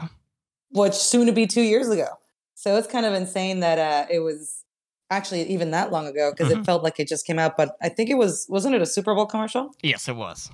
which 0.72 0.94
soon 0.94 1.26
to 1.26 1.32
be 1.32 1.46
two 1.46 1.62
years 1.62 1.88
ago. 1.88 2.06
So 2.54 2.76
it's 2.76 2.86
kind 2.88 3.06
of 3.06 3.14
insane 3.14 3.60
that 3.60 3.78
uh, 3.78 4.06
it 4.10 4.18
was 4.18 4.59
actually 5.10 5.42
even 5.50 5.70
that 5.72 5.90
long 5.92 6.06
ago 6.06 6.32
because 6.32 6.52
Mhm. 6.52 6.60
it 6.60 6.64
felt 6.64 6.82
like 6.82 6.98
it 7.00 7.08
just 7.08 7.26
came 7.26 7.38
out. 7.38 7.56
But 7.56 7.76
I 7.82 7.88
think 7.88 8.10
it 8.10 8.14
was. 8.16 8.46
Wasn't 8.48 8.74
it 8.74 8.80
a 8.82 8.86
Super 8.86 9.14
Bowl 9.14 9.26
commercial? 9.26 9.74
Yes, 9.82 10.08
it 10.08 10.16
was. 10.16 10.50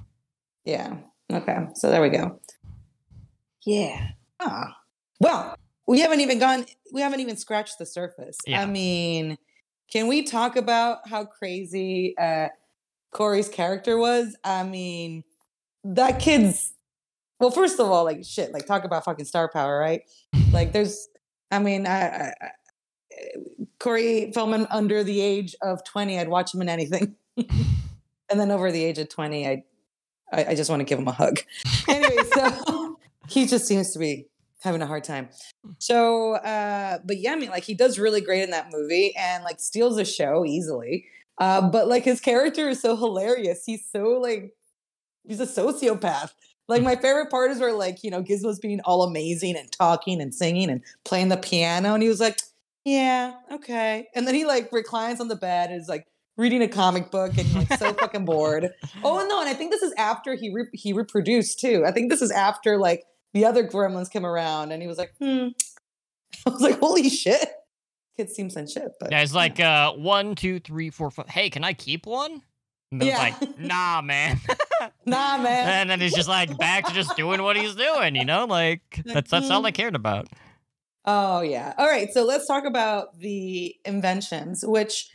Yeah. 0.64 0.96
Okay. 1.32 1.56
So 1.74 1.90
there 1.90 2.02
we 2.02 2.08
go. 2.08 2.40
Yeah. 3.64 4.08
Ah. 4.40 4.76
Well, 5.20 5.56
we 5.86 6.00
haven't 6.00 6.20
even 6.20 6.38
gone. 6.38 6.66
We 6.92 7.00
haven't 7.00 7.20
even 7.20 7.36
scratched 7.36 7.78
the 7.78 7.86
surface. 7.86 8.38
Yeah. 8.46 8.62
I 8.62 8.66
mean, 8.66 9.38
can 9.92 10.06
we 10.08 10.22
talk 10.22 10.56
about 10.56 11.08
how 11.08 11.24
crazy 11.24 12.14
uh, 12.18 12.48
Corey's 13.12 13.48
character 13.48 13.96
was? 13.96 14.36
I 14.44 14.62
mean, 14.64 15.24
that 15.84 16.18
kid's. 16.20 16.72
Well, 17.38 17.50
first 17.50 17.78
of 17.80 17.90
all, 17.90 18.04
like 18.04 18.24
shit. 18.24 18.52
Like 18.52 18.66
talk 18.66 18.84
about 18.84 19.04
fucking 19.04 19.26
star 19.26 19.48
power, 19.50 19.78
right? 19.78 20.02
like 20.52 20.72
there's. 20.72 21.08
I 21.50 21.60
mean, 21.60 21.86
I, 21.86 22.00
I, 22.00 22.32
I, 22.40 22.50
Corey 23.78 24.32
Feldman 24.32 24.66
under 24.70 25.04
the 25.04 25.20
age 25.20 25.54
of 25.62 25.84
twenty, 25.84 26.18
I'd 26.18 26.28
watch 26.28 26.54
him 26.54 26.62
in 26.62 26.68
anything. 26.68 27.16
and 27.36 28.40
then 28.40 28.50
over 28.50 28.70
the 28.72 28.84
age 28.84 28.98
of 28.98 29.08
twenty, 29.08 29.46
I 29.46 29.64
I, 30.32 30.46
I 30.46 30.54
just 30.54 30.70
want 30.70 30.80
to 30.80 30.84
give 30.84 30.98
him 30.98 31.08
a 31.08 31.12
hug. 31.12 31.40
Anyway, 31.88 32.22
so 32.34 32.98
he 33.28 33.46
just 33.46 33.66
seems 33.66 33.92
to 33.92 33.98
be 33.98 34.26
having 34.60 34.82
a 34.82 34.86
hard 34.86 35.04
time. 35.04 35.28
So, 35.78 36.34
uh, 36.34 36.98
but 37.04 37.18
yeah, 37.18 37.32
I 37.32 37.36
mean, 37.36 37.50
like 37.50 37.64
he 37.64 37.74
does 37.74 37.98
really 37.98 38.20
great 38.20 38.42
in 38.42 38.50
that 38.50 38.70
movie 38.72 39.14
and 39.16 39.44
like 39.44 39.60
steals 39.60 39.96
the 39.96 40.04
show 40.04 40.44
easily. 40.44 41.06
Uh, 41.38 41.68
but 41.68 41.86
like 41.86 42.04
his 42.04 42.20
character 42.20 42.68
is 42.68 42.80
so 42.80 42.96
hilarious. 42.96 43.64
He's 43.64 43.86
so 43.90 44.18
like 44.20 44.54
he's 45.24 45.40
a 45.40 45.46
sociopath. 45.46 46.32
Like 46.68 46.82
my 46.82 46.96
favorite 46.96 47.30
part 47.30 47.50
is 47.50 47.60
where 47.60 47.72
like 47.72 48.02
you 48.02 48.10
know 48.10 48.22
Gizmo's 48.22 48.58
being 48.58 48.80
all 48.80 49.02
amazing 49.02 49.56
and 49.56 49.70
talking 49.70 50.20
and 50.20 50.34
singing 50.34 50.70
and 50.70 50.82
playing 51.04 51.28
the 51.28 51.36
piano, 51.36 51.94
and 51.94 52.02
he 52.02 52.08
was 52.08 52.20
like, 52.20 52.40
"Yeah, 52.86 53.34
okay," 53.52 54.06
and 54.14 54.26
then 54.26 54.34
he 54.34 54.46
like 54.46 54.70
reclines 54.72 55.20
on 55.20 55.28
the 55.28 55.36
bed 55.36 55.70
and 55.70 55.80
is 55.80 55.88
like 55.88 56.06
reading 56.38 56.62
a 56.62 56.68
comic 56.68 57.10
book 57.10 57.36
and 57.36 57.52
like 57.54 57.72
so 57.78 57.92
fucking 57.94 58.24
bored. 58.24 58.70
Oh 59.02 59.26
no, 59.28 59.40
and 59.40 59.48
I 59.48 59.54
think 59.54 59.72
this 59.72 59.82
is 59.82 59.92
after 59.98 60.34
he 60.34 60.50
re- 60.52 60.68
he 60.72 60.92
reproduced 60.92 61.58
too. 61.60 61.84
I 61.86 61.90
think 61.90 62.10
this 62.10 62.22
is 62.22 62.30
after 62.30 62.78
like 62.78 63.04
the 63.34 63.44
other 63.44 63.66
gremlins 63.66 64.10
came 64.10 64.24
around, 64.24 64.70
and 64.72 64.80
he 64.80 64.88
was 64.88 64.98
like, 64.98 65.12
"Hmm." 65.20 65.48
I 66.46 66.50
was 66.50 66.60
like, 66.60 66.78
"Holy 66.78 67.08
shit!" 67.10 67.44
Kid 68.16 68.30
seems 68.30 68.56
in 68.56 68.66
shit, 68.66 68.92
but 69.00 69.10
Yeah, 69.10 69.20
it's 69.22 69.34
like 69.34 69.58
uh 69.60 69.92
one, 69.92 70.34
two, 70.36 70.60
three, 70.60 70.88
four, 70.90 71.10
five. 71.10 71.28
Hey, 71.28 71.50
can 71.50 71.64
I 71.64 71.72
keep 71.72 72.06
one? 72.06 72.40
And 72.92 73.02
Yeah. 73.02 73.18
like, 73.18 73.58
nah, 73.58 74.00
man. 74.00 74.40
nah, 75.06 75.36
man. 75.42 75.68
and 75.68 75.90
then 75.90 76.00
he's 76.00 76.14
just 76.14 76.28
like 76.28 76.56
back 76.56 76.86
to 76.86 76.92
just 76.94 77.16
doing 77.16 77.42
what 77.42 77.56
he's 77.56 77.74
doing, 77.74 78.14
you 78.14 78.24
know? 78.24 78.44
Like 78.46 79.02
that's 79.04 79.30
that's 79.30 79.50
all 79.50 79.66
I 79.66 79.70
cared 79.72 79.94
about. 79.96 80.28
Oh 81.06 81.40
yeah. 81.40 81.72
All 81.78 81.86
right. 81.86 82.08
So 82.12 82.24
let's 82.24 82.46
talk 82.46 82.64
about 82.64 83.18
the 83.18 83.74
inventions, 83.84 84.64
which 84.66 85.08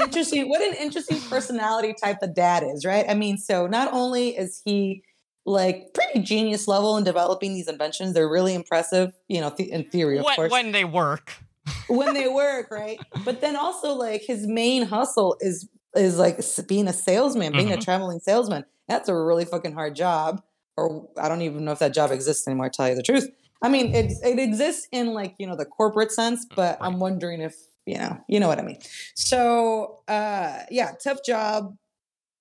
interesting 0.00 0.48
what 0.48 0.62
an 0.62 0.74
interesting 0.74 1.20
personality 1.28 1.94
type 2.02 2.18
the 2.20 2.28
dad 2.28 2.62
is, 2.62 2.84
right? 2.84 3.04
I 3.08 3.14
mean, 3.14 3.38
so 3.38 3.66
not 3.66 3.92
only 3.92 4.30
is 4.36 4.62
he 4.64 5.02
like 5.44 5.92
pretty 5.94 6.20
genius 6.20 6.68
level 6.68 6.96
in 6.96 7.02
developing 7.04 7.54
these 7.54 7.66
inventions, 7.66 8.14
they're 8.14 8.28
really 8.28 8.54
impressive, 8.54 9.12
you 9.28 9.40
know, 9.40 9.50
th- 9.50 9.68
in 9.68 9.84
theory, 9.90 10.18
of 10.18 10.24
When, 10.24 10.36
course, 10.36 10.52
when 10.52 10.70
they 10.72 10.84
work. 10.84 11.32
when 11.88 12.14
they 12.14 12.28
work, 12.28 12.70
right? 12.70 13.00
But 13.16 13.40
then 13.40 13.56
also 13.56 13.94
like 13.94 14.22
his 14.22 14.46
main 14.46 14.84
hustle 14.84 15.36
is 15.40 15.68
is 15.96 16.18
like 16.18 16.38
being 16.68 16.86
a 16.88 16.92
salesman, 16.92 17.52
being 17.52 17.72
a 17.72 17.76
Mhm. 17.76 17.84
traveling 17.84 18.20
salesman. 18.20 18.64
That's 18.88 19.08
a 19.08 19.14
really 19.16 19.44
fucking 19.44 19.72
hard 19.74 19.94
job. 19.96 20.40
Or 20.76 21.08
I 21.18 21.28
don't 21.28 21.42
even 21.42 21.64
know 21.66 21.72
if 21.72 21.80
that 21.80 21.92
job 21.92 22.10
exists 22.12 22.46
anymore. 22.48 22.70
To 22.70 22.76
tell 22.76 22.88
you 22.88 22.94
the 22.94 23.02
truth, 23.02 23.28
I 23.62 23.68
mean 23.68 23.94
it 23.94 24.12
it 24.24 24.38
exists 24.38 24.88
in 24.92 25.14
like 25.14 25.34
you 25.38 25.46
know 25.46 25.56
the 25.56 25.64
corporate 25.64 26.12
sense, 26.12 26.46
but 26.54 26.78
I'm 26.80 26.98
wondering 26.98 27.40
if 27.40 27.54
you 27.86 27.98
know 27.98 28.18
you 28.28 28.40
know 28.40 28.48
what 28.48 28.58
I 28.58 28.62
mean. 28.62 28.78
So 29.14 30.00
uh, 30.08 30.60
yeah, 30.70 30.92
tough 31.02 31.18
job, 31.24 31.76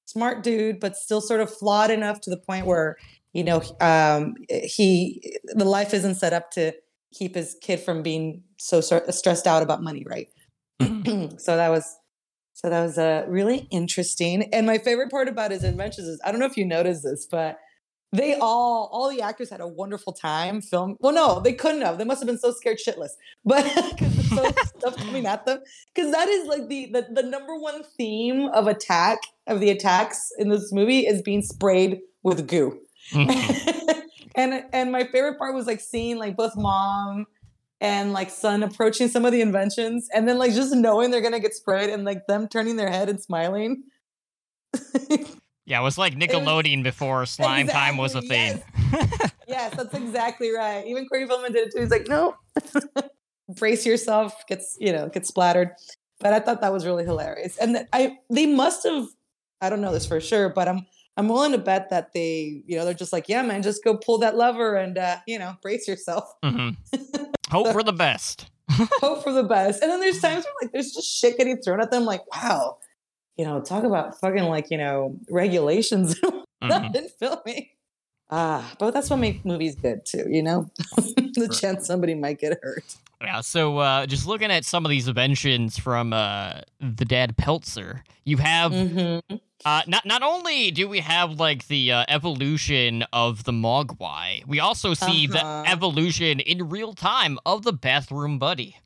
smart 0.06 0.44
dude, 0.44 0.80
but 0.80 0.96
still 0.96 1.22
sort 1.22 1.42
of 1.42 1.54
flawed 1.54 1.92
enough 1.92 2.22
to 2.22 2.30
the 2.30 2.38
point 2.38 2.66
where 2.66 2.98
you 3.34 3.44
know, 3.44 3.62
um, 3.80 4.36
he 4.50 5.38
the 5.44 5.66
life 5.66 5.94
isn't 5.94 6.16
set 6.16 6.34
up 6.34 6.52
to 6.52 6.74
keep 7.14 7.36
his 7.36 7.56
kid 7.62 7.80
from 7.80 8.04
being 8.04 8.44
so 8.58 8.82
stressed 8.82 9.48
out 9.48 9.64
about 9.64 9.82
money, 9.82 10.06
right? 10.08 10.28
so 11.40 11.56
that 11.56 11.70
was 11.70 11.98
so 12.54 12.70
that 12.70 12.82
was 12.82 12.98
uh, 12.98 13.26
really 13.28 13.68
interesting. 13.72 14.54
And 14.54 14.68
my 14.68 14.78
favorite 14.78 15.10
part 15.10 15.28
about 15.28 15.52
his 15.52 15.64
inventions 15.64 16.08
is 16.08 16.22
I 16.26 16.32
don't 16.32 16.40
know 16.40 16.46
if 16.46 16.58
you 16.58 16.66
noticed 16.66 17.04
this, 17.04 17.26
but 17.30 17.58
they 18.12 18.36
all 18.36 18.90
all 18.92 19.10
the 19.10 19.22
actors 19.22 19.50
had 19.50 19.62
a 19.62 19.68
wonderful 19.68 20.14
time 20.14 20.62
film 20.62 20.98
well 21.00 21.14
no 21.14 21.40
they 21.40 21.54
couldn't 21.54 21.82
have 21.82 21.98
they 21.98 22.04
must 22.04 22.20
have 22.20 22.28
been 22.28 22.38
so 22.38 22.52
scared 22.52 22.78
shitless 22.78 23.12
but 23.46 23.64
because 23.92 24.30
so 24.30 24.52
stuff 24.78 24.98
coming 24.98 25.26
at 25.26 25.46
them 25.46 25.60
because 25.94 26.12
that 26.12 26.28
is 26.28 26.48
like 26.48 26.68
the, 26.68 26.90
the 26.92 27.08
the 27.12 27.24
number 27.24 27.56
one 27.58 27.84
theme 27.98 28.48
of 28.50 28.68
attack 28.68 29.20
of 29.48 29.60
the 29.60 29.70
attacks 29.70 30.30
in 30.38 30.50
this 30.50 30.72
movie 30.72 31.02
is 31.02 31.22
being 31.22 31.42
sprayed 31.42 32.00
with 32.24 32.48
goo 32.48 32.80
mm-hmm. 33.12 34.00
and 34.36 34.64
and 34.74 34.92
my 34.92 35.04
favorite 35.06 35.38
part 35.38 35.56
was 35.56 35.68
like 35.68 35.80
seeing 35.80 36.18
like 36.18 36.36
both 36.36 36.56
mom 36.56 37.26
and 37.80 38.14
like 38.14 38.30
son 38.30 38.62
approaching 38.62 39.08
some 39.08 39.26
of 39.26 39.32
the 39.32 39.42
inventions 39.42 40.08
and 40.14 40.28
then 40.28 40.38
like 40.38 40.54
just 40.54 40.74
knowing 40.74 41.12
they're 41.12 41.22
gonna 41.22 41.40
get 41.40 41.54
sprayed 41.54 41.90
and 41.90 42.04
like 42.04 42.28
them 42.28 42.48
turning 42.48 42.76
their 42.76 42.90
head 42.90 43.10
and 43.10 43.22
smiling 43.22 43.84
Yeah, 45.66 45.80
it 45.80 45.84
was 45.84 45.98
like 45.98 46.16
Nickelodeon 46.16 46.78
was, 46.78 46.84
before 46.84 47.26
Slime 47.26 47.62
exactly, 47.62 47.92
Time 47.92 47.98
was 47.98 48.16
a 48.16 48.22
thing. 48.22 48.62
Yes. 48.92 49.32
yes, 49.48 49.76
that's 49.76 49.94
exactly 49.94 50.52
right. 50.52 50.86
Even 50.88 51.08
Corey 51.08 51.28
Feldman 51.28 51.52
did 51.52 51.68
it 51.68 51.74
too. 51.74 51.82
He's 51.82 51.92
like, 51.92 52.08
no, 52.08 52.36
brace 53.50 53.86
yourself, 53.86 54.46
gets 54.48 54.78
you 54.80 54.92
know, 54.92 55.10
gets 55.10 55.28
splattered. 55.28 55.72
But 56.20 56.34
I 56.34 56.40
thought 56.40 56.62
that 56.62 56.74
was 56.74 56.86
really 56.86 57.04
hilarious, 57.04 57.58
and 57.58 57.88
I 57.94 58.18
they 58.30 58.46
must 58.46 58.84
have. 58.84 59.08
I 59.64 59.70
don't 59.70 59.82
know 59.82 59.94
this 59.94 60.08
for 60.08 60.20
sure, 60.20 60.50
but 60.50 60.68
I'm 60.68 60.86
I'm 61.18 61.28
willing 61.28 61.52
to 61.52 61.58
bet 61.58 61.90
that 61.90 62.14
they, 62.14 62.64
you 62.66 62.78
know, 62.78 62.86
they're 62.86 62.94
just 62.94 63.14
like, 63.14 63.30
yeah, 63.30 63.42
man, 63.44 63.62
just 63.62 63.84
go 63.84 63.96
pull 63.98 64.18
that 64.20 64.36
lever 64.36 64.76
and 64.76 64.98
uh, 64.98 65.18
you 65.28 65.38
know, 65.38 65.56
brace 65.62 65.88
yourself. 65.88 66.32
Mm-hmm. 66.44 67.24
Hope 67.52 67.68
for 67.74 67.84
the 67.84 67.94
best. 67.94 68.50
hope 69.02 69.22
for 69.22 69.34
the 69.34 69.44
best. 69.44 69.82
And 69.82 69.92
then 69.92 70.00
there's 70.00 70.22
times 70.22 70.46
where 70.46 70.54
like 70.62 70.72
there's 70.72 70.94
just 70.94 71.06
shit 71.06 71.38
getting 71.38 71.62
thrown 71.62 71.82
at 71.82 71.92
them, 71.92 72.06
like, 72.06 72.22
wow, 72.34 72.78
you 73.38 73.46
know, 73.46 73.62
talk 73.62 73.84
about 73.84 74.20
fucking 74.20 74.44
like, 74.44 74.70
you 74.70 74.78
know, 74.78 75.18
regulations 75.30 76.20
mm-hmm. 76.64 76.96
in 76.96 77.08
filming. 77.20 77.68
Ah, 78.30 78.74
but 78.80 78.92
that's 78.92 79.10
what 79.10 79.18
makes 79.18 79.44
movies 79.44 79.76
good 79.76 80.06
too, 80.06 80.26
you 80.30 80.42
know? 80.42 80.72
the 80.98 81.58
chance 81.60 81.86
somebody 81.86 82.16
might 82.16 82.40
get 82.40 82.60
hurt. 82.64 82.96
Yeah, 83.22 83.42
so 83.42 83.78
uh, 83.78 84.06
just 84.06 84.26
looking 84.26 84.50
at 84.50 84.66
some 84.66 84.86
of 84.86 84.90
these 84.90 85.08
inventions 85.08 85.78
from 85.78 86.12
uh, 86.12 86.62
the 86.80 87.06
dad 87.06 87.38
Peltzer, 87.38 88.04
you 88.24 88.38
have 88.38 88.72
mm-hmm. 88.72 89.36
uh, 89.64 89.82
not 89.86 90.06
not 90.06 90.24
only 90.24 90.72
do 90.72 90.88
we 90.88 91.00
have 91.00 91.40
like 91.40 91.68
the 91.68 91.92
uh, 91.92 92.06
evolution 92.08 93.04
of 93.14 93.44
the 93.44 93.52
Mogwai, 93.52 94.46
we 94.48 94.60
also 94.60 94.94
see 94.94 95.28
uh-huh. 95.28 95.64
the 95.64 95.70
evolution 95.70 96.40
in 96.40 96.70
real 96.70 96.94
time 96.94 97.38
of 97.46 97.64
the 97.64 97.74
bathroom 97.74 98.40
buddy. 98.40 98.78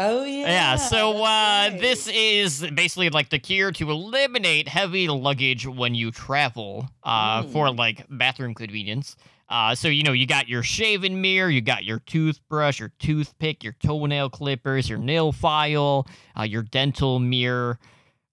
Oh 0.00 0.24
yeah. 0.24 0.46
Yeah. 0.46 0.76
So 0.76 1.16
uh, 1.16 1.22
right. 1.70 1.78
this 1.80 2.06
is 2.06 2.64
basically 2.72 3.10
like 3.10 3.30
the 3.30 3.40
cure 3.40 3.72
to 3.72 3.90
eliminate 3.90 4.68
heavy 4.68 5.08
luggage 5.08 5.66
when 5.66 5.96
you 5.96 6.12
travel, 6.12 6.88
uh, 7.02 7.42
mm. 7.42 7.52
for 7.52 7.70
like 7.72 8.06
bathroom 8.08 8.54
convenience. 8.54 9.16
Uh, 9.48 9.74
so 9.74 9.88
you 9.88 10.04
know 10.04 10.12
you 10.12 10.26
got 10.26 10.48
your 10.48 10.62
shaving 10.62 11.20
mirror, 11.20 11.50
you 11.50 11.60
got 11.60 11.84
your 11.84 11.98
toothbrush, 12.00 12.78
your 12.78 12.92
toothpick, 13.00 13.64
your 13.64 13.72
toenail 13.82 14.30
clippers, 14.30 14.88
your 14.88 14.98
nail 14.98 15.32
file, 15.32 16.06
uh, 16.38 16.44
your 16.44 16.62
dental 16.62 17.18
mirror. 17.18 17.78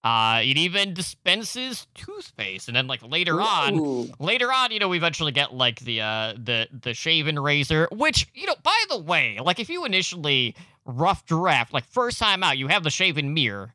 Uh, 0.03 0.41
it 0.43 0.55
even 0.55 0.93
dispenses 0.93 1.87
toothpaste, 1.95 2.67
and 2.67 2.77
then 2.77 2.85
like 2.85 3.01
later 3.01 3.37
Ooh. 3.37 3.41
on, 3.41 4.11
later 4.19 4.53
on, 4.53 4.71
you 4.71 4.77
know, 4.77 4.87
we 4.87 4.97
eventually 4.97 5.31
get 5.31 5.51
like 5.51 5.79
the 5.79 6.01
uh 6.01 6.33
the 6.37 6.67
the 6.79 6.93
shaven 6.93 7.39
razor, 7.39 7.87
which 7.91 8.27
you 8.35 8.45
know, 8.45 8.53
by 8.61 8.83
the 8.89 8.99
way, 8.99 9.39
like 9.41 9.59
if 9.59 9.67
you 9.67 9.83
initially 9.83 10.53
rough 10.85 11.25
draft, 11.25 11.73
like 11.73 11.85
first 11.85 12.19
time 12.19 12.43
out, 12.43 12.57
you 12.57 12.67
have 12.67 12.83
the 12.83 12.89
shaven 12.89 13.33
mirror. 13.33 13.73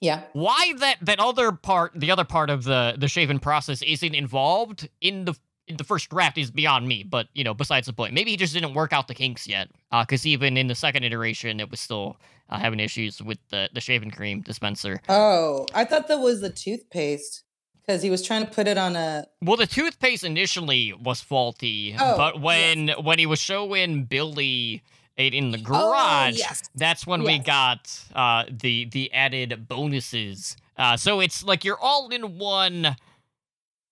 Yeah. 0.00 0.22
Why 0.32 0.74
that 0.78 0.98
that 1.02 1.18
other 1.18 1.52
part, 1.52 1.92
the 1.94 2.10
other 2.10 2.24
part 2.24 2.50
of 2.50 2.64
the 2.64 2.94
the 2.96 3.08
shaven 3.08 3.38
process 3.38 3.82
isn't 3.82 4.14
involved 4.14 4.88
in 5.00 5.24
the 5.24 5.34
in 5.66 5.76
the 5.76 5.84
first 5.84 6.08
draft 6.08 6.38
is 6.38 6.50
beyond 6.50 6.86
me. 6.86 7.02
But 7.02 7.28
you 7.34 7.44
know, 7.44 7.54
besides 7.54 7.86
the 7.86 7.92
point, 7.92 8.14
maybe 8.14 8.30
he 8.30 8.36
just 8.36 8.54
didn't 8.54 8.74
work 8.74 8.92
out 8.92 9.08
the 9.08 9.14
kinks 9.14 9.46
yet. 9.46 9.68
Uh 9.90 10.04
Because 10.04 10.24
uh, 10.24 10.28
even 10.28 10.56
in 10.56 10.68
the 10.68 10.74
second 10.74 11.04
iteration, 11.04 11.58
it 11.60 11.70
was 11.70 11.80
still 11.80 12.16
uh, 12.48 12.58
having 12.58 12.80
issues 12.80 13.20
with 13.20 13.38
the 13.48 13.70
the 13.72 13.80
shaving 13.80 14.10
cream 14.10 14.40
dispenser. 14.40 15.00
Oh, 15.08 15.66
I 15.74 15.84
thought 15.84 16.08
that 16.08 16.20
was 16.20 16.40
the 16.40 16.50
toothpaste 16.50 17.42
because 17.84 18.02
he 18.02 18.10
was 18.10 18.22
trying 18.22 18.44
to 18.44 18.50
put 18.52 18.68
it 18.68 18.78
on 18.78 18.94
a. 18.94 19.26
Well, 19.42 19.56
the 19.56 19.66
toothpaste 19.66 20.22
initially 20.22 20.92
was 20.92 21.20
faulty, 21.20 21.96
oh, 21.98 22.16
but 22.16 22.40
when 22.40 22.88
yes. 22.88 23.02
when 23.02 23.18
he 23.18 23.26
was 23.26 23.40
showing 23.40 24.04
Billy 24.04 24.82
in 25.18 25.50
the 25.50 25.58
oh, 25.58 25.62
garage, 25.62 26.34
oh, 26.34 26.38
yes. 26.38 26.62
that's 26.74 27.06
when 27.06 27.22
yes. 27.22 27.26
we 27.26 27.38
got 27.40 28.04
uh, 28.14 28.44
the 28.48 28.86
the 28.86 29.12
added 29.12 29.66
bonuses. 29.68 30.56
Uh, 30.76 30.96
so 30.96 31.20
it's 31.20 31.42
like 31.42 31.64
you're 31.64 31.80
all 31.80 32.08
in 32.08 32.38
one 32.38 32.96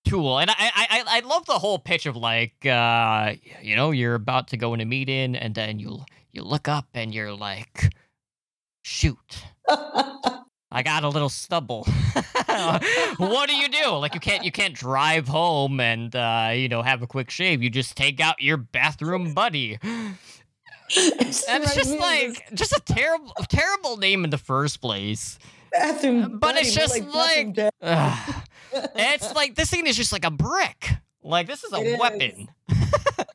tool, 0.04 0.38
and 0.38 0.50
I 0.50 0.54
I 0.58 1.02
I 1.06 1.20
love 1.20 1.46
the 1.46 1.58
whole 1.58 1.78
pitch 1.78 2.06
of 2.06 2.16
like 2.16 2.64
uh, 2.64 3.34
you 3.60 3.74
know 3.74 3.90
you're 3.90 4.14
about 4.14 4.48
to 4.48 4.56
go 4.56 4.72
in 4.74 4.80
a 4.80 4.84
meeting, 4.84 5.34
and 5.34 5.54
then 5.54 5.80
you 5.80 6.04
you 6.32 6.42
look 6.42 6.68
up 6.68 6.86
and 6.94 7.12
you're 7.12 7.34
like, 7.34 7.92
shoot. 8.82 9.42
I 10.72 10.82
got 10.82 11.04
a 11.04 11.08
little 11.08 11.28
stubble. 11.28 11.84
what 13.16 13.48
do 13.48 13.54
you 13.54 13.68
do? 13.68 13.90
Like 13.92 14.14
you 14.14 14.20
can't 14.20 14.44
you 14.44 14.52
can't 14.52 14.74
drive 14.74 15.26
home 15.26 15.80
and 15.80 16.14
uh, 16.14 16.50
you 16.54 16.68
know 16.68 16.82
have 16.82 17.02
a 17.02 17.06
quick 17.08 17.30
shave. 17.30 17.62
You 17.62 17.70
just 17.70 17.96
take 17.96 18.20
out 18.20 18.40
your 18.40 18.58
bathroom 18.58 19.34
buddy 19.34 19.78
and 20.96 21.64
it's 21.64 21.74
just 21.74 21.98
like 21.98 22.54
just 22.54 22.72
a 22.72 22.80
terrible 22.84 23.32
terrible 23.48 23.96
name 23.96 24.24
in 24.24 24.30
the 24.30 24.38
first 24.38 24.80
place. 24.80 25.38
Bathroom, 25.72 26.38
but 26.38 26.56
it's 26.56 26.74
just 26.74 26.98
like, 26.98 27.54
like 27.56 27.70
uh, 27.82 28.16
it's 28.94 29.34
like 29.34 29.54
this 29.54 29.70
thing 29.70 29.86
is 29.86 29.96
just 29.96 30.12
like 30.12 30.24
a 30.24 30.30
brick. 30.30 30.90
Like 31.22 31.46
this 31.46 31.64
is 31.64 31.72
a 31.72 31.94
it 31.94 31.98
weapon. 31.98 32.48
Is. 32.68 32.90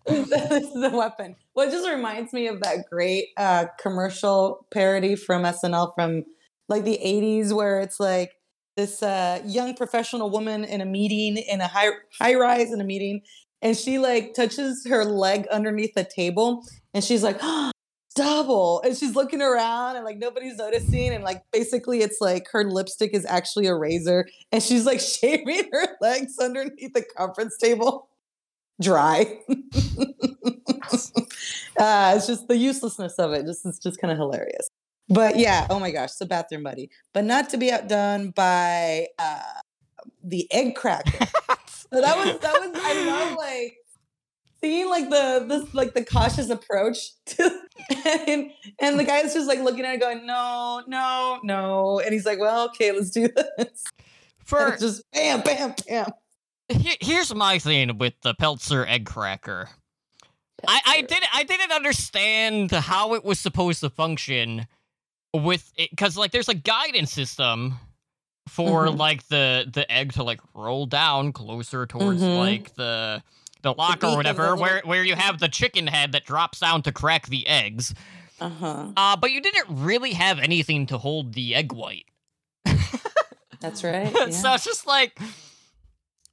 this 0.30 0.64
is 0.64 0.84
a 0.84 0.96
weapon. 0.96 1.36
Well, 1.56 1.68
it 1.68 1.72
just 1.72 1.88
reminds 1.88 2.32
me 2.34 2.48
of 2.48 2.62
that 2.62 2.86
great 2.90 3.30
uh, 3.38 3.66
commercial 3.80 4.66
parody 4.74 5.16
from 5.16 5.44
SNL 5.44 5.94
from 5.94 6.24
like 6.70 6.84
the 6.84 7.00
'80s, 7.04 7.54
where 7.54 7.82
it's 7.82 8.00
like 8.00 8.32
this 8.78 9.04
uh, 9.04 9.42
young 9.46 9.76
professional 9.76 10.30
woman 10.30 10.64
in 10.64 10.82
a 10.82 10.86
meeting 10.86 11.38
in 11.38 11.62
a 11.62 11.68
high 11.68 11.90
high 12.18 12.36
rise 12.36 12.72
in 12.72 12.80
a 12.80 12.86
meeting, 12.86 13.22
and 13.62 13.78
she 13.78 14.00
like 14.00 14.34
touches 14.34 14.86
her 14.88 15.06
leg 15.06 15.48
underneath 15.48 15.94
the 15.94 16.04
table 16.04 16.64
and 16.94 17.04
she's 17.04 17.24
like 17.24 17.38
oh, 17.42 17.72
double 18.16 18.82
and 18.82 18.98
she's 18.98 19.16
looking 19.16 19.42
around 19.42 19.96
and 19.96 20.04
like 20.04 20.18
nobody's 20.18 20.58
noticing 20.58 21.10
and 21.10 21.24
like 21.24 21.42
basically 21.54 22.02
it's 22.02 22.20
like 22.20 22.46
her 22.52 22.64
lipstick 22.66 23.14
is 23.14 23.26
actually 23.26 23.68
a 23.68 23.76
razor 23.76 24.28
and 24.52 24.62
she's 24.62 24.86
like 24.86 25.00
shaving 25.22 25.70
her 25.72 25.88
legs 26.02 26.38
underneath 26.40 26.94
the 26.94 27.04
conference 27.18 27.58
table. 27.58 28.10
Dry. 28.82 29.40
Uh, 31.80 32.14
it's 32.16 32.28
just 32.28 32.48
the 32.48 32.58
uselessness 32.58 33.18
of 33.18 33.32
it. 33.32 33.46
Just 33.46 33.66
it's 33.66 33.80
just 33.80 34.00
kind 34.00 34.12
of 34.12 34.18
hilarious. 34.18 34.70
But 35.10 35.38
yeah 35.38 35.66
oh 35.70 35.80
my 35.80 35.92
gosh 35.92 36.14
the 36.16 36.26
bathroom 36.26 36.64
buddy. 36.64 36.90
But 37.14 37.24
not 37.24 37.50
to 37.52 37.58
be 37.58 37.72
outdone 37.72 38.32
by 38.32 39.08
uh 39.18 39.62
the 40.24 40.52
egg 40.52 40.76
cracker. 40.76 41.28
So 41.94 42.00
that 42.00 42.16
was 42.16 42.40
that 42.40 42.54
was 42.54 42.72
I 42.74 43.06
love 43.06 43.38
like 43.38 43.76
seeing 44.62 44.90
like 44.90 45.10
the 45.10 45.46
this 45.46 45.74
like 45.74 45.94
the 45.94 46.06
cautious 46.06 46.50
approach 46.50 46.98
to 47.26 47.62
and 48.06 48.52
and 48.80 48.98
the 48.98 49.04
guy's 49.04 49.34
just 49.34 49.46
like 49.46 49.60
looking 49.60 49.84
at 49.84 49.96
it 49.96 50.00
going 50.00 50.26
no 50.26 50.84
no 50.88 51.40
no. 51.44 52.00
And 52.00 52.14
he's 52.14 52.26
like 52.26 52.40
well 52.40 52.66
okay 52.70 52.94
let's 52.94 53.10
do 53.10 53.28
this. 53.28 53.84
For 54.46 54.78
just 54.78 55.04
bam 55.12 55.42
bam 55.42 55.76
bam. 55.86 56.12
Here's 56.70 57.36
my 57.36 57.60
thing 57.60 57.98
with 57.98 58.14
the 58.22 58.34
peltzer 58.36 58.86
egg 58.86 59.06
cracker. 59.06 59.68
I, 60.66 60.82
I 60.86 61.02
didn't 61.02 61.36
I 61.36 61.44
didn't 61.44 61.74
understand 61.74 62.72
how 62.72 63.16
it 63.16 63.26
was 63.26 63.38
supposed 63.38 63.82
to 63.82 63.90
function 63.90 64.66
with 65.34 65.74
it 65.76 65.90
because 65.90 66.16
like 66.16 66.32
there's 66.32 66.50
a 66.50 66.54
guidance 66.54 67.12
system 67.12 67.80
for 68.48 68.88
mm-hmm. 68.88 68.98
like 68.98 69.28
the 69.28 69.70
the 69.72 69.90
egg 69.92 70.14
to 70.14 70.24
like 70.24 70.40
roll 70.54 70.86
down 70.86 71.32
closer 71.32 71.86
towards 71.86 72.22
mm-hmm. 72.22 72.40
like 72.40 72.74
the 72.76 73.24
the 73.62 73.74
locker 73.74 74.08
or 74.08 74.18
whatever, 74.18 74.56
where 74.56 74.82
where 74.86 75.04
you 75.04 75.16
have 75.16 75.40
the 75.40 75.48
chicken 75.48 75.88
head 75.88 76.12
that 76.14 76.26
drops 76.26 76.60
down 76.60 76.82
to 76.84 76.92
crack 76.92 77.28
the 77.28 77.48
eggs. 77.48 77.94
Uh-huh. 78.40 78.88
Uh, 78.98 79.16
but 79.16 79.32
you 79.32 79.40
didn't 79.42 79.68
really 79.70 80.14
have 80.14 80.40
anything 80.40 80.88
to 80.88 80.98
hold 80.98 81.34
the 81.34 81.54
egg 81.54 81.72
white. 81.72 82.06
that's 83.60 83.84
right. 83.84 84.12
Yeah. 84.16 84.30
so 84.30 84.54
it's 84.54 84.66
just 84.66 84.88
like 84.88 85.20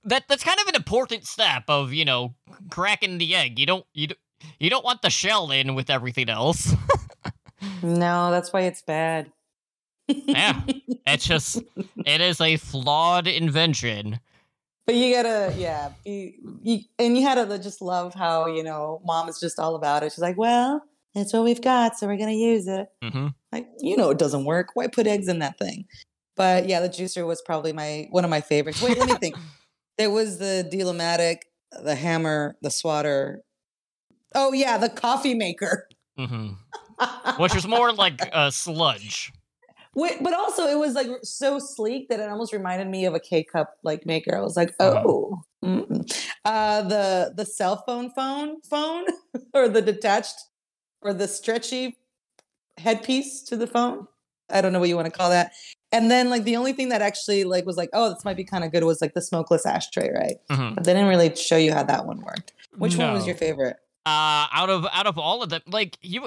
that. 0.04 0.24
That's 0.28 0.42
kind 0.42 0.58
of 0.60 0.68
an 0.68 0.74
important 0.74 1.26
step 1.26 1.64
of 1.68 1.92
you 1.92 2.04
know 2.04 2.34
cracking 2.70 3.18
the 3.18 3.34
egg. 3.34 3.58
You 3.58 3.66
don't 3.66 3.84
you 3.92 4.08
don't, 4.08 4.20
you 4.58 4.70
don't 4.70 4.84
want 4.84 5.02
the 5.02 5.10
shell 5.10 5.50
in 5.50 5.74
with 5.74 5.90
everything 5.90 6.30
else. 6.30 6.74
no, 7.82 8.30
that's 8.30 8.52
why 8.52 8.62
it's 8.62 8.82
bad. 8.82 9.30
Yeah, 10.08 10.60
it's 11.06 11.26
just 11.26 11.62
it 12.04 12.20
is 12.20 12.40
a 12.40 12.56
flawed 12.56 13.26
invention 13.26 14.20
but 14.88 14.94
you 14.94 15.12
gotta, 15.14 15.52
yeah, 15.58 15.90
you, 16.06 16.32
you, 16.62 16.78
and 16.98 17.14
you 17.14 17.22
had 17.22 17.34
to 17.34 17.58
just 17.58 17.82
love 17.82 18.14
how 18.14 18.46
you 18.46 18.62
know 18.62 19.02
mom 19.04 19.28
is 19.28 19.38
just 19.38 19.58
all 19.58 19.74
about 19.74 20.02
it. 20.02 20.12
She's 20.12 20.22
like, 20.22 20.38
well, 20.38 20.82
it's 21.14 21.34
what 21.34 21.44
we've 21.44 21.60
got, 21.60 21.98
so 21.98 22.06
we're 22.06 22.16
gonna 22.16 22.32
use 22.32 22.66
it. 22.66 22.88
hmm 23.02 23.26
Like, 23.52 23.68
you 23.80 23.98
know, 23.98 24.08
it 24.08 24.18
doesn't 24.18 24.46
work. 24.46 24.68
Why 24.72 24.86
put 24.86 25.06
eggs 25.06 25.28
in 25.28 25.40
that 25.40 25.58
thing? 25.58 25.84
But 26.36 26.70
yeah, 26.70 26.80
the 26.80 26.88
juicer 26.88 27.26
was 27.26 27.42
probably 27.42 27.74
my 27.74 28.08
one 28.12 28.24
of 28.24 28.30
my 28.30 28.40
favorites. 28.40 28.80
Wait, 28.80 28.96
let 28.98 29.08
me 29.08 29.14
think. 29.16 29.36
There 29.98 30.10
was 30.10 30.38
the 30.38 30.66
Dealomatic, 30.72 31.38
the 31.82 31.96
hammer, 31.96 32.56
the 32.62 32.70
swatter. 32.70 33.42
Oh 34.34 34.54
yeah, 34.54 34.78
the 34.78 34.88
coffee 34.88 35.34
maker. 35.34 35.86
hmm 36.16 36.52
Which 37.36 37.54
was 37.54 37.66
more 37.66 37.92
like 37.92 38.20
a 38.32 38.50
sludge. 38.50 39.32
But 40.22 40.34
also 40.34 40.66
it 40.66 40.78
was 40.78 40.94
like 40.94 41.08
so 41.22 41.58
sleek 41.58 42.08
that 42.08 42.20
it 42.20 42.28
almost 42.28 42.52
reminded 42.52 42.88
me 42.88 43.04
of 43.06 43.14
a 43.14 43.20
K 43.20 43.42
cup 43.44 43.74
like 43.82 44.06
maker. 44.06 44.36
I 44.36 44.40
was 44.40 44.56
like, 44.56 44.72
Uh-huh. 44.78 45.02
oh, 45.06 45.42
uh, 46.44 46.82
the 46.82 47.32
the 47.36 47.44
cell 47.44 47.82
phone 47.86 48.10
phone 48.10 48.60
phone 48.62 49.04
or 49.54 49.68
the 49.68 49.82
detached 49.82 50.36
or 51.02 51.12
the 51.12 51.28
stretchy 51.28 51.96
headpiece 52.78 53.42
to 53.44 53.56
the 53.56 53.66
phone. 53.66 54.06
I 54.50 54.60
don't 54.60 54.72
know 54.72 54.80
what 54.80 54.88
you 54.88 54.96
want 54.96 55.06
to 55.06 55.16
call 55.16 55.30
that. 55.30 55.52
And 55.92 56.10
then 56.10 56.30
like 56.30 56.44
the 56.44 56.56
only 56.56 56.72
thing 56.72 56.88
that 56.90 57.02
actually 57.02 57.44
like 57.44 57.66
was 57.66 57.76
like, 57.76 57.90
oh, 57.92 58.10
this 58.14 58.24
might 58.24 58.36
be 58.36 58.44
kind 58.44 58.64
of 58.64 58.72
good 58.72 58.84
was 58.84 59.00
like 59.00 59.14
the 59.14 59.22
smokeless 59.22 59.66
ashtray, 59.66 60.10
right? 60.14 60.36
Mhm. 60.50 60.74
But 60.74 60.84
they 60.84 60.92
didn't 60.94 61.08
really 61.08 61.34
show 61.34 61.56
you 61.56 61.72
how 61.72 61.82
that 61.82 62.06
one 62.06 62.20
worked. 62.20 62.52
Which 62.76 62.96
one 62.96 63.12
was 63.12 63.26
your 63.26 63.36
favorite? 63.36 63.76
uh 64.06 64.46
out 64.52 64.70
of 64.70 64.86
out 64.92 65.06
of 65.06 65.18
all 65.18 65.42
of 65.42 65.50
them 65.50 65.60
like 65.66 65.98
you 66.00 66.26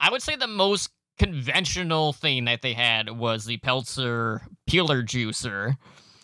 i 0.00 0.08
would 0.10 0.22
say 0.22 0.34
the 0.36 0.46
most 0.46 0.88
conventional 1.18 2.12
thing 2.12 2.44
that 2.44 2.62
they 2.62 2.72
had 2.72 3.10
was 3.10 3.44
the 3.44 3.56
peltzer 3.58 4.42
peeler 4.66 5.02
juicer 5.02 5.76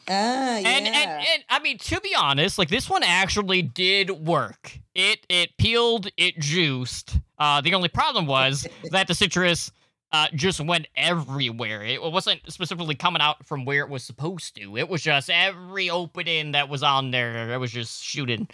yeah. 0.09 0.57
and, 0.57 0.87
and 0.87 1.11
and 1.11 1.45
i 1.49 1.59
mean 1.61 1.79
to 1.79 2.01
be 2.01 2.15
honest 2.17 2.59
like 2.59 2.69
this 2.69 2.89
one 2.89 3.03
actually 3.03 3.63
did 3.63 4.11
work 4.11 4.79
it 4.95 5.27
it 5.29 5.57
peeled 5.59 6.09
it 6.17 6.39
juiced 6.39 7.19
uh 7.39 7.61
the 7.61 7.75
only 7.75 7.89
problem 7.89 8.27
was 8.27 8.67
that 8.91 9.07
the 9.09 9.15
citrus 9.15 9.73
uh, 10.13 10.29
just 10.33 10.61
went 10.61 10.87
everywhere. 10.95 11.83
It 11.83 12.01
wasn't 12.01 12.41
specifically 12.47 12.95
coming 12.95 13.21
out 13.21 13.45
from 13.45 13.65
where 13.65 13.81
it 13.81 13.89
was 13.89 14.05
supposed 14.05 14.55
to. 14.55 14.77
It 14.77 14.89
was 14.89 15.03
just 15.03 15.29
every 15.29 15.91
opening 15.91 16.53
that 16.53 16.69
was 16.69 16.85
on 16.85 17.11
there. 17.11 17.53
It 17.53 17.59
was 17.59 17.73
just 17.73 18.01
shooting 18.01 18.47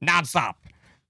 nonstop. 0.00 0.54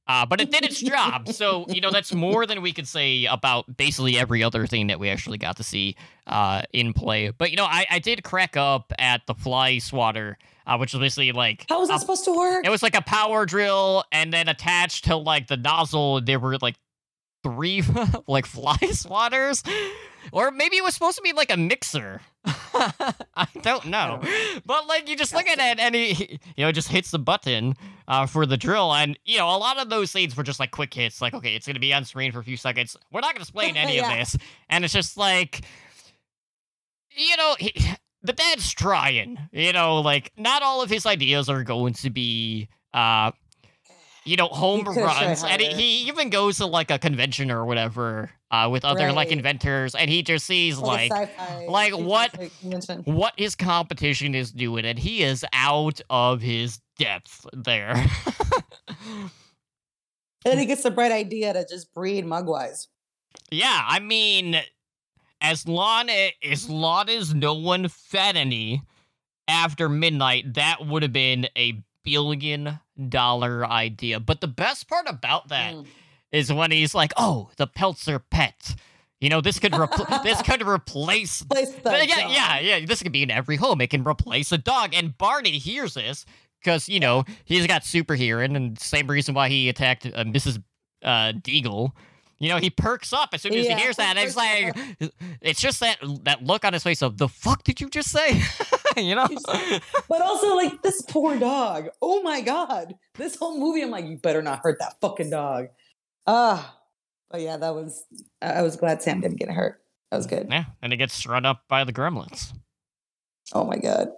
Uh, 0.09 0.27
but 0.27 0.41
it 0.41 0.51
did 0.51 0.65
its 0.65 0.81
job. 0.83 1.29
So, 1.29 1.65
you 1.69 1.81
know, 1.81 1.91
that's 1.91 2.13
more 2.13 2.45
than 2.47 2.61
we 2.61 2.73
could 2.73 2.89
say 2.89 3.27
about 3.27 3.77
basically 3.77 4.19
every 4.19 4.43
other 4.43 4.67
thing 4.67 4.89
that 4.89 4.99
we 4.99 5.09
actually 5.09 5.39
got 5.39 5.57
to 5.59 5.63
see 5.63 5.97
uh, 6.27 6.63
in 6.73 6.93
play. 6.93 7.31
But, 7.31 7.51
you 7.51 7.57
know, 7.57 7.65
I, 7.65 7.87
I 7.91 7.99
did 7.99 8.25
crack 8.25 8.57
up 8.57 8.93
at 8.99 9.27
the 9.27 9.35
fly 9.35 9.79
swatter, 9.79 10.39
uh, 10.67 10.77
which 10.79 10.93
was 10.93 11.01
basically 11.01 11.33
like. 11.33 11.67
how 11.69 11.81
was 11.81 11.89
that 11.89 12.01
supposed 12.01 12.25
to 12.25 12.37
work? 12.37 12.67
it 12.67 12.71
was 12.71 12.83
like 12.83 12.97
a 12.97 13.03
power 13.03 13.47
drill, 13.47 14.05
and 14.11 14.33
then 14.33 14.49
attached 14.49 15.05
to 15.05 15.17
like 15.17 15.47
the 15.47 15.57
nozzle, 15.57 16.21
there 16.21 16.41
were 16.41 16.59
like 16.59 16.77
three 17.43 17.83
like 18.27 18.47
fly 18.47 18.77
swatters. 18.83 19.67
Or 20.31 20.51
maybe 20.51 20.77
it 20.77 20.85
was 20.85 20.95
supposed 20.95 21.17
to 21.17 21.23
be 21.23 21.33
like 21.33 21.51
a 21.51 21.57
mixer. 21.57 22.21
I 22.45 23.47
don't 23.63 23.87
know. 23.87 24.21
But 24.65 24.87
like 24.87 25.09
you 25.09 25.17
just 25.17 25.35
look 25.35 25.47
at 25.47 25.59
it 25.59 25.81
and 25.81 25.95
he 25.95 26.39
you 26.57 26.65
know 26.65 26.73
just 26.73 26.89
hits 26.89 27.11
the 27.11 27.19
button 27.19 27.75
uh, 28.09 28.27
for 28.27 28.47
the 28.47 28.57
drill 28.57 28.93
and 28.95 29.19
you 29.25 29.39
know 29.39 29.49
a 29.49 29.59
lot 29.59 29.79
of 29.79 29.89
those 29.91 30.11
scenes 30.11 30.37
were 30.37 30.43
just 30.43 30.61
like 30.61 30.71
quick 30.71 30.93
hits 30.93 31.21
like 31.21 31.35
okay 31.35 31.55
it's 31.55 31.67
going 31.67 31.75
to 31.75 31.81
be 31.81 31.93
on 31.95 32.05
screen 32.05 32.33
for 32.33 32.41
a 32.41 32.45
few 32.45 32.57
seconds. 32.57 32.97
We're 33.13 33.21
not 33.21 33.35
going 33.35 33.37
to 33.37 33.43
explain 33.43 33.77
any 33.77 33.97
Yeah. 33.97 34.11
of 34.13 34.19
this. 34.19 34.37
And 34.69 34.85
it's 34.85 34.93
just 34.95 35.17
like 35.17 35.63
you 37.17 37.37
know 37.37 37.57
he, 37.59 37.73
the 38.23 38.33
dad's 38.33 38.73
trying. 38.73 39.39
You 39.53 39.73
know 39.73 40.01
like 40.01 40.33
not 40.37 40.63
all 40.63 40.83
of 40.83 40.91
his 40.91 41.07
ideas 41.07 41.49
are 41.49 41.63
going 41.65 41.95
to 41.95 42.11
be 42.11 42.69
uh 42.95 43.33
you 44.25 44.37
know 44.37 44.47
home 44.49 44.85
could've 44.85 45.03
runs 45.03 45.43
and 45.45 45.61
he, 45.61 45.73
he 45.75 46.09
even 46.09 46.31
goes 46.31 46.59
to 46.59 46.67
like 46.67 46.91
a 46.91 46.99
convention 46.99 47.51
or 47.51 47.65
whatever 47.65 48.31
uh, 48.51 48.69
with 48.71 48.85
other 48.85 49.13
like 49.13 49.33
inventors 49.33 49.95
and 49.95 50.09
he 50.11 50.23
just 50.23 50.47
sees 50.47 50.79
Like 50.79 51.11
like 51.11 51.69
like 51.69 51.93
what- 51.97 52.33
convention. 52.61 53.03
what 53.05 53.33
his 53.37 53.55
competition 53.55 54.35
is 54.35 54.53
doing, 54.53 54.85
and 54.85 54.99
he 54.99 55.23
is 55.23 55.45
out 55.53 56.01
of 56.11 56.41
his 56.43 56.81
depth 56.99 57.47
there. 57.53 57.95
And 60.45 60.51
then 60.51 60.59
he 60.59 60.67
gets 60.67 60.83
the 60.83 60.91
bright 60.91 61.13
idea 61.13 61.53
to 61.53 61.65
just 61.65 61.95
breed 61.95 62.25
mogwais. 62.25 62.89
yeah, 63.53 63.85
I 63.87 64.01
mean, 64.01 64.61
as 65.41 65.69
long 65.69 66.09
a- 66.09 66.35
as 66.43 66.69
long 66.69 67.09
as 67.09 67.33
no 67.33 67.55
one 67.55 67.87
fed 67.89 68.37
any 68.37 68.83
after 69.47 69.89
midnight, 69.89 70.55
that 70.55 70.85
would 70.85 71.03
have 71.05 71.13
been 71.13 71.47
a 71.57 71.83
billion 72.05 72.81
dollar 73.09 73.67
idea. 73.67 74.21
But 74.21 74.41
the 74.41 74.49
best 74.49 74.89
part 74.89 75.07
about 75.09 75.49
that 75.49 75.75
Mm. 75.75 75.87
is 76.31 76.53
when 76.53 76.71
he's 76.71 76.95
like, 76.95 77.13
"Oh, 77.17 77.51
the 77.57 77.67
Peltzer 77.67 78.19
pet." 78.19 78.75
You 79.21 79.29
know, 79.29 79.41
this 79.41 79.59
could 79.59 79.73
repl- 79.73 80.23
this 80.25 80.43
could 80.43 80.67
replace 80.67 81.43
Place 81.51 81.71
the 81.71 81.91
Uh, 81.91 81.97
yeah, 82.03 82.21
dog. 82.23 82.31
yeah, 82.33 82.59
yeah. 82.59 82.87
This 82.87 83.03
could 83.03 83.13
be 83.13 83.23
in 83.23 83.31
every 83.31 83.57
home. 83.57 83.81
It 83.81 83.91
can 83.91 84.03
replace 84.05 84.51
a 84.53 84.59
dog. 84.59 84.95
And 84.95 85.17
Barney 85.17 85.59
hears 85.59 85.95
this 85.95 86.25
because 86.61 86.89
you 86.89 86.99
know 87.01 87.25
he's 87.45 87.67
got 87.67 87.85
super 87.85 88.15
hearing, 88.15 88.57
and 88.57 88.79
same 88.79 89.07
reason 89.09 89.35
why 89.35 89.49
he 89.49 89.69
attacked 89.69 90.07
uh, 90.07 90.25
Mrs. 90.25 90.63
Uh, 91.03 91.33
Deagle. 91.33 91.93
You 92.43 92.49
know, 92.49 92.57
he 92.57 92.71
perks 92.71 93.13
up 93.13 93.29
as 93.35 93.43
soon 93.43 93.55
as 93.55 93.65
Yeah, 93.65 93.77
he 93.77 93.83
hears 93.83 93.97
that. 93.97 94.17
It's 94.17 94.37
like, 94.37 94.77
it's 95.41 95.61
just 95.61 95.79
that 95.79 95.99
that 96.25 96.43
look 96.43 96.65
on 96.65 96.73
his 96.73 96.83
face 96.83 97.01
of 97.01 97.17
the 97.17 97.29
fuck 97.29 97.63
did 97.63 97.81
you 97.81 97.89
just 97.89 98.11
say? 98.11 98.43
you 98.97 99.15
know. 99.15 99.29
But 100.09 100.23
also, 100.23 100.57
like 100.57 100.83
this 100.83 101.03
poor 101.03 101.39
dog. 101.39 101.91
Oh 102.03 102.21
my 102.23 102.41
god! 102.41 102.97
This 103.15 103.37
whole 103.37 103.61
movie, 103.61 103.83
I'm 103.83 103.93
like, 103.93 104.07
you 104.07 104.17
better 104.17 104.43
not 104.43 104.59
hurt 104.65 104.81
that 104.81 104.97
fucking 105.01 105.31
dog. 105.31 105.69
Ah, 106.27 106.77
but 107.31 107.43
yeah, 107.43 107.59
that 107.59 107.77
was. 107.77 108.03
I 108.43 108.63
was 108.63 108.75
glad 108.75 109.03
Sam 109.03 109.21
didn't 109.21 109.39
get 109.39 109.49
hurt. 109.49 109.81
That 110.11 110.17
was 110.17 110.27
good. 110.27 110.49
yeah, 110.51 110.65
and 110.83 110.93
it 110.93 110.97
gets 110.97 111.15
strung 111.15 111.45
up 111.45 111.63
by 111.69 111.85
the 111.85 111.93
gremlins. 111.93 112.53
Oh 113.53 113.63
my 113.63 113.77
god, 113.77 114.09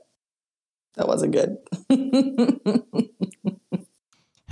that 0.95 1.07
wasn't 1.09 1.33
good. 1.35 1.59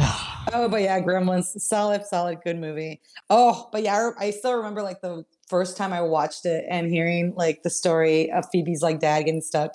oh, 0.52 0.68
but 0.68 0.82
yeah, 0.82 1.00
Gremlins, 1.00 1.60
solid, 1.60 2.04
solid, 2.06 2.40
good 2.44 2.58
movie. 2.58 3.00
Oh, 3.30 3.68
but 3.72 3.82
yeah, 3.82 4.10
I, 4.18 4.26
I 4.26 4.30
still 4.30 4.54
remember 4.54 4.82
like 4.82 5.00
the 5.00 5.24
first 5.48 5.76
time 5.76 5.92
I 5.92 6.02
watched 6.02 6.46
it 6.46 6.64
and 6.68 6.90
hearing 6.90 7.34
like 7.36 7.62
the 7.62 7.70
story 7.70 8.30
of 8.30 8.44
Phoebe's 8.52 8.82
like 8.82 9.00
dad 9.00 9.24
getting 9.24 9.40
stuck 9.40 9.74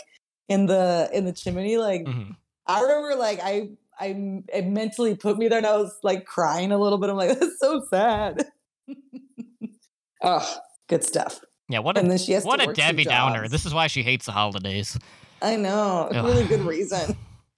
in 0.50 0.66
the 0.66 1.10
in 1.14 1.26
the 1.26 1.34
chimney. 1.34 1.78
Like 1.78 2.04
Mhm. 2.06 2.36
I 2.66 2.82
remember, 2.82 3.16
like 3.16 3.40
I 3.42 3.70
I 4.00 4.44
it 4.54 4.66
mentally 4.68 5.16
put 5.16 5.38
me 5.38 5.48
there, 5.48 5.58
and 5.60 5.68
I 5.68 5.78
was 5.78 5.98
like 6.04 6.26
crying 6.26 6.72
a 6.72 6.78
little 6.78 6.98
bit. 6.98 7.10
I'm 7.10 7.16
like, 7.16 7.40
that's 7.40 7.60
so 7.60 7.84
sad. 7.90 8.46
oh, 10.24 10.58
good 10.88 11.04
stuff. 11.04 11.40
Yeah, 11.70 11.80
what 11.80 11.98
And 11.98 12.08
a 12.08 12.10
then 12.10 12.18
she 12.18 12.32
has 12.34 12.46
what 12.46 12.62
a 12.66 12.74
Debbie 12.74 13.04
Downer. 13.04 13.48
This 13.48 13.66
is 13.66 13.74
why 13.74 13.88
she 13.88 14.04
hates 14.04 14.26
the 14.26 14.32
holidays. 14.32 14.98
I 15.42 15.56
know, 15.56 16.08
a 16.10 16.16
Ugh. 16.16 16.26
really 16.26 16.46
good 16.46 16.62
reason, 16.62 17.16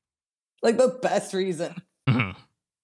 like 0.63 0.77
the 0.77 0.99
best 1.01 1.33
reason. 1.33 1.75
Mhm. 2.07 2.35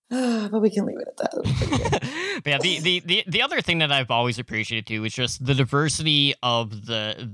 but 0.52 0.62
we 0.62 0.70
can 0.70 0.86
leave 0.86 1.00
it 1.00 1.08
at 1.08 1.18
that. 1.18 1.32
That 1.32 1.44
was 1.44 1.52
pretty 1.54 1.84
good. 1.84 2.44
but 2.44 2.50
yeah, 2.52 2.58
the, 2.60 2.80
the, 2.80 3.00
the, 3.06 3.24
the 3.28 3.42
other 3.42 3.62
thing 3.62 3.80
that 3.80 3.92
I've 3.92 4.12
always 4.12 4.40
appreciated 4.40 4.86
too 4.88 5.04
is 5.06 5.14
just 5.14 5.46
the 5.46 5.54
diversity 5.54 6.34
of 6.44 6.86
the 6.86 7.32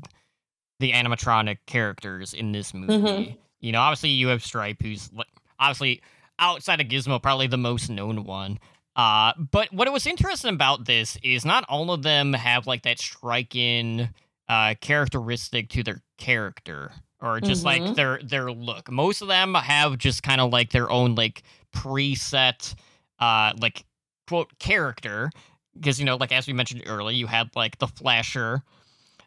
the 0.80 0.94
animatronic 0.94 1.60
characters 1.68 2.34
in 2.34 2.52
this 2.52 2.74
movie. 2.74 2.94
Mhm. 2.94 3.38
You 3.60 3.72
know, 3.72 3.80
obviously 3.82 4.10
you 4.10 4.30
have 4.30 4.44
Stripe, 4.44 4.82
who's 4.82 5.12
obviously 5.60 6.02
outside 6.40 6.82
of 6.82 6.88
Gizmo, 6.88 7.22
probably 7.22 7.46
the 7.46 7.58
most 7.58 7.90
known 7.90 8.24
one. 8.24 8.58
Uh, 8.96 9.34
but 9.52 9.72
what 9.72 9.92
was 9.94 10.08
interesting 10.08 10.54
about 10.54 10.86
this 10.86 11.18
is 11.24 11.46
not 11.46 11.64
all 11.70 11.92
of 11.92 12.02
them 12.02 12.34
have 12.34 12.66
like 12.66 12.82
that 12.82 13.00
striking 13.00 14.10
uh, 14.50 14.74
characteristic 14.82 15.70
to 15.70 15.84
their 15.84 16.02
character 16.18 16.92
or 17.22 17.40
just 17.40 17.64
like 17.64 17.82
Mhm. 17.84 17.96
their 17.96 18.20
their 18.24 18.52
look. 18.52 18.90
Most 18.92 19.22
of 19.22 19.28
them 19.28 19.54
have 19.56 19.98
just 19.98 20.24
kind 20.24 20.42
of 20.42 20.52
like 20.52 20.72
their 20.72 20.90
own 20.90 21.16
like 21.16 21.44
preset 21.74 22.74
uh 23.20 23.54
like 23.60 23.86
quote 24.28 24.58
character. 24.60 25.30
Because 25.76 26.00
you 26.00 26.06
know 26.06 26.16
like 26.18 26.32
as 26.32 26.48
we 26.48 26.54
mentioned 26.54 26.84
earlier 26.86 27.16
you 27.16 27.28
had 27.28 27.50
like 27.56 27.78
the 27.80 27.88
flasher. 27.88 28.64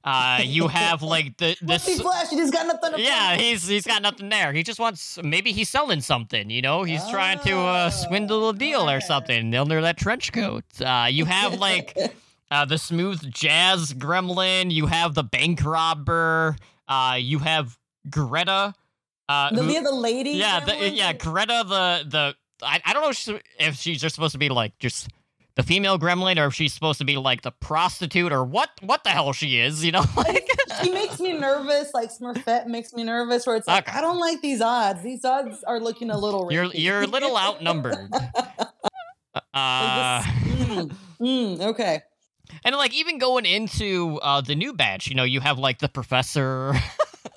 Uh 0.02 0.40
you 0.44 0.68
have 0.68 1.02
like 1.02 1.36
the 1.38 1.56
this 1.62 2.00
flash? 2.00 2.28
He 2.28 2.36
just 2.36 2.52
got 2.52 2.66
nothing 2.66 2.92
to 2.92 3.00
yeah 3.00 3.36
he's 3.36 3.66
he's 3.66 3.86
got 3.86 4.02
nothing 4.02 4.28
there. 4.28 4.52
He 4.52 4.62
just 4.62 4.78
wants 4.78 5.18
maybe 5.22 5.52
he's 5.52 5.70
selling 5.70 6.00
something 6.02 6.50
you 6.50 6.60
know? 6.60 6.82
He's 6.82 7.06
trying 7.08 7.38
to 7.40 7.56
uh 7.56 7.90
swindle 7.90 8.50
a 8.50 8.54
deal 8.54 8.88
or 8.90 8.96
Oh, 8.96 9.00
something 9.00 9.54
under 9.54 9.80
that 9.80 9.96
trench 9.96 10.32
coat. 10.32 10.64
Uh 10.84 11.06
you 11.10 11.24
have 11.24 11.54
like 11.68 11.96
uh 12.50 12.64
the 12.66 12.76
smooth 12.76 13.30
jazz 13.32 13.94
gremlin. 13.94 14.70
You 14.70 14.86
have 14.86 15.14
the 15.14 15.24
bank 15.24 15.64
robber. 15.64 16.56
Uh 16.86 17.16
you 17.18 17.38
have 17.38 17.78
greta 18.10 18.74
uh 19.28 19.50
the, 19.50 19.62
who- 19.62 19.72
yeah, 19.72 19.80
the 19.82 19.92
lady. 19.92 20.30
yeah, 20.30 20.60
the, 20.60 20.90
yeah, 20.90 21.12
Greta 21.14 21.64
the 21.66 22.04
the 22.08 22.34
I, 22.64 22.80
I 22.84 22.92
don't 22.92 23.02
know 23.02 23.08
if 23.10 23.16
she's, 23.16 23.34
if 23.58 23.74
she's 23.76 24.00
just 24.00 24.14
supposed 24.14 24.32
to 24.32 24.38
be 24.38 24.48
like 24.50 24.78
just 24.78 25.08
the 25.56 25.62
female 25.62 25.98
gremlin 25.98 26.36
or 26.42 26.46
if 26.46 26.54
she's 26.54 26.72
supposed 26.74 26.98
to 26.98 27.04
be 27.04 27.16
like 27.16 27.42
the 27.42 27.50
prostitute 27.52 28.32
or 28.32 28.44
what 28.44 28.70
what 28.82 29.02
the 29.04 29.10
hell 29.10 29.32
she 29.32 29.58
is, 29.58 29.84
you 29.84 29.92
know? 29.92 30.04
Like 30.16 30.48
she 30.82 30.90
makes 30.90 31.20
me 31.20 31.32
nervous. 31.32 31.90
Like 31.94 32.10
Smurfette 32.10 32.66
makes 32.66 32.92
me 32.92 33.04
nervous. 33.04 33.46
Where 33.46 33.56
it's 33.56 33.66
like 33.68 33.88
Okay. 33.88 33.96
I 33.98 34.00
don't 34.00 34.18
like 34.18 34.40
these 34.42 34.60
odds. 34.60 35.02
These 35.02 35.24
odds 35.24 35.62
are 35.64 35.78
looking 35.80 36.10
a 36.10 36.18
little. 36.18 36.48
you're 36.52 36.64
risky. 36.64 36.82
you're 36.82 37.02
a 37.02 37.06
little 37.06 37.36
outnumbered. 37.36 38.10
Uh, 39.52 40.22
Mm, 40.22 40.96
mm, 41.20 41.60
okay. 41.60 42.02
and 42.64 42.76
like 42.76 42.94
even 42.94 43.18
going 43.18 43.44
into 43.46 44.18
uh, 44.22 44.40
the 44.40 44.54
new 44.54 44.72
batch, 44.72 45.08
you 45.08 45.14
know, 45.16 45.24
you 45.24 45.40
have 45.40 45.58
like 45.58 45.78
the 45.78 45.88
professor. 45.88 46.74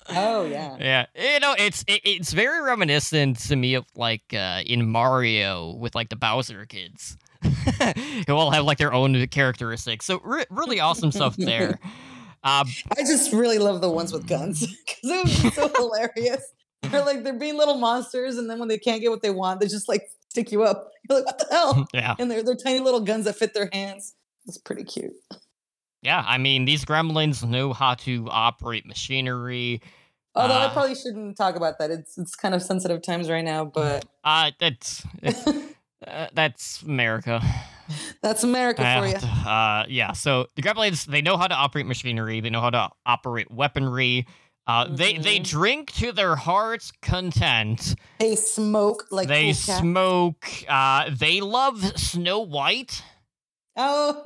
Oh 0.09 0.45
yeah. 0.45 0.77
yeah, 0.79 1.05
you 1.33 1.39
know, 1.39 1.55
it's 1.57 1.83
it, 1.87 2.01
it's 2.03 2.31
very 2.33 2.61
reminiscent 2.61 3.39
to 3.47 3.55
me 3.55 3.73
of 3.75 3.85
like 3.95 4.33
uh, 4.33 4.61
in 4.65 4.89
Mario 4.89 5.73
with 5.75 5.95
like 5.95 6.09
the 6.09 6.15
Bowser 6.15 6.65
kids, 6.65 7.17
who 8.27 8.33
all 8.35 8.51
have 8.51 8.65
like 8.65 8.77
their 8.77 8.93
own 8.93 9.27
characteristics. 9.27 10.05
So 10.05 10.19
re- 10.23 10.45
really 10.49 10.79
awesome 10.79 11.11
stuff 11.11 11.35
there. 11.37 11.79
Um, 12.43 12.67
I 12.97 13.01
just 13.01 13.33
really 13.33 13.57
love 13.59 13.81
the 13.81 13.89
ones 13.89 14.13
with 14.13 14.27
guns 14.27 14.59
because 14.61 14.99
it 15.03 15.43
was 15.43 15.53
so 15.55 15.67
hilarious. 15.75 16.43
They're 16.83 17.03
like 17.05 17.23
they're 17.23 17.33
being 17.37 17.57
little 17.57 17.77
monsters, 17.77 18.37
and 18.37 18.49
then 18.49 18.59
when 18.59 18.67
they 18.69 18.77
can't 18.77 19.01
get 19.01 19.09
what 19.09 19.21
they 19.21 19.31
want, 19.31 19.59
they 19.59 19.67
just 19.67 19.89
like 19.89 20.03
stick 20.29 20.51
you 20.51 20.63
up. 20.63 20.91
You're 21.09 21.19
like, 21.19 21.25
what 21.25 21.39
the 21.39 21.47
hell? 21.55 21.87
yeah, 21.93 22.15
And 22.19 22.29
they're 22.31 22.43
they're 22.43 22.55
tiny 22.55 22.79
little 22.79 23.01
guns 23.01 23.25
that 23.25 23.35
fit 23.35 23.53
their 23.53 23.69
hands. 23.73 24.13
It's 24.45 24.57
pretty 24.57 24.83
cute. 24.85 25.11
yeah. 26.01 26.23
I 26.25 26.37
mean, 26.37 26.63
these 26.65 26.85
gremlins 26.85 27.43
know 27.47 27.73
how 27.73 27.95
to 27.95 28.27
operate 28.29 28.85
machinery. 28.85 29.81
Although 30.37 30.53
I 30.57 30.65
Uh, 30.65 30.73
probably 30.73 30.95
shouldn't 30.95 31.35
talk 31.37 31.55
about 31.55 31.79
that. 31.79 31.89
It's 31.91 32.17
it's 32.17 32.35
kind 32.35 32.53
of 32.55 32.61
sensitive 32.61 33.01
times 33.01 33.29
right 33.29 33.43
now, 33.45 33.65
but 33.65 34.05
Uh, 34.23 34.51
that's 34.59 35.03
uh, 36.07 36.27
that's 36.33 36.81
America. 36.83 37.41
that's 38.21 38.43
America 38.43 38.81
for 38.97 39.07
you. 39.07 39.15
Uh, 39.15 39.85
yeah. 39.87 40.11
So 40.13 40.47
the 40.55 40.61
gremlins, 40.61 41.05
they 41.05 41.21
know 41.21 41.37
how 41.37 41.47
to 41.47 41.55
operate 41.55 41.85
machinery. 41.85 42.39
They 42.41 42.49
know 42.49 42.61
how 42.61 42.69
to 42.69 42.89
operate 43.05 43.49
weaponry. 43.49 44.27
Uh, 44.67 44.85
They 44.89 45.17
they 45.17 45.39
Mhm. 45.39 45.47
drink 45.49 45.91
to 45.93 46.11
their 46.11 46.35
heart's 46.35 46.91
content. 47.01 47.95
They 48.19 48.35
smoke 48.35 49.05
like 49.11 49.27
they 49.29 49.45
cool 49.45 49.53
smoke. 49.53 50.45
Uh, 50.67 51.09
they 51.09 51.39
love 51.39 51.97
Snow 51.97 52.39
White, 52.41 53.01
Oh, 53.77 54.21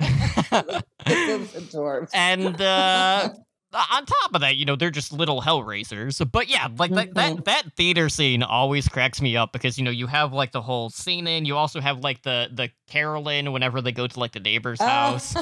dwarves. 1.72 2.10
and 2.12 2.60
uh, 2.60 3.28
on 3.74 4.06
top 4.06 4.34
of 4.34 4.40
that, 4.42 4.56
you 4.56 4.64
know, 4.64 4.76
they're 4.76 4.90
just 4.90 5.12
little 5.12 5.40
hellraisers. 5.42 6.30
But 6.30 6.48
yeah, 6.50 6.68
like 6.78 6.90
that, 6.92 7.14
that 7.14 7.44
that 7.46 7.62
theater 7.76 8.08
scene 8.08 8.42
always 8.42 8.88
cracks 8.88 9.20
me 9.22 9.36
up 9.36 9.52
because 9.52 9.78
you 9.78 9.84
know 9.84 9.90
you 9.90 10.06
have 10.06 10.32
like 10.32 10.52
the 10.52 10.60
whole 10.62 10.90
scene 10.90 11.26
in. 11.26 11.44
You 11.44 11.56
also 11.56 11.80
have 11.80 12.00
like 12.00 12.22
the 12.22 12.48
the 12.52 12.70
Carolyn 12.88 13.52
whenever 13.52 13.80
they 13.80 13.92
go 13.92 14.06
to 14.06 14.20
like 14.20 14.32
the 14.32 14.40
neighbor's 14.40 14.80
Oh. 14.80 14.86
house. 14.86 15.34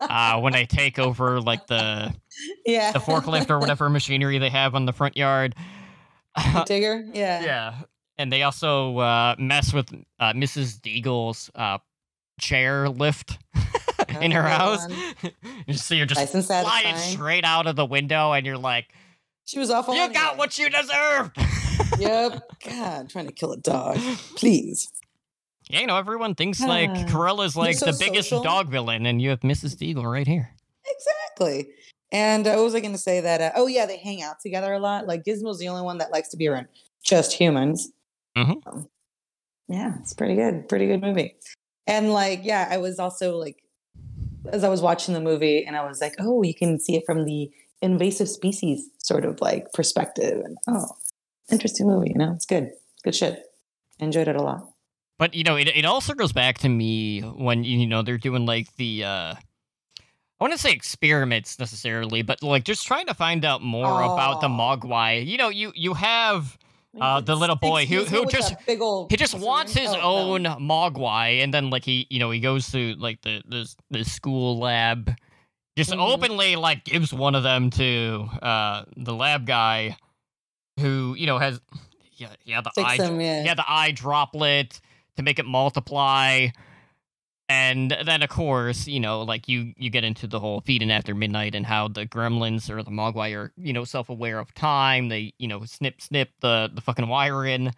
uh, 0.00 0.40
when 0.40 0.52
they 0.52 0.66
take 0.66 0.98
over 0.98 1.40
like 1.40 1.66
the 1.66 2.14
yeah, 2.66 2.92
the 2.92 2.98
forklift 2.98 3.50
or 3.50 3.58
whatever 3.58 3.88
machinery 3.90 4.38
they 4.38 4.50
have 4.50 4.74
on 4.74 4.86
the 4.86 4.92
front 4.92 5.16
yard. 5.16 5.54
digger. 6.66 7.04
Yeah, 7.12 7.42
yeah, 7.44 7.74
and 8.18 8.32
they 8.32 8.42
also 8.42 8.98
uh, 8.98 9.34
mess 9.38 9.72
with 9.72 9.88
uh, 10.18 10.32
Mrs. 10.32 10.80
Deagle's 10.80 11.50
uh, 11.54 11.78
chair 12.40 12.88
lift 12.88 13.38
in 14.20 14.30
her 14.30 14.42
house. 14.42 14.86
so 15.74 15.94
you're 15.94 16.06
just 16.06 16.34
Nice 16.34 16.46
flying 16.46 16.96
straight 16.96 17.44
out 17.44 17.66
of 17.66 17.76
the 17.76 17.86
window, 17.86 18.32
and 18.32 18.44
you're 18.46 18.58
like, 18.58 18.86
She 19.44 19.58
was 19.58 19.70
awful. 19.70 19.94
"You 19.94 20.12
got 20.12 20.36
what 20.38 20.58
you 20.58 20.68
deserved." 20.70 21.36
Yep. 21.98 22.42
God, 22.66 23.08
trying 23.10 23.26
to 23.26 23.32
kill 23.32 23.52
a 23.52 23.56
dog. 23.56 23.98
Please. 24.36 24.90
yeah, 25.68 25.80
you 25.80 25.86
know, 25.86 25.96
everyone 25.96 26.34
thinks 26.34 26.60
like 26.60 26.90
Cruella's 27.08 27.56
like 27.56 27.76
so 27.76 27.86
the 27.86 27.96
biggest 27.98 28.30
social. 28.30 28.42
dog 28.42 28.68
villain, 28.68 29.06
and 29.06 29.20
you 29.22 29.30
have 29.30 29.40
Mrs. 29.40 29.76
Deagle 29.76 30.10
right 30.10 30.26
here. 30.26 30.50
Exactly. 30.86 31.68
And 32.10 32.46
uh, 32.46 32.54
what 32.54 32.64
was 32.64 32.74
I 32.74 32.80
going 32.80 32.92
to 32.92 32.98
say? 32.98 33.20
That 33.20 33.40
uh, 33.40 33.50
oh 33.56 33.66
yeah, 33.66 33.86
they 33.86 33.98
hang 33.98 34.22
out 34.22 34.40
together 34.40 34.72
a 34.72 34.78
lot. 34.78 35.06
Like 35.06 35.24
Gizmo's 35.24 35.58
the 35.58 35.68
only 35.68 35.82
one 35.82 35.98
that 35.98 36.10
likes 36.10 36.28
to 36.30 36.36
be 36.36 36.48
around 36.48 36.68
just 37.04 37.32
humans. 37.32 37.90
Mhm. 38.36 38.56
Um, 38.66 38.88
yeah, 39.68 39.94
it's 40.00 40.14
pretty 40.14 40.34
good. 40.36 40.68
Pretty 40.68 40.86
good 40.86 41.00
movie. 41.00 41.36
And 41.86 42.12
like, 42.12 42.40
yeah, 42.44 42.68
I 42.70 42.78
was 42.78 42.98
also 42.98 43.36
like, 43.36 43.62
as 44.52 44.64
I 44.64 44.68
was 44.68 44.82
watching 44.82 45.14
the 45.14 45.20
movie, 45.20 45.64
and 45.64 45.76
I 45.76 45.86
was 45.86 46.00
like, 46.00 46.14
oh, 46.18 46.42
you 46.42 46.54
can 46.54 46.78
see 46.78 46.96
it 46.96 47.04
from 47.06 47.24
the 47.24 47.50
invasive 47.82 48.28
species 48.28 48.88
sort 48.98 49.24
of 49.24 49.40
like 49.40 49.72
perspective. 49.72 50.42
And 50.44 50.58
oh, 50.68 50.88
interesting 51.50 51.86
movie. 51.86 52.10
You 52.10 52.18
know, 52.18 52.32
it's 52.32 52.46
good. 52.46 52.72
Good 53.02 53.14
shit. 53.14 53.44
Enjoyed 53.98 54.28
it 54.28 54.36
a 54.36 54.42
lot. 54.42 54.68
But 55.18 55.34
you 55.34 55.44
know, 55.44 55.56
it 55.56 55.68
it 55.68 55.84
also 55.84 56.14
goes 56.14 56.32
back 56.32 56.58
to 56.58 56.68
me 56.68 57.20
when 57.20 57.64
you 57.64 57.86
know 57.86 58.02
they're 58.02 58.18
doing 58.18 58.46
like 58.46 58.74
the 58.76 59.04
uh 59.04 59.34
I 60.40 60.44
wouldn't 60.44 60.60
say 60.60 60.72
experiments 60.72 61.58
necessarily, 61.58 62.22
but 62.22 62.42
like 62.42 62.64
just 62.64 62.86
trying 62.86 63.06
to 63.06 63.14
find 63.14 63.44
out 63.44 63.62
more 63.62 64.02
about 64.02 64.40
the. 64.40 64.48
Mogwai. 64.48 65.24
You 65.24 65.38
know, 65.38 65.48
you 65.48 65.72
you 65.74 65.94
have 65.94 66.58
Uh, 67.00 67.20
the 67.20 67.34
little 67.34 67.56
boy 67.56 67.86
who- 67.86 68.04
who 68.04 68.24
just- 68.26 68.54
big 68.66 68.80
old 68.80 69.10
he 69.10 69.16
just 69.16 69.34
wants 69.34 69.74
his. 69.74 69.90
Oh, 69.90 70.34
own 70.34 70.42
no. 70.44 70.56
Mogwai, 70.56 71.42
and 71.42 71.52
then 71.52 71.70
like 71.70 71.84
he 71.84 72.06
you 72.10 72.18
know 72.20 72.30
he 72.30 72.40
goes 72.40 72.70
to 72.72 72.94
like 72.96 73.20
the 73.22 73.42
the 73.46 73.68
the 73.90 74.04
school 74.04 74.58
lab, 74.58 75.14
just 75.76 75.90
Mhm. 75.90 75.98
openly 75.98 76.56
like 76.56 76.84
gives 76.84 77.12
one 77.12 77.34
of 77.34 77.42
them 77.42 77.70
to 77.70 78.28
uh 78.42 78.84
the 78.96 79.12
lab 79.14 79.46
guy, 79.46 79.96
who 80.78 81.14
you 81.18 81.26
know 81.26 81.38
has 81.38 81.60
yeah 82.16 82.28
yeah 82.44 82.60
the 82.60 82.70
Fix 82.74 82.88
eye 82.90 82.96
him, 82.96 83.20
yeah. 83.20 83.44
yeah, 83.44 83.54
the 83.54 83.64
eye 83.66 83.90
droplet 83.90 84.80
to 85.16 85.22
make 85.22 85.38
it 85.38 85.46
multiply. 85.46 86.48
And 87.48 87.94
then 88.04 88.22
of 88.22 88.30
course, 88.30 88.86
you 88.86 89.00
know, 89.00 89.22
like 89.22 89.48
you 89.48 89.74
you 89.76 89.90
get 89.90 90.02
into 90.04 90.26
the 90.26 90.40
whole 90.40 90.62
feeding 90.62 90.90
after 90.90 91.14
midnight 91.14 91.54
and 91.54 91.66
how 91.66 91.88
the 91.88 92.06
gremlins 92.06 92.70
or 92.70 92.82
the 92.82 92.90
mogwai 92.90 93.36
are, 93.36 93.52
you 93.56 93.72
know, 93.72 93.84
self 93.84 94.08
aware 94.08 94.38
of 94.38 94.54
time. 94.54 95.08
They, 95.08 95.34
you 95.38 95.48
know, 95.48 95.64
snip 95.64 96.00
snip 96.00 96.30
the 96.40 96.70
the 96.72 96.80
fucking 96.80 97.06
wire 97.08 97.44
in. 97.44 97.68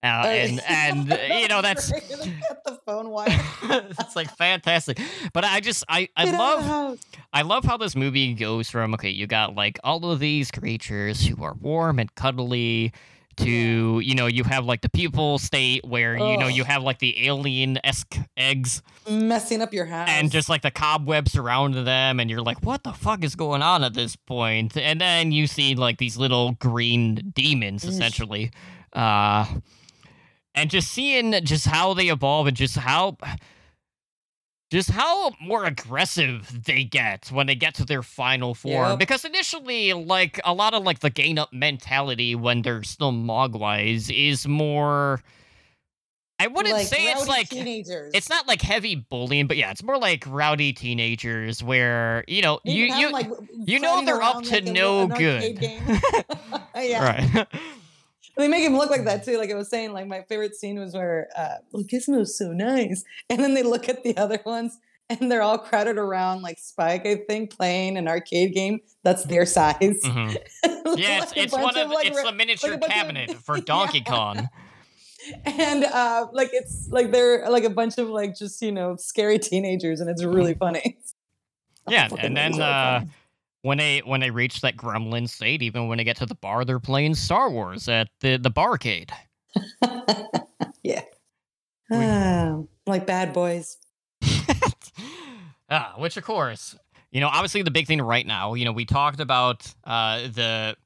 Uh, 0.00 0.22
and 0.26 0.62
and 0.68 1.08
you 1.40 1.48
know 1.48 1.60
that's 1.60 1.90
the 1.90 2.78
phone 2.86 3.10
wire. 3.10 3.26
it's 3.64 4.14
like 4.14 4.30
fantastic. 4.36 5.00
But 5.32 5.44
I 5.44 5.58
just 5.58 5.82
I 5.88 6.08
I 6.16 6.26
Get 6.26 6.34
out 6.34 6.58
of 6.58 6.64
the 6.64 6.70
love. 6.70 6.98
I 7.32 7.42
love 7.42 7.64
how 7.64 7.76
this 7.76 7.96
movie 7.96 8.32
goes 8.34 8.70
from 8.70 8.94
okay, 8.94 9.10
you 9.10 9.26
got 9.26 9.56
like 9.56 9.80
all 9.82 10.08
of 10.08 10.20
these 10.20 10.52
creatures 10.52 11.26
who 11.26 11.42
are 11.42 11.54
warm 11.54 11.98
and 11.98 12.14
cuddly 12.14 12.92
to 13.38 14.00
you 14.00 14.14
know 14.14 14.26
you 14.26 14.44
have 14.44 14.64
like 14.64 14.80
the 14.80 14.88
people 14.88 15.38
state 15.38 15.84
where 15.84 16.16
you 16.16 16.36
know 16.36 16.46
you 16.48 16.64
have 16.64 16.82
like 16.82 16.98
the 16.98 17.26
alien 17.26 17.78
esque 17.84 18.16
eggs 18.36 18.82
messing 19.08 19.62
up 19.62 19.72
your 19.72 19.86
house. 19.86 20.08
and 20.10 20.30
just 20.30 20.48
like 20.48 20.62
the 20.62 20.70
cobwebs 20.70 21.32
surrounding 21.32 21.84
them 21.84 22.20
and 22.20 22.28
you're 22.30 22.42
like 22.42 22.58
what 22.62 22.82
the 22.84 22.92
fuck 22.92 23.24
is 23.24 23.34
going 23.34 23.62
on 23.62 23.82
at 23.84 23.94
this 23.94 24.16
point? 24.16 24.76
And 24.76 25.00
then 25.00 25.32
you 25.32 25.46
see 25.46 25.74
like 25.74 25.98
these 25.98 26.16
little 26.16 26.52
green 26.52 27.32
demons 27.34 27.84
essentially 27.84 28.50
uh 28.92 29.46
and 30.54 30.70
just 30.70 30.90
seeing 30.90 31.32
just 31.44 31.66
how 31.66 31.94
they 31.94 32.08
evolve 32.08 32.46
and 32.46 32.56
just 32.56 32.76
how 32.76 33.16
just 34.70 34.90
how 34.90 35.30
more 35.40 35.64
aggressive 35.64 36.64
they 36.64 36.84
get 36.84 37.28
when 37.32 37.46
they 37.46 37.54
get 37.54 37.74
to 37.76 37.84
their 37.84 38.02
final 38.02 38.54
form 38.54 38.90
Yep. 38.90 38.98
because 38.98 39.24
initially 39.24 39.92
like 39.94 40.40
a 40.44 40.52
lot 40.52 40.74
of 40.74 40.82
like 40.82 41.00
the 41.00 41.10
gain 41.10 41.38
up 41.38 41.52
mentality 41.52 42.34
when 42.34 42.62
they're 42.62 42.82
still 42.82 43.12
mogwais 43.12 44.10
is 44.14 44.46
more 44.46 45.22
i 46.38 46.46
wouldn't 46.46 46.74
like 46.74 46.86
say 46.86 47.10
it's 47.10 47.26
like 47.26 47.48
teenagers. 47.48 48.12
it's 48.14 48.28
not 48.28 48.46
like 48.46 48.62
heavy 48.62 48.94
bullying, 48.94 49.46
but 49.48 49.56
yeah, 49.56 49.70
it's 49.72 49.82
more 49.82 49.98
like 49.98 50.22
rowdy 50.26 50.72
teenagers 50.72 51.62
where 51.64 52.22
you 52.28 52.42
know 52.42 52.60
They 52.64 52.72
you 52.72 52.84
you 52.94 53.10
like, 53.10 53.28
you 53.64 53.80
know 53.80 54.04
they're 54.04 54.22
up 54.22 54.44
to 54.44 54.52
like 54.54 54.64
no 54.64 55.04
little- 55.06 55.16
an 55.16 55.34
arcade 55.34 55.58
good. 55.58 56.02
yeah, 56.76 57.04
right. 57.34 57.46
They 58.38 58.48
make 58.48 58.62
him 58.64 58.76
look 58.76 58.90
like 58.90 59.04
that 59.04 59.24
too. 59.24 59.36
Like 59.38 59.50
I 59.50 59.54
was 59.54 59.68
saying, 59.68 59.92
like 59.92 60.06
my 60.06 60.22
favorite 60.22 60.54
scene 60.54 60.78
was 60.78 60.94
where 60.94 61.28
uh, 61.36 61.56
well, 61.72 61.82
Gizmo's 61.84 62.36
so 62.38 62.52
nice, 62.52 63.04
and 63.30 63.40
then 63.40 63.54
they 63.54 63.62
look 63.62 63.88
at 63.88 64.02
the 64.04 64.16
other 64.16 64.38
ones, 64.46 64.78
and 65.10 65.30
they're 65.30 65.42
all 65.42 65.58
crowded 65.58 65.98
around 65.98 66.42
like 66.42 66.58
Spike, 66.58 67.04
I 67.06 67.16
think, 67.28 67.50
playing 67.56 67.96
an 67.98 68.08
arcade 68.08 68.54
game 68.54 68.80
that's 69.02 69.24
their 69.24 69.44
size. 69.46 69.76
Mhm. 70.04 70.36
Yeah, 70.96 71.22
it's, 71.22 71.32
Like 71.36 71.44
it's 71.44 71.52
one 71.52 71.76
of 71.76 71.90
like, 71.90 72.06
it's 72.06 72.22
the 72.22 72.32
miniature 72.32 72.72
of- 72.74 72.80
cabinet 72.80 73.34
for 73.44 73.60
Donkey 73.60 73.98
Yeah. 73.98 74.04
Kong. 74.04 74.48
and 75.44 75.84
uh 75.84 76.26
like 76.32 76.48
it's 76.54 76.88
like 76.90 77.10
they're 77.10 77.48
like 77.50 77.64
a 77.64 77.70
bunch 77.70 77.98
of 77.98 78.08
like 78.08 78.34
just 78.34 78.62
you 78.62 78.72
know 78.72 78.96
scary 78.96 79.38
teenagers 79.38 80.00
and 80.00 80.08
it's 80.08 80.24
really 80.24 80.54
funny 80.54 80.96
Yeah, 81.88 82.08
and 82.18 82.34
then 82.36 82.58
uh. 82.60 83.04
When 83.62 83.78
they 83.78 83.98
when 84.00 84.20
they 84.20 84.30
reach 84.30 84.60
that 84.60 84.76
gremlin 84.76 85.28
state, 85.28 85.62
even 85.62 85.88
when 85.88 85.98
they 85.98 86.04
get 86.04 86.16
to 86.18 86.26
the 86.26 86.34
bar, 86.34 86.64
they're 86.64 86.78
playing 86.80 87.14
Star 87.14 87.50
Wars 87.50 87.88
at 87.88 88.08
the 88.20 88.36
the 88.36 88.50
barcade. 88.50 89.10
yeah 90.82 91.02
Ah, 91.90 92.58
like 92.86 93.06
bad 93.06 93.32
boys 93.32 93.78
ah, 95.70 95.94
which 95.98 96.16
of 96.16 96.24
course, 96.24 96.76
you 97.10 97.20
know, 97.20 97.28
obviously 97.28 97.62
the 97.62 97.70
big 97.70 97.86
thing 97.86 98.00
right 98.00 98.26
now, 98.26 98.54
you 98.54 98.64
know, 98.64 98.72
we 98.72 98.84
talked 98.84 99.20
about 99.20 99.72
uh, 99.84 100.20
the 100.28 100.76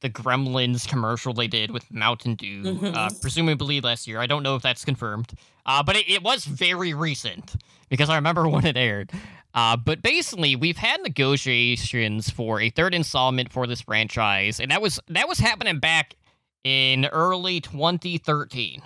the 0.00 0.08
Gremlins 0.10 0.86
commercial 0.86 1.32
they 1.32 1.48
did 1.48 1.72
with 1.72 1.90
Mountain 1.92 2.36
Dew, 2.36 2.62
uh, 2.66 3.10
Mhm. 3.10 3.20
presumably 3.20 3.80
last 3.80 4.06
year. 4.06 4.20
I 4.20 4.26
don't 4.26 4.42
know 4.44 4.54
if 4.54 4.62
that's 4.62 4.84
confirmed, 4.84 5.32
uh, 5.66 5.82
but 5.82 5.96
it, 5.96 6.08
it 6.08 6.22
was 6.22 6.44
very 6.44 6.94
recent 6.94 7.56
because 7.88 8.08
I 8.08 8.14
remember 8.16 8.48
when 8.48 8.64
it 8.64 8.76
aired. 8.76 9.10
Uh, 9.54 9.76
but 9.76 10.02
basically, 10.02 10.56
we've 10.56 10.76
had 10.76 11.00
negotiations 11.02 12.30
for 12.30 12.60
a 12.60 12.70
third 12.70 12.94
installment 12.94 13.52
for 13.52 13.66
this 13.66 13.80
franchise, 13.80 14.60
and 14.60 14.70
that 14.70 14.82
was 14.82 15.00
that 15.08 15.28
was 15.28 15.38
happening 15.38 15.78
back 15.78 16.16
in 16.64 17.06
early 17.06 17.60
2013. 17.60 18.82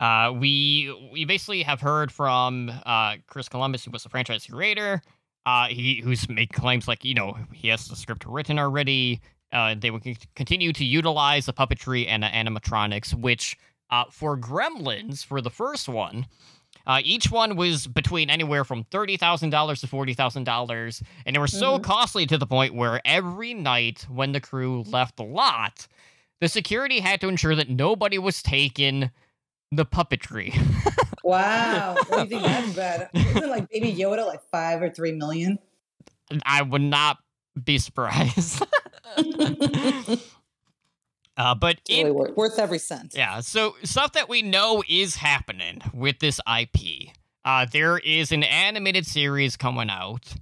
Uh, 0.00 0.32
we 0.36 1.08
we 1.12 1.24
basically 1.24 1.62
have 1.62 1.80
heard 1.80 2.10
from 2.10 2.70
uh, 2.86 3.16
Chris 3.26 3.48
Columbus, 3.48 3.84
who 3.84 3.90
was 3.90 4.02
the 4.02 4.08
franchise 4.08 4.46
creator, 4.46 5.02
uh, 5.46 5.66
he 5.68 6.00
who's 6.02 6.28
made 6.28 6.52
claims 6.52 6.88
like 6.88 7.04
you 7.04 7.14
know 7.14 7.36
he 7.52 7.68
has 7.68 7.88
the 7.88 7.96
script 7.96 8.24
written 8.26 8.58
already. 8.58 9.20
Uh, 9.52 9.74
they 9.78 9.90
will 9.90 10.00
con- 10.00 10.16
continue 10.34 10.72
to 10.72 10.84
utilize 10.84 11.46
the 11.46 11.52
puppetry 11.52 12.06
and 12.08 12.24
uh, 12.24 12.30
animatronics, 12.30 13.12
which 13.14 13.56
uh, 13.90 14.04
for 14.10 14.36
Gremlins 14.38 15.24
for 15.24 15.40
the 15.40 15.50
first 15.50 15.88
one, 15.88 16.26
uh, 16.86 17.00
each 17.04 17.30
one 17.30 17.56
was 17.56 17.86
between 17.86 18.30
anywhere 18.30 18.64
from 18.64 18.84
thirty 18.84 19.16
thousand 19.16 19.50
dollars 19.50 19.80
to 19.80 19.86
forty 19.86 20.14
thousand 20.14 20.44
dollars, 20.44 21.02
and 21.26 21.34
they 21.36 21.40
were 21.40 21.46
so 21.46 21.78
Mhm. 21.78 21.82
costly 21.84 22.26
to 22.26 22.38
the 22.38 22.46
point 22.46 22.74
where 22.74 23.00
every 23.04 23.54
night 23.54 24.06
when 24.08 24.32
the 24.32 24.40
crew 24.40 24.82
left 24.82 25.16
the 25.16 25.24
lot, 25.24 25.86
the 26.40 26.48
security 26.48 27.00
had 27.00 27.20
to 27.20 27.28
ensure 27.28 27.54
that 27.54 27.68
nobody 27.70 28.18
was 28.18 28.42
taking 28.42 29.10
the 29.70 29.86
puppetry. 29.86 30.54
Wow. 31.24 31.94
What 32.08 32.28
do 32.28 32.34
you 32.34 32.40
think 32.40 32.42
that's 32.42 32.74
bad? 32.74 33.08
Isn't 33.14 33.48
like 33.48 33.70
Baby 33.70 33.92
Yoda 33.94 34.26
like 34.26 34.42
five 34.50 34.82
or 34.82 34.90
three 34.90 35.12
million? 35.12 35.56
I 36.44 36.62
would 36.62 36.82
not 36.82 37.18
be 37.62 37.78
surprised. 37.78 38.60
uh, 41.36 41.54
but 41.54 41.78
It's 41.88 41.98
really 41.98 42.10
worth, 42.10 42.36
worth 42.36 42.58
every 42.58 42.78
cent. 42.78 43.14
yeah, 43.16 43.40
so 43.40 43.74
stuff 43.82 44.12
that 44.12 44.28
we 44.28 44.42
know 44.42 44.82
is 44.88 45.16
happening 45.16 45.80
with 45.94 46.18
this 46.20 46.40
IP. 46.46 47.10
Uh, 47.44 47.66
there 47.72 47.98
is 47.98 48.30
an 48.32 48.42
animated 48.44 49.06
series 49.06 49.56
coming 49.56 49.90
out. 49.90 50.34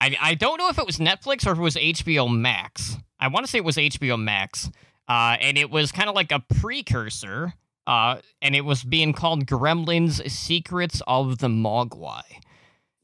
I, 0.00 0.16
I 0.20 0.34
don't 0.34 0.58
know 0.58 0.68
if 0.68 0.78
it 0.78 0.86
was 0.86 0.98
Netflix 0.98 1.46
or 1.46 1.52
if 1.52 1.58
it 1.58 1.62
was 1.62 1.74
HBO 1.76 2.32
Max. 2.34 2.96
I 3.18 3.28
want 3.28 3.44
to 3.46 3.50
say 3.50 3.58
it 3.58 3.64
was 3.64 3.76
HBO 3.76 4.18
Max. 4.18 4.70
Uh, 5.08 5.36
and 5.40 5.58
it 5.58 5.70
was 5.70 5.90
kind 5.92 6.08
of 6.08 6.14
like 6.14 6.30
a 6.32 6.38
precursor. 6.40 7.52
Uh, 7.86 8.18
and 8.40 8.54
it 8.54 8.64
was 8.64 8.84
being 8.84 9.12
called 9.12 9.46
Gremlins 9.46 10.30
Secrets 10.30 11.02
of 11.06 11.38
the 11.38 11.48
Mogwai. 11.48 12.22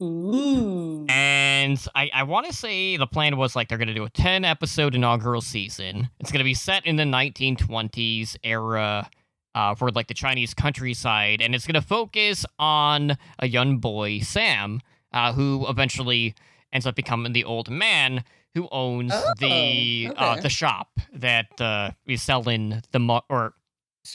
Ooh. 0.01 1.05
And 1.09 1.83
I, 1.95 2.09
I 2.13 2.23
want 2.23 2.45
to 2.47 2.53
say 2.53 2.97
the 2.97 3.07
plan 3.07 3.37
was 3.37 3.55
like 3.55 3.67
they're 3.67 3.77
going 3.77 3.87
to 3.87 3.93
do 3.93 4.05
a 4.05 4.09
10 4.09 4.45
episode 4.45 4.93
inaugural 4.95 5.41
season. 5.41 6.09
It's 6.19 6.31
going 6.31 6.39
to 6.39 6.43
be 6.43 6.53
set 6.53 6.85
in 6.85 6.97
the 6.97 7.03
1920s 7.03 8.37
era 8.43 9.09
uh, 9.55 9.75
for 9.75 9.89
like 9.91 10.07
the 10.07 10.13
Chinese 10.13 10.53
countryside. 10.53 11.41
And 11.41 11.55
it's 11.55 11.65
going 11.65 11.81
to 11.81 11.87
focus 11.87 12.45
on 12.59 13.17
a 13.39 13.47
young 13.47 13.79
boy, 13.79 14.19
Sam, 14.19 14.81
uh, 15.11 15.33
who 15.33 15.65
eventually 15.67 16.35
ends 16.71 16.85
up 16.85 16.95
becoming 16.95 17.33
the 17.33 17.43
old 17.43 17.69
man 17.69 18.23
who 18.53 18.67
owns 18.71 19.11
Oh, 19.13 19.33
the 19.39 20.11
uh, 20.15 20.39
the 20.41 20.49
shop 20.49 20.99
that 21.13 21.59
uh, 21.61 21.91
is 22.07 22.21
selling 22.21 22.81
the 22.91 22.99
mo- 22.99 23.21
or 23.29 23.53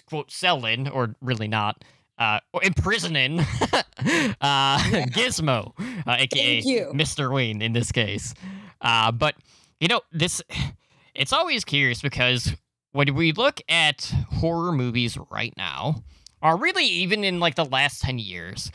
quote 0.07 0.30
selling 0.30 0.89
or 0.89 1.14
really 1.20 1.49
not 1.49 1.85
uh, 2.18 2.40
imprisoning 2.62 3.40
uh, 4.40 4.78
Gizmo, 5.12 5.72
uh, 6.06 6.16
aka. 6.18 6.62
Mr. 6.92 7.32
Wing 7.32 7.62
in 7.62 7.72
this 7.72 7.92
case. 7.92 8.34
Uh, 8.80 9.12
but 9.12 9.34
you 9.80 9.88
know 9.88 10.00
this, 10.12 10.42
it's 11.14 11.32
always 11.32 11.64
curious 11.64 12.02
because 12.02 12.54
when 12.92 13.14
we 13.14 13.32
look 13.32 13.60
at 13.68 14.12
horror 14.30 14.72
movies 14.72 15.16
right 15.30 15.54
now, 15.56 16.02
or 16.42 16.56
really 16.56 16.84
even 16.84 17.24
in 17.24 17.40
like 17.40 17.54
the 17.54 17.64
last 17.64 18.02
ten 18.02 18.18
years, 18.18 18.70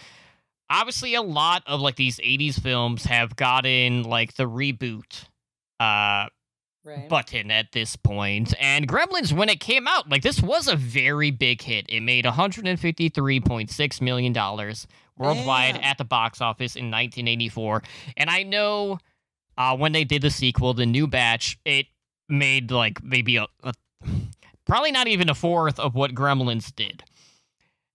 obviously 0.70 1.16
a 1.16 1.22
lot 1.22 1.64
of 1.68 1.82
like 1.82 1.96
these 1.96 2.18
'80s 2.20 2.60
films 2.62 3.06
have 3.06 3.36
gotten 3.36 4.04
like 4.04 4.36
the 4.36 4.46
reboot 4.50 5.26
uh 5.80 6.26
Right. 6.88 7.10
button 7.10 7.52
at 7.52 7.74
this 7.74 7.96
point. 7.98 8.54
And 8.60 8.88
Gremlins, 8.88 9.34
when 9.34 9.50
it 9.50 9.60
came 9.60 9.88
out, 9.88 10.10
like 10.10 10.22
this 10.24 10.42
was 10.42 10.68
a 10.70 10.76
very 10.78 11.32
big 11.32 11.62
hit. 11.62 11.86
It 11.90 12.00
made 12.02 12.24
$153.6 12.26 14.02
million 14.02 14.34
worldwide 15.18 15.80
at 15.84 15.98
the 15.98 16.06
box 16.06 16.40
office 16.42 16.76
in 16.76 16.86
1984. 16.86 17.84
And 18.16 18.30
I 18.30 18.44
know 18.44 19.00
uh, 19.58 19.76
when 19.76 19.92
they 19.92 20.04
did 20.04 20.22
the 20.22 20.30
sequel, 20.30 20.74
the 20.74 20.86
new 20.86 21.08
batch, 21.08 21.60
it 21.66 21.88
made 22.30 22.72
like 22.72 23.04
maybe 23.04 23.38
a, 23.38 23.48
a 23.64 23.74
probably 24.66 24.92
not 24.92 25.08
even 25.08 25.30
a 25.30 25.36
fourth 25.36 25.80
of 25.80 25.96
what 25.96 26.12
Gremlins 26.14 26.74
did. 26.76 27.04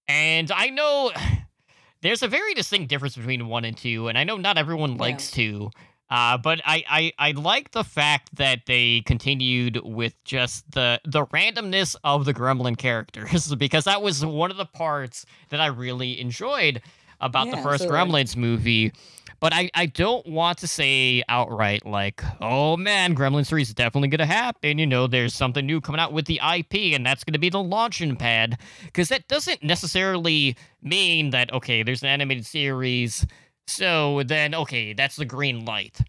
And 0.08 0.50
I 0.50 0.66
know 0.68 1.12
there's 2.02 2.22
a 2.22 2.28
very 2.28 2.54
distinct 2.54 2.88
difference 2.88 3.16
between 3.16 3.46
one 3.48 3.64
and 3.64 3.76
two, 3.76 4.08
and 4.08 4.18
I 4.18 4.24
know 4.24 4.36
not 4.36 4.58
everyone 4.58 4.92
Yeah. 4.92 5.00
likes 5.00 5.30
two. 5.30 5.70
Uh, 6.12 6.36
but 6.36 6.60
I, 6.66 6.84
I, 6.90 7.12
I 7.18 7.30
like 7.30 7.70
the 7.70 7.82
fact 7.82 8.36
that 8.36 8.66
they 8.66 9.00
continued 9.06 9.80
with 9.82 10.12
just 10.24 10.70
the 10.72 11.00
the 11.06 11.24
randomness 11.28 11.96
of 12.04 12.26
the 12.26 12.34
Gremlin 12.34 12.76
characters 12.76 13.54
because 13.58 13.84
that 13.84 14.02
was 14.02 14.22
one 14.22 14.50
of 14.50 14.58
the 14.58 14.66
parts 14.66 15.24
that 15.48 15.58
I 15.58 15.68
really 15.68 16.20
enjoyed 16.20 16.82
about 17.18 17.50
the 17.50 17.56
first 17.56 17.84
absolutely. 17.84 17.96
Gremlins 17.96 18.36
movie. 18.36 18.92
But 19.40 19.54
I, 19.54 19.70
I 19.74 19.86
don't 19.86 20.26
want 20.26 20.58
to 20.58 20.66
say 20.66 21.22
outright 21.30 21.86
like, 21.86 22.22
oh 22.42 22.76
man, 22.76 23.16
Gremlins 23.16 23.46
3 23.46 23.62
is 23.62 23.72
definitely 23.72 24.08
gonna 24.08 24.26
happen. 24.26 24.76
You 24.76 24.86
know, 24.86 25.06
there's 25.06 25.32
something 25.32 25.64
new 25.64 25.80
coming 25.80 25.98
out 25.98 26.12
with 26.12 26.26
the 26.26 26.40
IP, 26.56 26.94
and 26.94 27.06
that's 27.06 27.24
gonna 27.24 27.38
be 27.38 27.48
the 27.48 27.62
launching 27.62 28.16
pad. 28.16 28.58
Because 28.84 29.08
that 29.08 29.28
doesn't 29.28 29.62
necessarily 29.62 30.58
mean 30.82 31.30
that 31.30 31.50
okay, 31.54 31.82
there's 31.82 32.02
an 32.02 32.10
animated 32.10 32.44
series 32.44 33.26
so 33.72 34.22
then, 34.24 34.54
okay, 34.54 34.92
that's 34.92 35.16
the 35.16 35.24
green 35.24 35.64
light. 35.64 36.00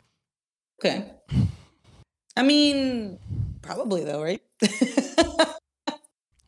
Okay. 0.84 1.06
I 2.36 2.44
mean, 2.44 3.20
probably 3.62 4.04
though, 4.04 4.22
right? 4.22 4.42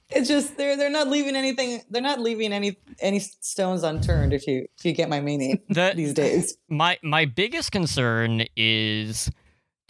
it's 0.09 0.27
just 0.27 0.57
they're 0.57 0.77
they're 0.77 0.89
not 0.89 1.07
leaving 1.07 1.35
anything. 1.35 1.81
They're 1.89 2.01
not 2.01 2.19
leaving 2.19 2.53
any 2.53 2.77
any 2.99 3.19
stones 3.19 3.83
unturned. 3.83 4.33
If 4.33 4.47
you 4.47 4.65
if 4.77 4.85
you 4.85 4.93
get 4.93 5.09
my 5.09 5.21
meaning 5.21 5.59
The, 5.69 5.93
these 5.95 6.13
days. 6.13 6.57
my 6.69 6.97
my 7.03 7.25
biggest 7.25 7.71
concern 7.71 8.45
is 8.55 9.29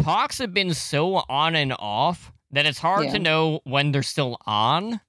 talks 0.02 0.38
have 0.40 0.54
been 0.54 0.74
so 0.74 1.16
on 1.30 1.56
and 1.56 1.74
off 1.80 2.32
that 2.52 2.66
it's 2.66 2.80
hard 2.80 3.06
Yeah. 3.06 3.14
to 3.14 3.20
know 3.20 3.60
when 3.64 3.92
they're 3.92 4.04
still 4.04 4.38
on 4.46 5.00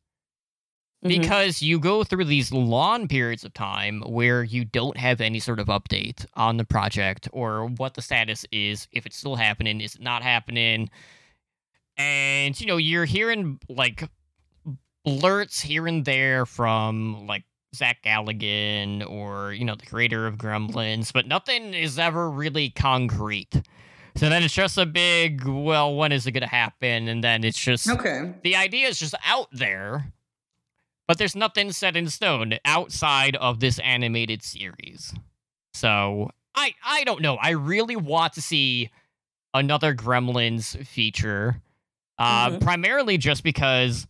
Mhm. 1.05 1.09
because 1.09 1.61
you 1.63 1.79
go 1.79 2.05
through 2.05 2.25
these 2.25 2.53
long 2.53 3.07
periods 3.07 3.45
of 3.45 3.53
time 3.53 4.03
where 4.07 4.43
you 4.43 4.65
don't 4.65 4.97
have 4.97 5.21
any 5.21 5.39
sort 5.39 5.61
of 5.61 5.67
update 5.69 6.25
on 6.35 6.57
the 6.57 6.65
project 6.65 7.29
or 7.33 7.67
what 7.67 7.95
the 7.95 8.03
status 8.03 8.45
is 8.51 8.89
if 8.93 9.05
it's 9.07 9.17
still 9.17 9.37
happening 9.37 9.81
is 9.81 9.95
it 9.97 10.01
not 10.01 10.23
happening 10.23 10.89
and 11.99 12.59
you 12.61 12.67
know 12.67 12.77
you're 12.79 13.05
hearing 13.05 13.59
like 13.69 14.09
blurts 15.05 15.61
here 15.61 15.87
and 15.87 16.05
there 16.05 16.47
from 16.47 17.27
like 17.27 17.45
Zach 17.75 18.03
Galligan 18.03 19.09
or 19.09 19.53
you 19.53 19.65
know 19.65 19.75
the 19.75 19.87
creator 19.87 20.27
of 20.27 20.37
Gremlins 20.39 21.13
but 21.13 21.27
nothing 21.27 21.75
is 21.75 21.99
ever 21.99 22.31
really 22.31 22.71
concrete 22.71 23.61
so 24.17 24.31
then 24.31 24.43
it's 24.43 24.55
just 24.55 24.79
a 24.79 24.87
big 24.87 25.45
well 25.47 25.95
when 25.95 26.11
is 26.11 26.27
it 26.27 26.33
going 26.33 26.41
to 26.43 26.49
happen 26.49 27.07
and 27.07 27.23
then 27.23 27.45
it's 27.45 27.59
just 27.59 27.89
okay. 27.89 28.33
the 28.43 28.57
idea 28.57 28.89
is 28.89 28.99
just 28.99 29.15
out 29.27 29.49
there, 29.53 30.11
but 31.07 31.19
there's 31.19 31.37
nothing 31.37 31.73
set 31.73 31.97
in 31.97 32.09
stone 32.09 32.55
outside 32.65 33.37
of 33.37 33.61
this 33.61 33.79
animated 33.81 34.43
series. 34.43 35.15
So 35.75 36.31
I 36.55 36.75
I 36.85 37.05
don't 37.05 37.21
know. 37.23 37.37
I 37.37 37.51
really 37.51 37.97
want 37.97 38.33
to 38.35 38.43
see 38.43 38.91
another 39.55 39.95
Gremlins 39.95 40.87
feature, 40.87 41.61
uh, 42.19 42.51
Mhm. 42.51 42.61
primarily 42.61 43.19
just 43.19 43.43
because 43.43 44.07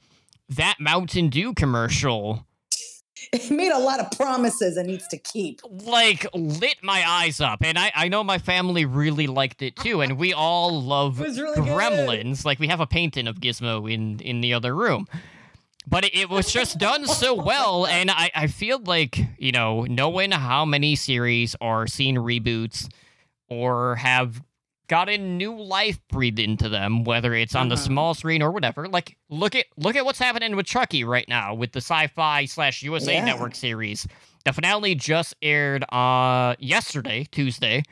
that 0.48 0.76
Mountain 0.80 1.28
Dew 1.28 1.54
commercial 1.54 2.46
It 3.32 3.50
made 3.50 3.72
a 3.72 3.78
lot 3.78 3.98
of 3.98 4.10
promises 4.12 4.76
it 4.76 4.86
needs 4.86 5.08
to 5.08 5.18
keep. 5.18 5.60
like 5.70 6.26
lit 6.34 6.76
my 6.82 7.02
eyes 7.08 7.40
up, 7.40 7.60
and 7.64 7.78
I 7.78 7.90
I 7.94 8.08
know 8.08 8.22
my 8.22 8.38
family 8.38 8.84
really 8.84 9.26
liked 9.26 9.62
it 9.62 9.74
too, 9.74 10.00
and 10.02 10.16
we 10.18 10.32
all 10.32 10.80
love 10.94 11.18
really 11.18 11.36
good. 11.56 11.64
gremlins. 11.64 12.44
Like 12.44 12.58
we 12.60 12.68
have 12.68 12.78
a 12.80 12.86
painting 12.86 13.26
of 13.26 13.40
Gizmo 13.40 13.90
in 13.92 14.20
in 14.20 14.40
the 14.42 14.52
other 14.54 14.74
room. 14.74 15.08
But 15.88 16.04
it, 16.04 16.14
it 16.16 16.28
was 16.30 16.52
just 16.52 16.78
done 16.78 17.06
so 17.06 17.32
well, 17.34 17.86
and 17.86 18.10
I, 18.10 18.30
I 18.34 18.46
feel 18.48 18.80
like, 18.80 19.18
you 19.38 19.52
know, 19.52 19.82
knowing 19.84 20.32
how 20.32 20.64
many 20.64 20.96
series 20.96 21.54
are 21.60 21.86
seeing 21.86 22.16
reboots 22.16 22.88
or 23.48 23.94
have 23.96 24.42
gotten 24.88 25.36
new 25.36 25.56
life 25.56 25.98
breathed 26.08 26.38
into 26.40 26.68
them, 26.68 27.04
whether 27.04 27.34
it's 27.34 27.54
on 27.54 27.68
the 27.68 27.74
Uh-huh. 27.74 27.84
small 27.84 28.14
screen 28.14 28.42
or 28.42 28.50
whatever. 28.52 28.88
Like 28.88 29.16
look 29.28 29.54
at 29.56 29.66
look 29.76 29.96
at 29.96 30.04
what's 30.04 30.18
happening 30.18 30.54
with 30.56 30.66
Chucky 30.66 31.02
right 31.04 31.28
now 31.28 31.54
with 31.54 31.72
the 31.72 31.80
Syfy 31.80 32.48
slash 32.48 32.82
USA 32.82 33.14
Yeah. 33.14 33.24
network 33.24 33.54
series. 33.56 34.06
The 34.44 34.52
finale 34.52 34.94
just 34.94 35.34
aired 35.42 35.84
uh 35.92 36.54
yesterday, 36.60 37.26
Tuesday. 37.30 37.82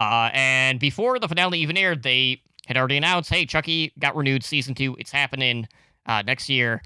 Uh, 0.00 0.30
and 0.32 0.80
before 0.80 1.20
the 1.20 1.28
finale 1.28 1.60
even 1.60 1.76
aired, 1.76 2.02
they 2.02 2.42
had 2.66 2.76
already 2.76 2.96
announced, 2.96 3.30
"Hey, 3.30 3.46
Chucky 3.46 3.92
got 4.00 4.16
renewed 4.16 4.42
season 4.42 4.74
two. 4.74 4.96
It's 4.98 5.12
happening 5.12 5.68
uh, 6.06 6.22
next 6.22 6.48
year," 6.48 6.82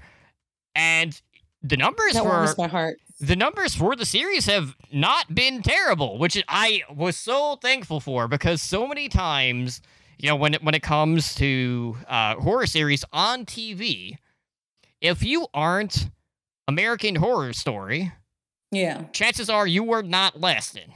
and 0.77 1.19
the 1.61 1.75
numbers 1.75 2.13
That 2.13 2.23
for 2.23 2.55
my 2.57 2.67
heart. 2.67 2.99
the 3.19 3.35
numbers 3.35 3.75
for 3.75 3.95
the 3.95 4.05
series 4.05 4.45
have 4.45 4.75
not 4.93 5.33
been 5.35 5.61
terrible, 5.61 6.17
which 6.19 6.41
I 6.47 6.83
was 6.95 7.17
so 7.17 7.57
thankful 7.61 7.99
for 7.99 8.27
because 8.29 8.61
so 8.61 8.87
many 8.87 9.09
times, 9.09 9.81
you 10.19 10.29
know, 10.29 10.35
when 10.35 10.53
it 10.53 10.63
when 10.63 10.75
it 10.75 10.83
comes 10.83 11.35
to 11.35 11.97
uh, 12.07 12.35
horror 12.35 12.67
series 12.67 13.03
on 13.11 13.45
TV, 13.45 14.17
if 15.01 15.23
you 15.23 15.47
aren't 15.53 16.09
American 16.67 17.15
Horror 17.15 17.53
Story, 17.53 18.11
Yeah. 18.71 19.05
chances 19.13 19.49
are 19.49 19.65
you 19.67 19.83
were 19.83 20.03
not 20.03 20.39
lasting. 20.39 20.93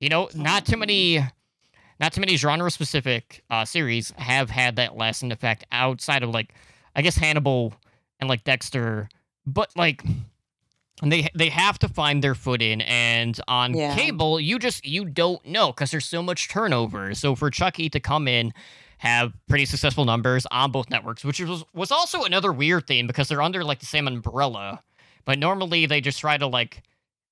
You 0.00 0.08
know, 0.10 0.28
not 0.34 0.64
too 0.64 0.76
many, 0.76 1.18
not 1.98 2.12
too 2.12 2.20
many 2.20 2.36
genre 2.36 2.70
specific 2.70 3.42
uh, 3.50 3.64
series 3.64 4.12
have 4.16 4.48
had 4.50 4.76
that 4.76 4.96
lasting 4.96 5.32
effect 5.32 5.64
outside 5.72 6.22
of 6.22 6.30
like, 6.30 6.54
I 6.94 7.02
guess 7.02 7.16
Hannibal 7.16 7.74
and 8.20 8.28
like 8.28 8.44
Dexter, 8.44 9.08
but 9.46 9.70
like. 9.76 10.02
And 11.00 11.12
they 11.12 11.28
they 11.32 11.48
have 11.48 11.78
to 11.78 11.88
find 11.88 12.24
their 12.24 12.34
footing, 12.34 12.80
and 12.80 13.38
on 13.46 13.72
Yeah. 13.72 13.94
cable, 13.94 14.40
you 14.40 14.58
just 14.58 14.84
you 14.84 15.04
don't 15.04 15.44
know 15.46 15.68
because 15.68 15.92
there's 15.92 16.04
so 16.06 16.24
much 16.24 16.48
turnover. 16.48 17.14
So 17.14 17.36
for 17.36 17.50
Chucky 17.52 17.88
to 17.90 18.00
come 18.00 18.26
in, 18.26 18.52
have 18.96 19.32
pretty 19.48 19.64
successful 19.64 20.04
numbers 20.04 20.44
on 20.50 20.72
both 20.72 20.90
networks, 20.90 21.24
which 21.24 21.38
was 21.38 21.62
was 21.72 21.92
also 21.92 22.24
another 22.24 22.52
weird 22.52 22.88
thing 22.88 23.06
because 23.06 23.28
they're 23.28 23.40
under 23.40 23.62
like 23.62 23.78
the 23.78 23.86
same 23.86 24.08
umbrella, 24.08 24.82
but 25.24 25.38
normally 25.38 25.86
they 25.86 26.00
just 26.00 26.18
try 26.18 26.36
to 26.36 26.48
like 26.48 26.82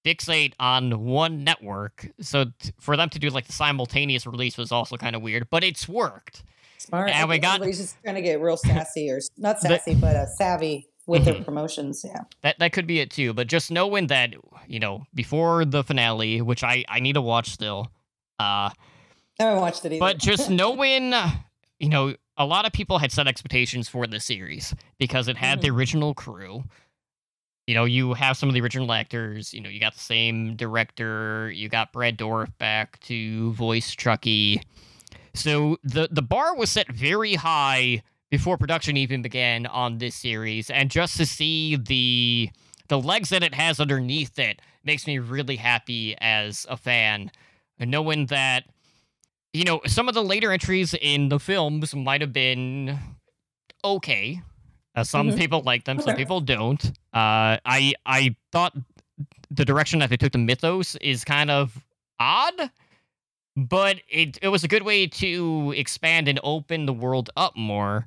fixate 0.05 0.53
on 0.61 1.05
one 1.05 1.43
network. 1.43 2.09
So 2.20 2.45
t- 2.61 2.70
for 2.78 2.97
them 2.97 3.09
to 3.11 3.18
do 3.18 3.30
like 3.30 3.49
the 3.49 3.53
simultaneous 3.53 4.28
release 4.28 4.57
was 4.57 4.70
also 4.70 4.97
kind 4.97 5.16
of 5.16 5.22
weird, 5.22 5.51
but 5.51 5.64
it's 5.64 5.89
worked. 5.89 6.45
Smart. 6.79 7.11
And 7.11 7.29
we 7.29 7.39
got- 7.39 7.57
everybody's 7.57 7.79
just 7.79 7.97
trying 8.03 8.16
to 8.16 8.22
get 8.22 8.41
real 8.41 8.57
sassy 8.57 9.11
or 9.11 9.20
not 9.37 9.61
sassy, 9.61 9.95
but 9.95 10.16
uh, 10.16 10.27
savvy 10.27 10.87
with 11.07 11.24
their 11.24 11.35
Mhm. 11.35 11.45
promotions. 11.45 12.03
Yeah. 12.05 12.20
That 12.43 12.59
that 12.59 12.72
could 12.72 12.87
be 12.87 13.01
it 13.01 13.11
too. 13.11 13.33
But 13.33 13.47
just 13.47 13.70
knowing 13.70 14.09
that 14.09 14.35
you 14.66 14.79
know 14.81 15.07
before 15.14 15.64
the 15.64 15.83
finale, 15.85 16.41
which 16.43 16.62
I 16.64 16.85
I 16.89 17.01
need 17.01 17.14
to 17.14 17.22
watch 17.22 17.51
still. 17.51 17.91
Uh, 18.39 18.70
I 18.70 19.43
haven't 19.43 19.61
watched 19.61 19.85
it 19.85 19.93
either. 19.93 20.01
but 20.01 20.18
just 20.18 20.51
knowing, 20.51 21.12
you 21.79 21.89
know, 21.89 22.14
a 22.37 22.45
lot 22.47 22.66
of 22.66 22.72
people 22.72 22.99
had 22.99 23.12
set 23.12 23.27
expectations 23.27 23.89
for 23.89 24.07
the 24.07 24.18
series 24.20 24.74
because 24.99 25.29
it 25.29 25.37
had 25.37 25.61
the 25.62 25.70
original 25.70 26.14
crew. 26.14 26.64
You 27.66 27.74
know, 27.74 27.85
you 27.85 28.14
have 28.14 28.37
some 28.37 28.49
of 28.49 28.55
the 28.55 28.61
original 28.61 28.93
actors. 28.93 29.53
You 29.53 29.61
know, 29.61 29.68
you 29.68 29.81
got 29.81 29.95
the 29.95 30.01
same 30.01 30.55
director. 30.57 31.51
You 31.51 31.68
got 31.68 31.93
Brad 31.93 32.16
Dourif 32.16 32.57
back 32.59 33.01
to 33.01 33.53
voice 33.55 33.95
Chucky. 33.95 34.62
So 35.37 35.78
the 35.82 36.09
the 36.11 36.22
bar 36.22 36.57
was 36.57 36.70
set 36.70 36.89
very 36.91 37.34
high 37.34 38.03
before 38.30 38.57
production 38.59 38.97
even 38.97 39.22
began 39.22 39.66
on 39.66 39.99
this 39.99 40.14
series, 40.16 40.70
and 40.70 40.91
just 40.91 41.16
to 41.18 41.26
see 41.26 41.76
the 41.76 42.51
the 42.89 42.99
legs 43.01 43.28
that 43.30 43.43
it 43.43 43.55
has 43.55 43.78
underneath 43.80 44.39
it 44.39 44.61
makes 44.84 45.07
me 45.07 45.18
really 45.18 45.57
happy 45.57 46.16
as 46.18 46.66
a 46.68 46.76
fan, 46.76 47.30
knowing 47.78 48.26
that 48.26 48.64
you 49.53 49.64
know 49.64 49.80
some 49.87 50.09
of 50.09 50.14
the 50.14 50.24
later 50.24 50.53
entries 50.53 50.95
in 51.01 51.28
the 51.28 51.39
films 51.39 51.95
might 51.95 52.20
have 52.20 52.32
been 52.32 52.99
okay. 53.84 54.41
Uh, 54.95 55.05
some 55.05 55.28
Mhm. 55.30 55.37
people 55.37 55.61
like 55.62 55.84
them, 55.84 55.99
some 56.01 56.14
people 56.14 56.41
don't. 56.41 56.82
Uh, 57.12 57.61
I 57.64 57.95
I 58.07 58.34
thought 58.53 58.74
the 59.51 59.64
direction 59.64 59.99
that 60.01 60.09
they 60.11 60.16
took 60.16 60.32
the 60.32 60.39
mythos 60.39 60.97
is 60.97 61.24
kind 61.24 61.51
of 61.51 61.84
odd, 62.18 62.70
but 63.57 64.00
it 64.09 64.38
it 64.42 64.48
was 64.48 64.62
a 64.64 64.68
good 64.68 64.82
way 64.82 65.07
to 65.07 65.72
expand 65.76 66.28
and 66.28 66.38
open 66.42 66.86
the 66.86 66.92
world 66.92 67.30
up 67.36 67.57
more. 67.57 68.04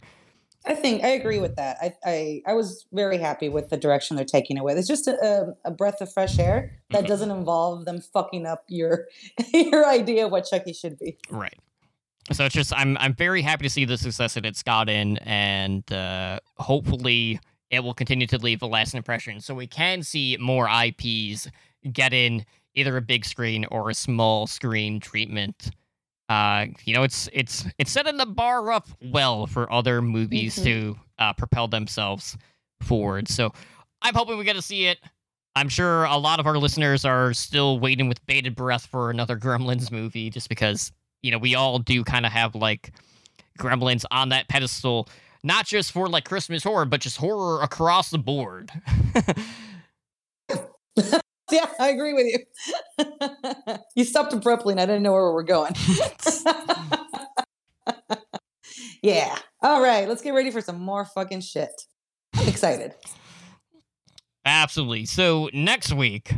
I 0.66 0.76
think 0.76 1.04
I 1.04 1.08
agree 1.10 1.40
with 1.40 1.56
that. 1.56 1.78
I, 1.82 1.94
I 2.06 2.42
I 2.48 2.54
was 2.54 2.86
very 2.92 3.18
happy 3.18 3.50
with 3.50 3.70
the 3.70 3.78
direction 3.78 4.16
they're 4.18 4.26
taking 4.26 4.58
it 4.58 4.64
with. 4.64 4.78
It's 4.78 4.88
just 4.88 5.08
a, 5.08 5.56
a 5.66 5.72
breath 5.72 6.02
of 6.02 6.12
fresh 6.12 6.38
air 6.38 6.78
that 6.92 7.06
Mhm. 7.06 7.08
doesn't 7.08 7.32
involve 7.32 7.86
them 7.86 8.02
fucking 8.02 8.46
up 8.46 8.66
your 8.68 9.08
your 9.54 9.88
idea 9.88 10.26
of 10.26 10.32
what 10.32 10.46
Chucky 10.46 10.74
should 10.74 11.00
be. 11.00 11.18
Right. 11.30 11.58
So 12.32 12.46
it's 12.46 12.54
just 12.54 12.74
I'm 12.74 12.98
I'm 12.98 13.16
very 13.16 13.42
happy 13.42 13.64
to 13.64 13.70
see 13.70 13.86
the 13.86 13.98
success 13.98 14.36
that 14.36 14.46
it's 14.46 14.62
gotten, 14.62 15.18
and 15.20 15.90
uh, 15.92 16.40
hopefully 16.58 17.40
it 17.72 17.84
will 17.84 17.94
continue 17.96 18.28
to 18.28 18.38
leave 18.38 18.62
a 18.62 18.68
lasting 18.68 18.98
impression, 18.98 19.40
so 19.42 19.56
we 19.56 19.66
can 19.68 20.04
see 20.04 20.38
more 20.40 20.68
IPs 20.70 21.48
get 21.92 22.14
in 22.14 22.46
either 22.76 22.96
a 22.98 23.02
big 23.02 23.26
screen 23.26 23.66
or 23.72 23.90
a 23.90 23.94
small 23.94 24.48
screen 24.48 25.00
treatment. 25.00 25.72
Uh, 26.30 26.68
you 26.86 26.94
know, 26.94 27.04
it's 27.04 27.28
it's 27.34 27.66
it's 27.80 27.92
setting 27.92 28.18
the 28.18 28.26
bar 28.26 28.72
up 28.72 28.88
well 29.02 29.48
for 29.48 29.72
other 29.72 30.02
movies 30.02 30.58
Mhm. 30.60 30.64
to 30.64 31.00
uh, 31.18 31.34
propel 31.34 31.68
themselves 31.68 32.38
forward. 32.82 33.28
So 33.28 33.52
I'm 34.02 34.14
hoping 34.14 34.38
we 34.38 34.44
get 34.46 34.56
to 34.56 34.62
see 34.62 34.86
it. 34.86 35.00
I'm 35.56 35.68
sure 35.70 36.04
a 36.06 36.16
lot 36.18 36.40
of 36.40 36.46
our 36.46 36.58
listeners 36.58 37.04
are 37.04 37.34
still 37.34 37.80
waiting 37.80 38.08
with 38.08 38.24
bated 38.28 38.56
breath 38.56 38.86
for 38.86 39.10
another 39.10 39.36
Gremlins 39.38 39.92
movie, 39.92 40.30
just 40.30 40.48
because 40.50 40.92
you 41.24 41.32
know 41.32 41.40
we 41.40 41.56
all 41.56 41.80
do 41.80 42.04
kind 42.04 42.26
of 42.26 42.32
have 42.32 42.54
like 42.56 42.92
Gremlins 43.58 44.06
on 44.12 44.30
that 44.30 44.48
pedestal, 44.48 45.10
not 45.44 45.66
just 45.66 45.92
for 45.92 46.08
like 46.08 46.26
Christmas 46.26 46.64
horror, 46.64 46.86
but 46.86 47.02
just 47.02 47.18
horror 47.18 47.62
across 47.64 48.12
the 48.12 48.20
board. 48.20 48.72
Yeah, 51.52 51.66
I 51.80 51.90
agree 51.90 52.14
with 52.14 52.28
you. 52.28 53.78
you 53.96 54.04
stopped 54.04 54.34
abruptly, 54.34 54.74
and 54.74 54.80
I 54.82 54.86
didn't 54.86 55.04
know 55.04 55.12
where 55.14 55.28
we 55.28 55.34
were 55.34 55.44
going. 55.44 55.74
yeah. 59.02 59.38
All 59.62 59.82
right, 59.82 60.08
let's 60.08 60.22
get 60.22 60.34
ready 60.34 60.52
for 60.52 60.62
some 60.62 60.80
more 60.80 61.06
fucking 61.06 61.42
shit. 61.42 61.70
I'm 62.36 62.48
excited. 62.48 62.94
Absolutely. 64.46 65.06
So 65.06 65.50
next 65.54 65.92
week, 65.94 66.32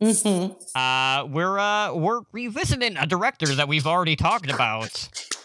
hmm 0.00 0.46
uh, 0.74 1.26
we're 1.28 1.58
uh, 1.58 1.92
we're 1.94 2.20
revisiting 2.32 2.96
a 2.96 3.06
director 3.06 3.46
that 3.46 3.66
we've 3.68 3.86
already 3.86 4.14
talked 4.16 4.50
about 4.50 4.90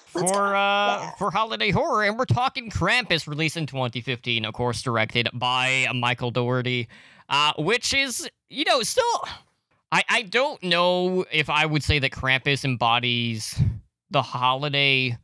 for 0.05 0.55
uh, 0.55 0.99
Yeah. 0.99 1.11
for 1.17 1.31
holiday 1.31 1.71
horror, 1.71 2.03
and 2.03 2.17
we're 2.17 2.25
talking 2.25 2.69
Krampus, 2.69 3.27
released 3.27 3.57
in 3.57 3.65
2015, 3.65 4.45
of 4.45 4.53
course, 4.53 4.81
directed 4.83 5.27
by 5.33 5.87
Michael 5.95 6.29
Dougherty, 6.31 6.87
uh, 7.29 7.53
which 7.57 7.93
is 7.93 8.29
you 8.49 8.63
know 8.65 8.81
still. 8.83 9.23
I, 9.91 10.03
I 10.09 10.21
don't 10.23 10.61
know 10.63 11.23
if 11.31 11.49
I 11.51 11.67
would 11.67 11.83
say 11.83 11.99
that 11.99 12.11
Krampus 12.11 12.65
embodies 12.65 13.59
the 14.09 14.23
holiday 14.23 15.17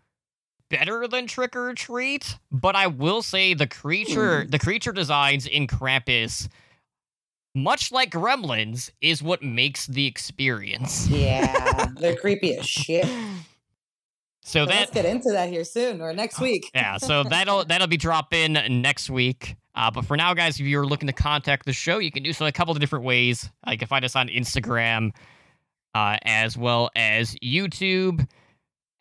better 0.69 1.07
than 1.07 1.25
Trick 1.25 1.55
or 1.55 1.73
Treat, 1.73 2.37
but 2.51 2.75
I 2.75 2.85
will 2.85 3.23
say 3.23 3.55
the 3.55 3.65
creature 3.65 4.45
the 4.47 4.59
creature 4.59 4.91
designs 4.91 5.47
in 5.47 5.65
Krampus, 5.65 6.47
much 7.55 7.91
like 7.91 8.11
Gremlins, 8.11 8.91
is 9.01 9.23
what 9.23 9.41
makes 9.41 9.87
the 9.87 10.05
experience. 10.05 11.07
Yeah, 11.07 11.87
they're 11.97 12.15
creepy 12.15 12.55
as 12.55 12.67
shit. 12.67 13.05
So 13.05 14.61
So 14.61 14.65
that 14.67 14.75
let's 14.79 14.91
get 14.91 15.05
into 15.05 15.31
that 15.31 15.49
here 15.49 15.63
soon 15.63 15.99
or 16.01 16.13
next 16.13 16.39
week. 16.39 16.69
yeah, 16.75 16.97
so 16.97 17.23
that'll 17.23 17.65
that'll 17.69 17.87
be 17.87 17.97
dropping 17.97 18.53
next 18.53 19.09
week. 19.09 19.55
Uh, 19.75 19.91
but 19.91 20.05
for 20.05 20.17
now, 20.17 20.33
guys, 20.33 20.59
if 20.59 20.65
you're 20.65 20.85
looking 20.85 21.07
to 21.07 21.13
contact 21.13 21.65
the 21.65 21.73
show, 21.73 21.99
you 21.99 22.11
can 22.11 22.23
do 22.23 22.33
so 22.33 22.45
a 22.45 22.51
couple 22.51 22.73
of 22.73 22.79
different 22.79 23.05
ways. 23.05 23.49
Uh, 23.67 23.71
you 23.71 23.77
can 23.77 23.87
find 23.87 24.03
us 24.03 24.15
on 24.15 24.27
Instagram, 24.27 25.11
uh, 25.95 26.17
as 26.23 26.57
well 26.57 26.89
as 26.95 27.35
YouTube 27.35 28.27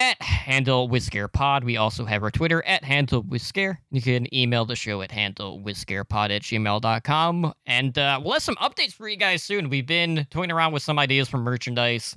at 0.01 0.21
handle 0.23 0.89
with 0.89 1.03
scare 1.03 1.29
Pod. 1.29 1.65
We 1.65 1.77
also 1.77 2.05
have 2.05 2.23
our 2.23 2.31
Twitter 2.31 2.65
at 2.65 2.85
handle 2.85 3.23
Whisker. 3.23 3.81
You 3.91 4.01
can 4.01 4.33
email 4.35 4.65
the 4.65 4.77
show 4.77 5.03
at 5.03 5.11
handle 5.11 5.59
with 5.59 5.77
scare 5.77 6.05
Pod 6.05 6.31
at 6.31 6.43
gmail.com. 6.43 7.53
And 7.67 7.99
uh, 7.99 8.21
we'll 8.23 8.35
have 8.35 8.43
some 8.43 8.57
updates 8.57 8.93
for 8.93 9.09
you 9.09 9.17
guys 9.17 9.43
soon. 9.43 9.69
We've 9.69 9.87
been 9.87 10.27
toying 10.31 10.53
around 10.53 10.73
with 10.73 10.83
some 10.83 10.99
ideas 10.99 11.29
for 11.29 11.39
merchandise. 11.39 12.17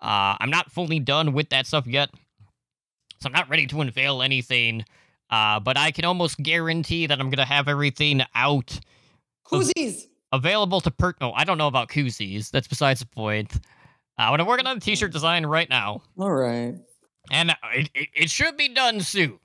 Uh, 0.00 0.36
I'm 0.40 0.50
not 0.50 0.70
fully 0.70 1.00
done 1.00 1.32
with 1.32 1.50
that 1.50 1.66
stuff 1.66 1.86
yet, 1.86 2.10
so 3.20 3.26
I'm 3.26 3.32
not 3.32 3.48
ready 3.48 3.66
to 3.66 3.80
unveil 3.80 4.22
anything. 4.22 4.84
Uh, 5.30 5.60
but 5.60 5.76
I 5.76 5.90
can 5.90 6.04
almost 6.04 6.38
guarantee 6.38 7.06
that 7.06 7.20
I'm 7.20 7.28
gonna 7.30 7.44
have 7.44 7.68
everything 7.68 8.22
out 8.34 8.78
Koozies. 9.46 10.06
available 10.32 10.80
to 10.80 10.90
per. 10.90 11.14
Oh, 11.20 11.32
I 11.32 11.44
don't 11.44 11.58
know 11.58 11.66
about 11.66 11.88
koozies. 11.88 12.50
That's 12.50 12.68
besides 12.68 13.00
the 13.00 13.06
point. 13.06 13.54
Uh, 14.18 14.30
but 14.30 14.40
I'm 14.40 14.46
working 14.46 14.66
on 14.66 14.76
a 14.78 14.80
t-shirt 14.80 15.12
design 15.12 15.46
right 15.46 15.68
now, 15.70 16.02
All 16.18 16.32
right. 16.32 16.74
and 17.30 17.50
it, 17.72 17.88
it, 17.94 18.08
it 18.14 18.30
should 18.30 18.56
be 18.56 18.68
done 18.68 19.00
soon. 19.00 19.38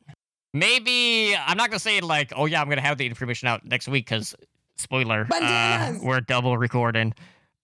Maybe 0.54 1.36
I'm 1.36 1.58
not 1.58 1.70
gonna 1.70 1.80
say 1.80 2.00
like, 2.02 2.32
oh 2.36 2.46
yeah, 2.46 2.62
I'm 2.62 2.70
gonna 2.70 2.82
have 2.82 2.98
the 2.98 3.06
information 3.06 3.48
out 3.48 3.66
next 3.66 3.88
week 3.88 4.06
because 4.06 4.34
spoiler, 4.78 5.28
uh, 5.32 5.94
we're 6.02 6.22
double 6.22 6.58
recording. 6.58 7.14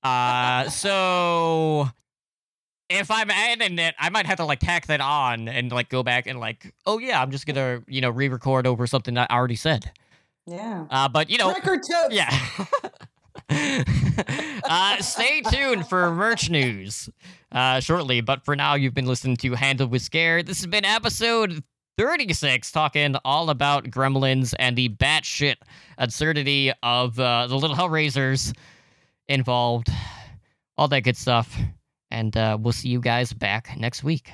Uh, 0.03 0.70
so 0.70 1.89
if 2.89 3.11
I'm 3.11 3.29
adding 3.29 3.77
it, 3.79 3.95
I 3.99 4.09
might 4.09 4.25
have 4.25 4.37
to 4.37 4.45
like 4.45 4.59
tack 4.59 4.87
that 4.87 5.01
on 5.01 5.47
and 5.47 5.71
like 5.71 5.89
go 5.89 6.03
back 6.03 6.27
and 6.27 6.39
like, 6.39 6.73
oh 6.85 6.97
yeah, 6.97 7.21
I'm 7.21 7.31
just 7.31 7.45
gonna 7.45 7.83
you 7.87 8.01
know 8.01 8.09
re-record 8.09 8.65
over 8.67 8.87
something 8.87 9.17
I 9.17 9.27
already 9.27 9.55
said. 9.55 9.91
Yeah. 10.45 10.85
Uh, 10.89 11.07
but 11.07 11.29
you 11.29 11.37
know, 11.37 11.53
Record 11.53 11.81
toast. 11.89 12.11
yeah. 12.11 12.29
uh, 14.63 14.97
stay 15.01 15.41
tuned 15.41 15.87
for 15.87 16.11
merch 16.11 16.49
news 16.49 17.09
uh, 17.51 17.79
shortly. 17.79 18.21
But 18.21 18.43
for 18.45 18.55
now, 18.55 18.73
you've 18.73 18.93
been 18.93 19.05
listening 19.05 19.37
to 19.37 19.53
Handled 19.53 19.91
with 19.91 20.01
Scare. 20.01 20.41
This 20.41 20.57
has 20.59 20.67
been 20.67 20.85
episode 20.85 21.63
36, 21.97 22.71
talking 22.71 23.15
all 23.23 23.49
about 23.49 23.85
gremlins 23.85 24.53
and 24.57 24.75
the 24.75 24.89
batshit 24.89 25.57
absurdity 25.97 26.71
of 26.81 27.19
uh, 27.19 27.45
the 27.47 27.55
little 27.57 27.75
Hellraisers 27.75 28.55
involved. 29.27 29.89
All 30.77 30.87
that 30.87 31.01
good 31.01 31.17
stuff. 31.17 31.55
And 32.12 32.36
uh, 32.36 32.57
we'll 32.60 32.74
see 32.74 32.89
you 32.89 32.99
guys 32.99 33.34
back 33.34 33.78
next 33.78 34.03
week. 34.03 34.32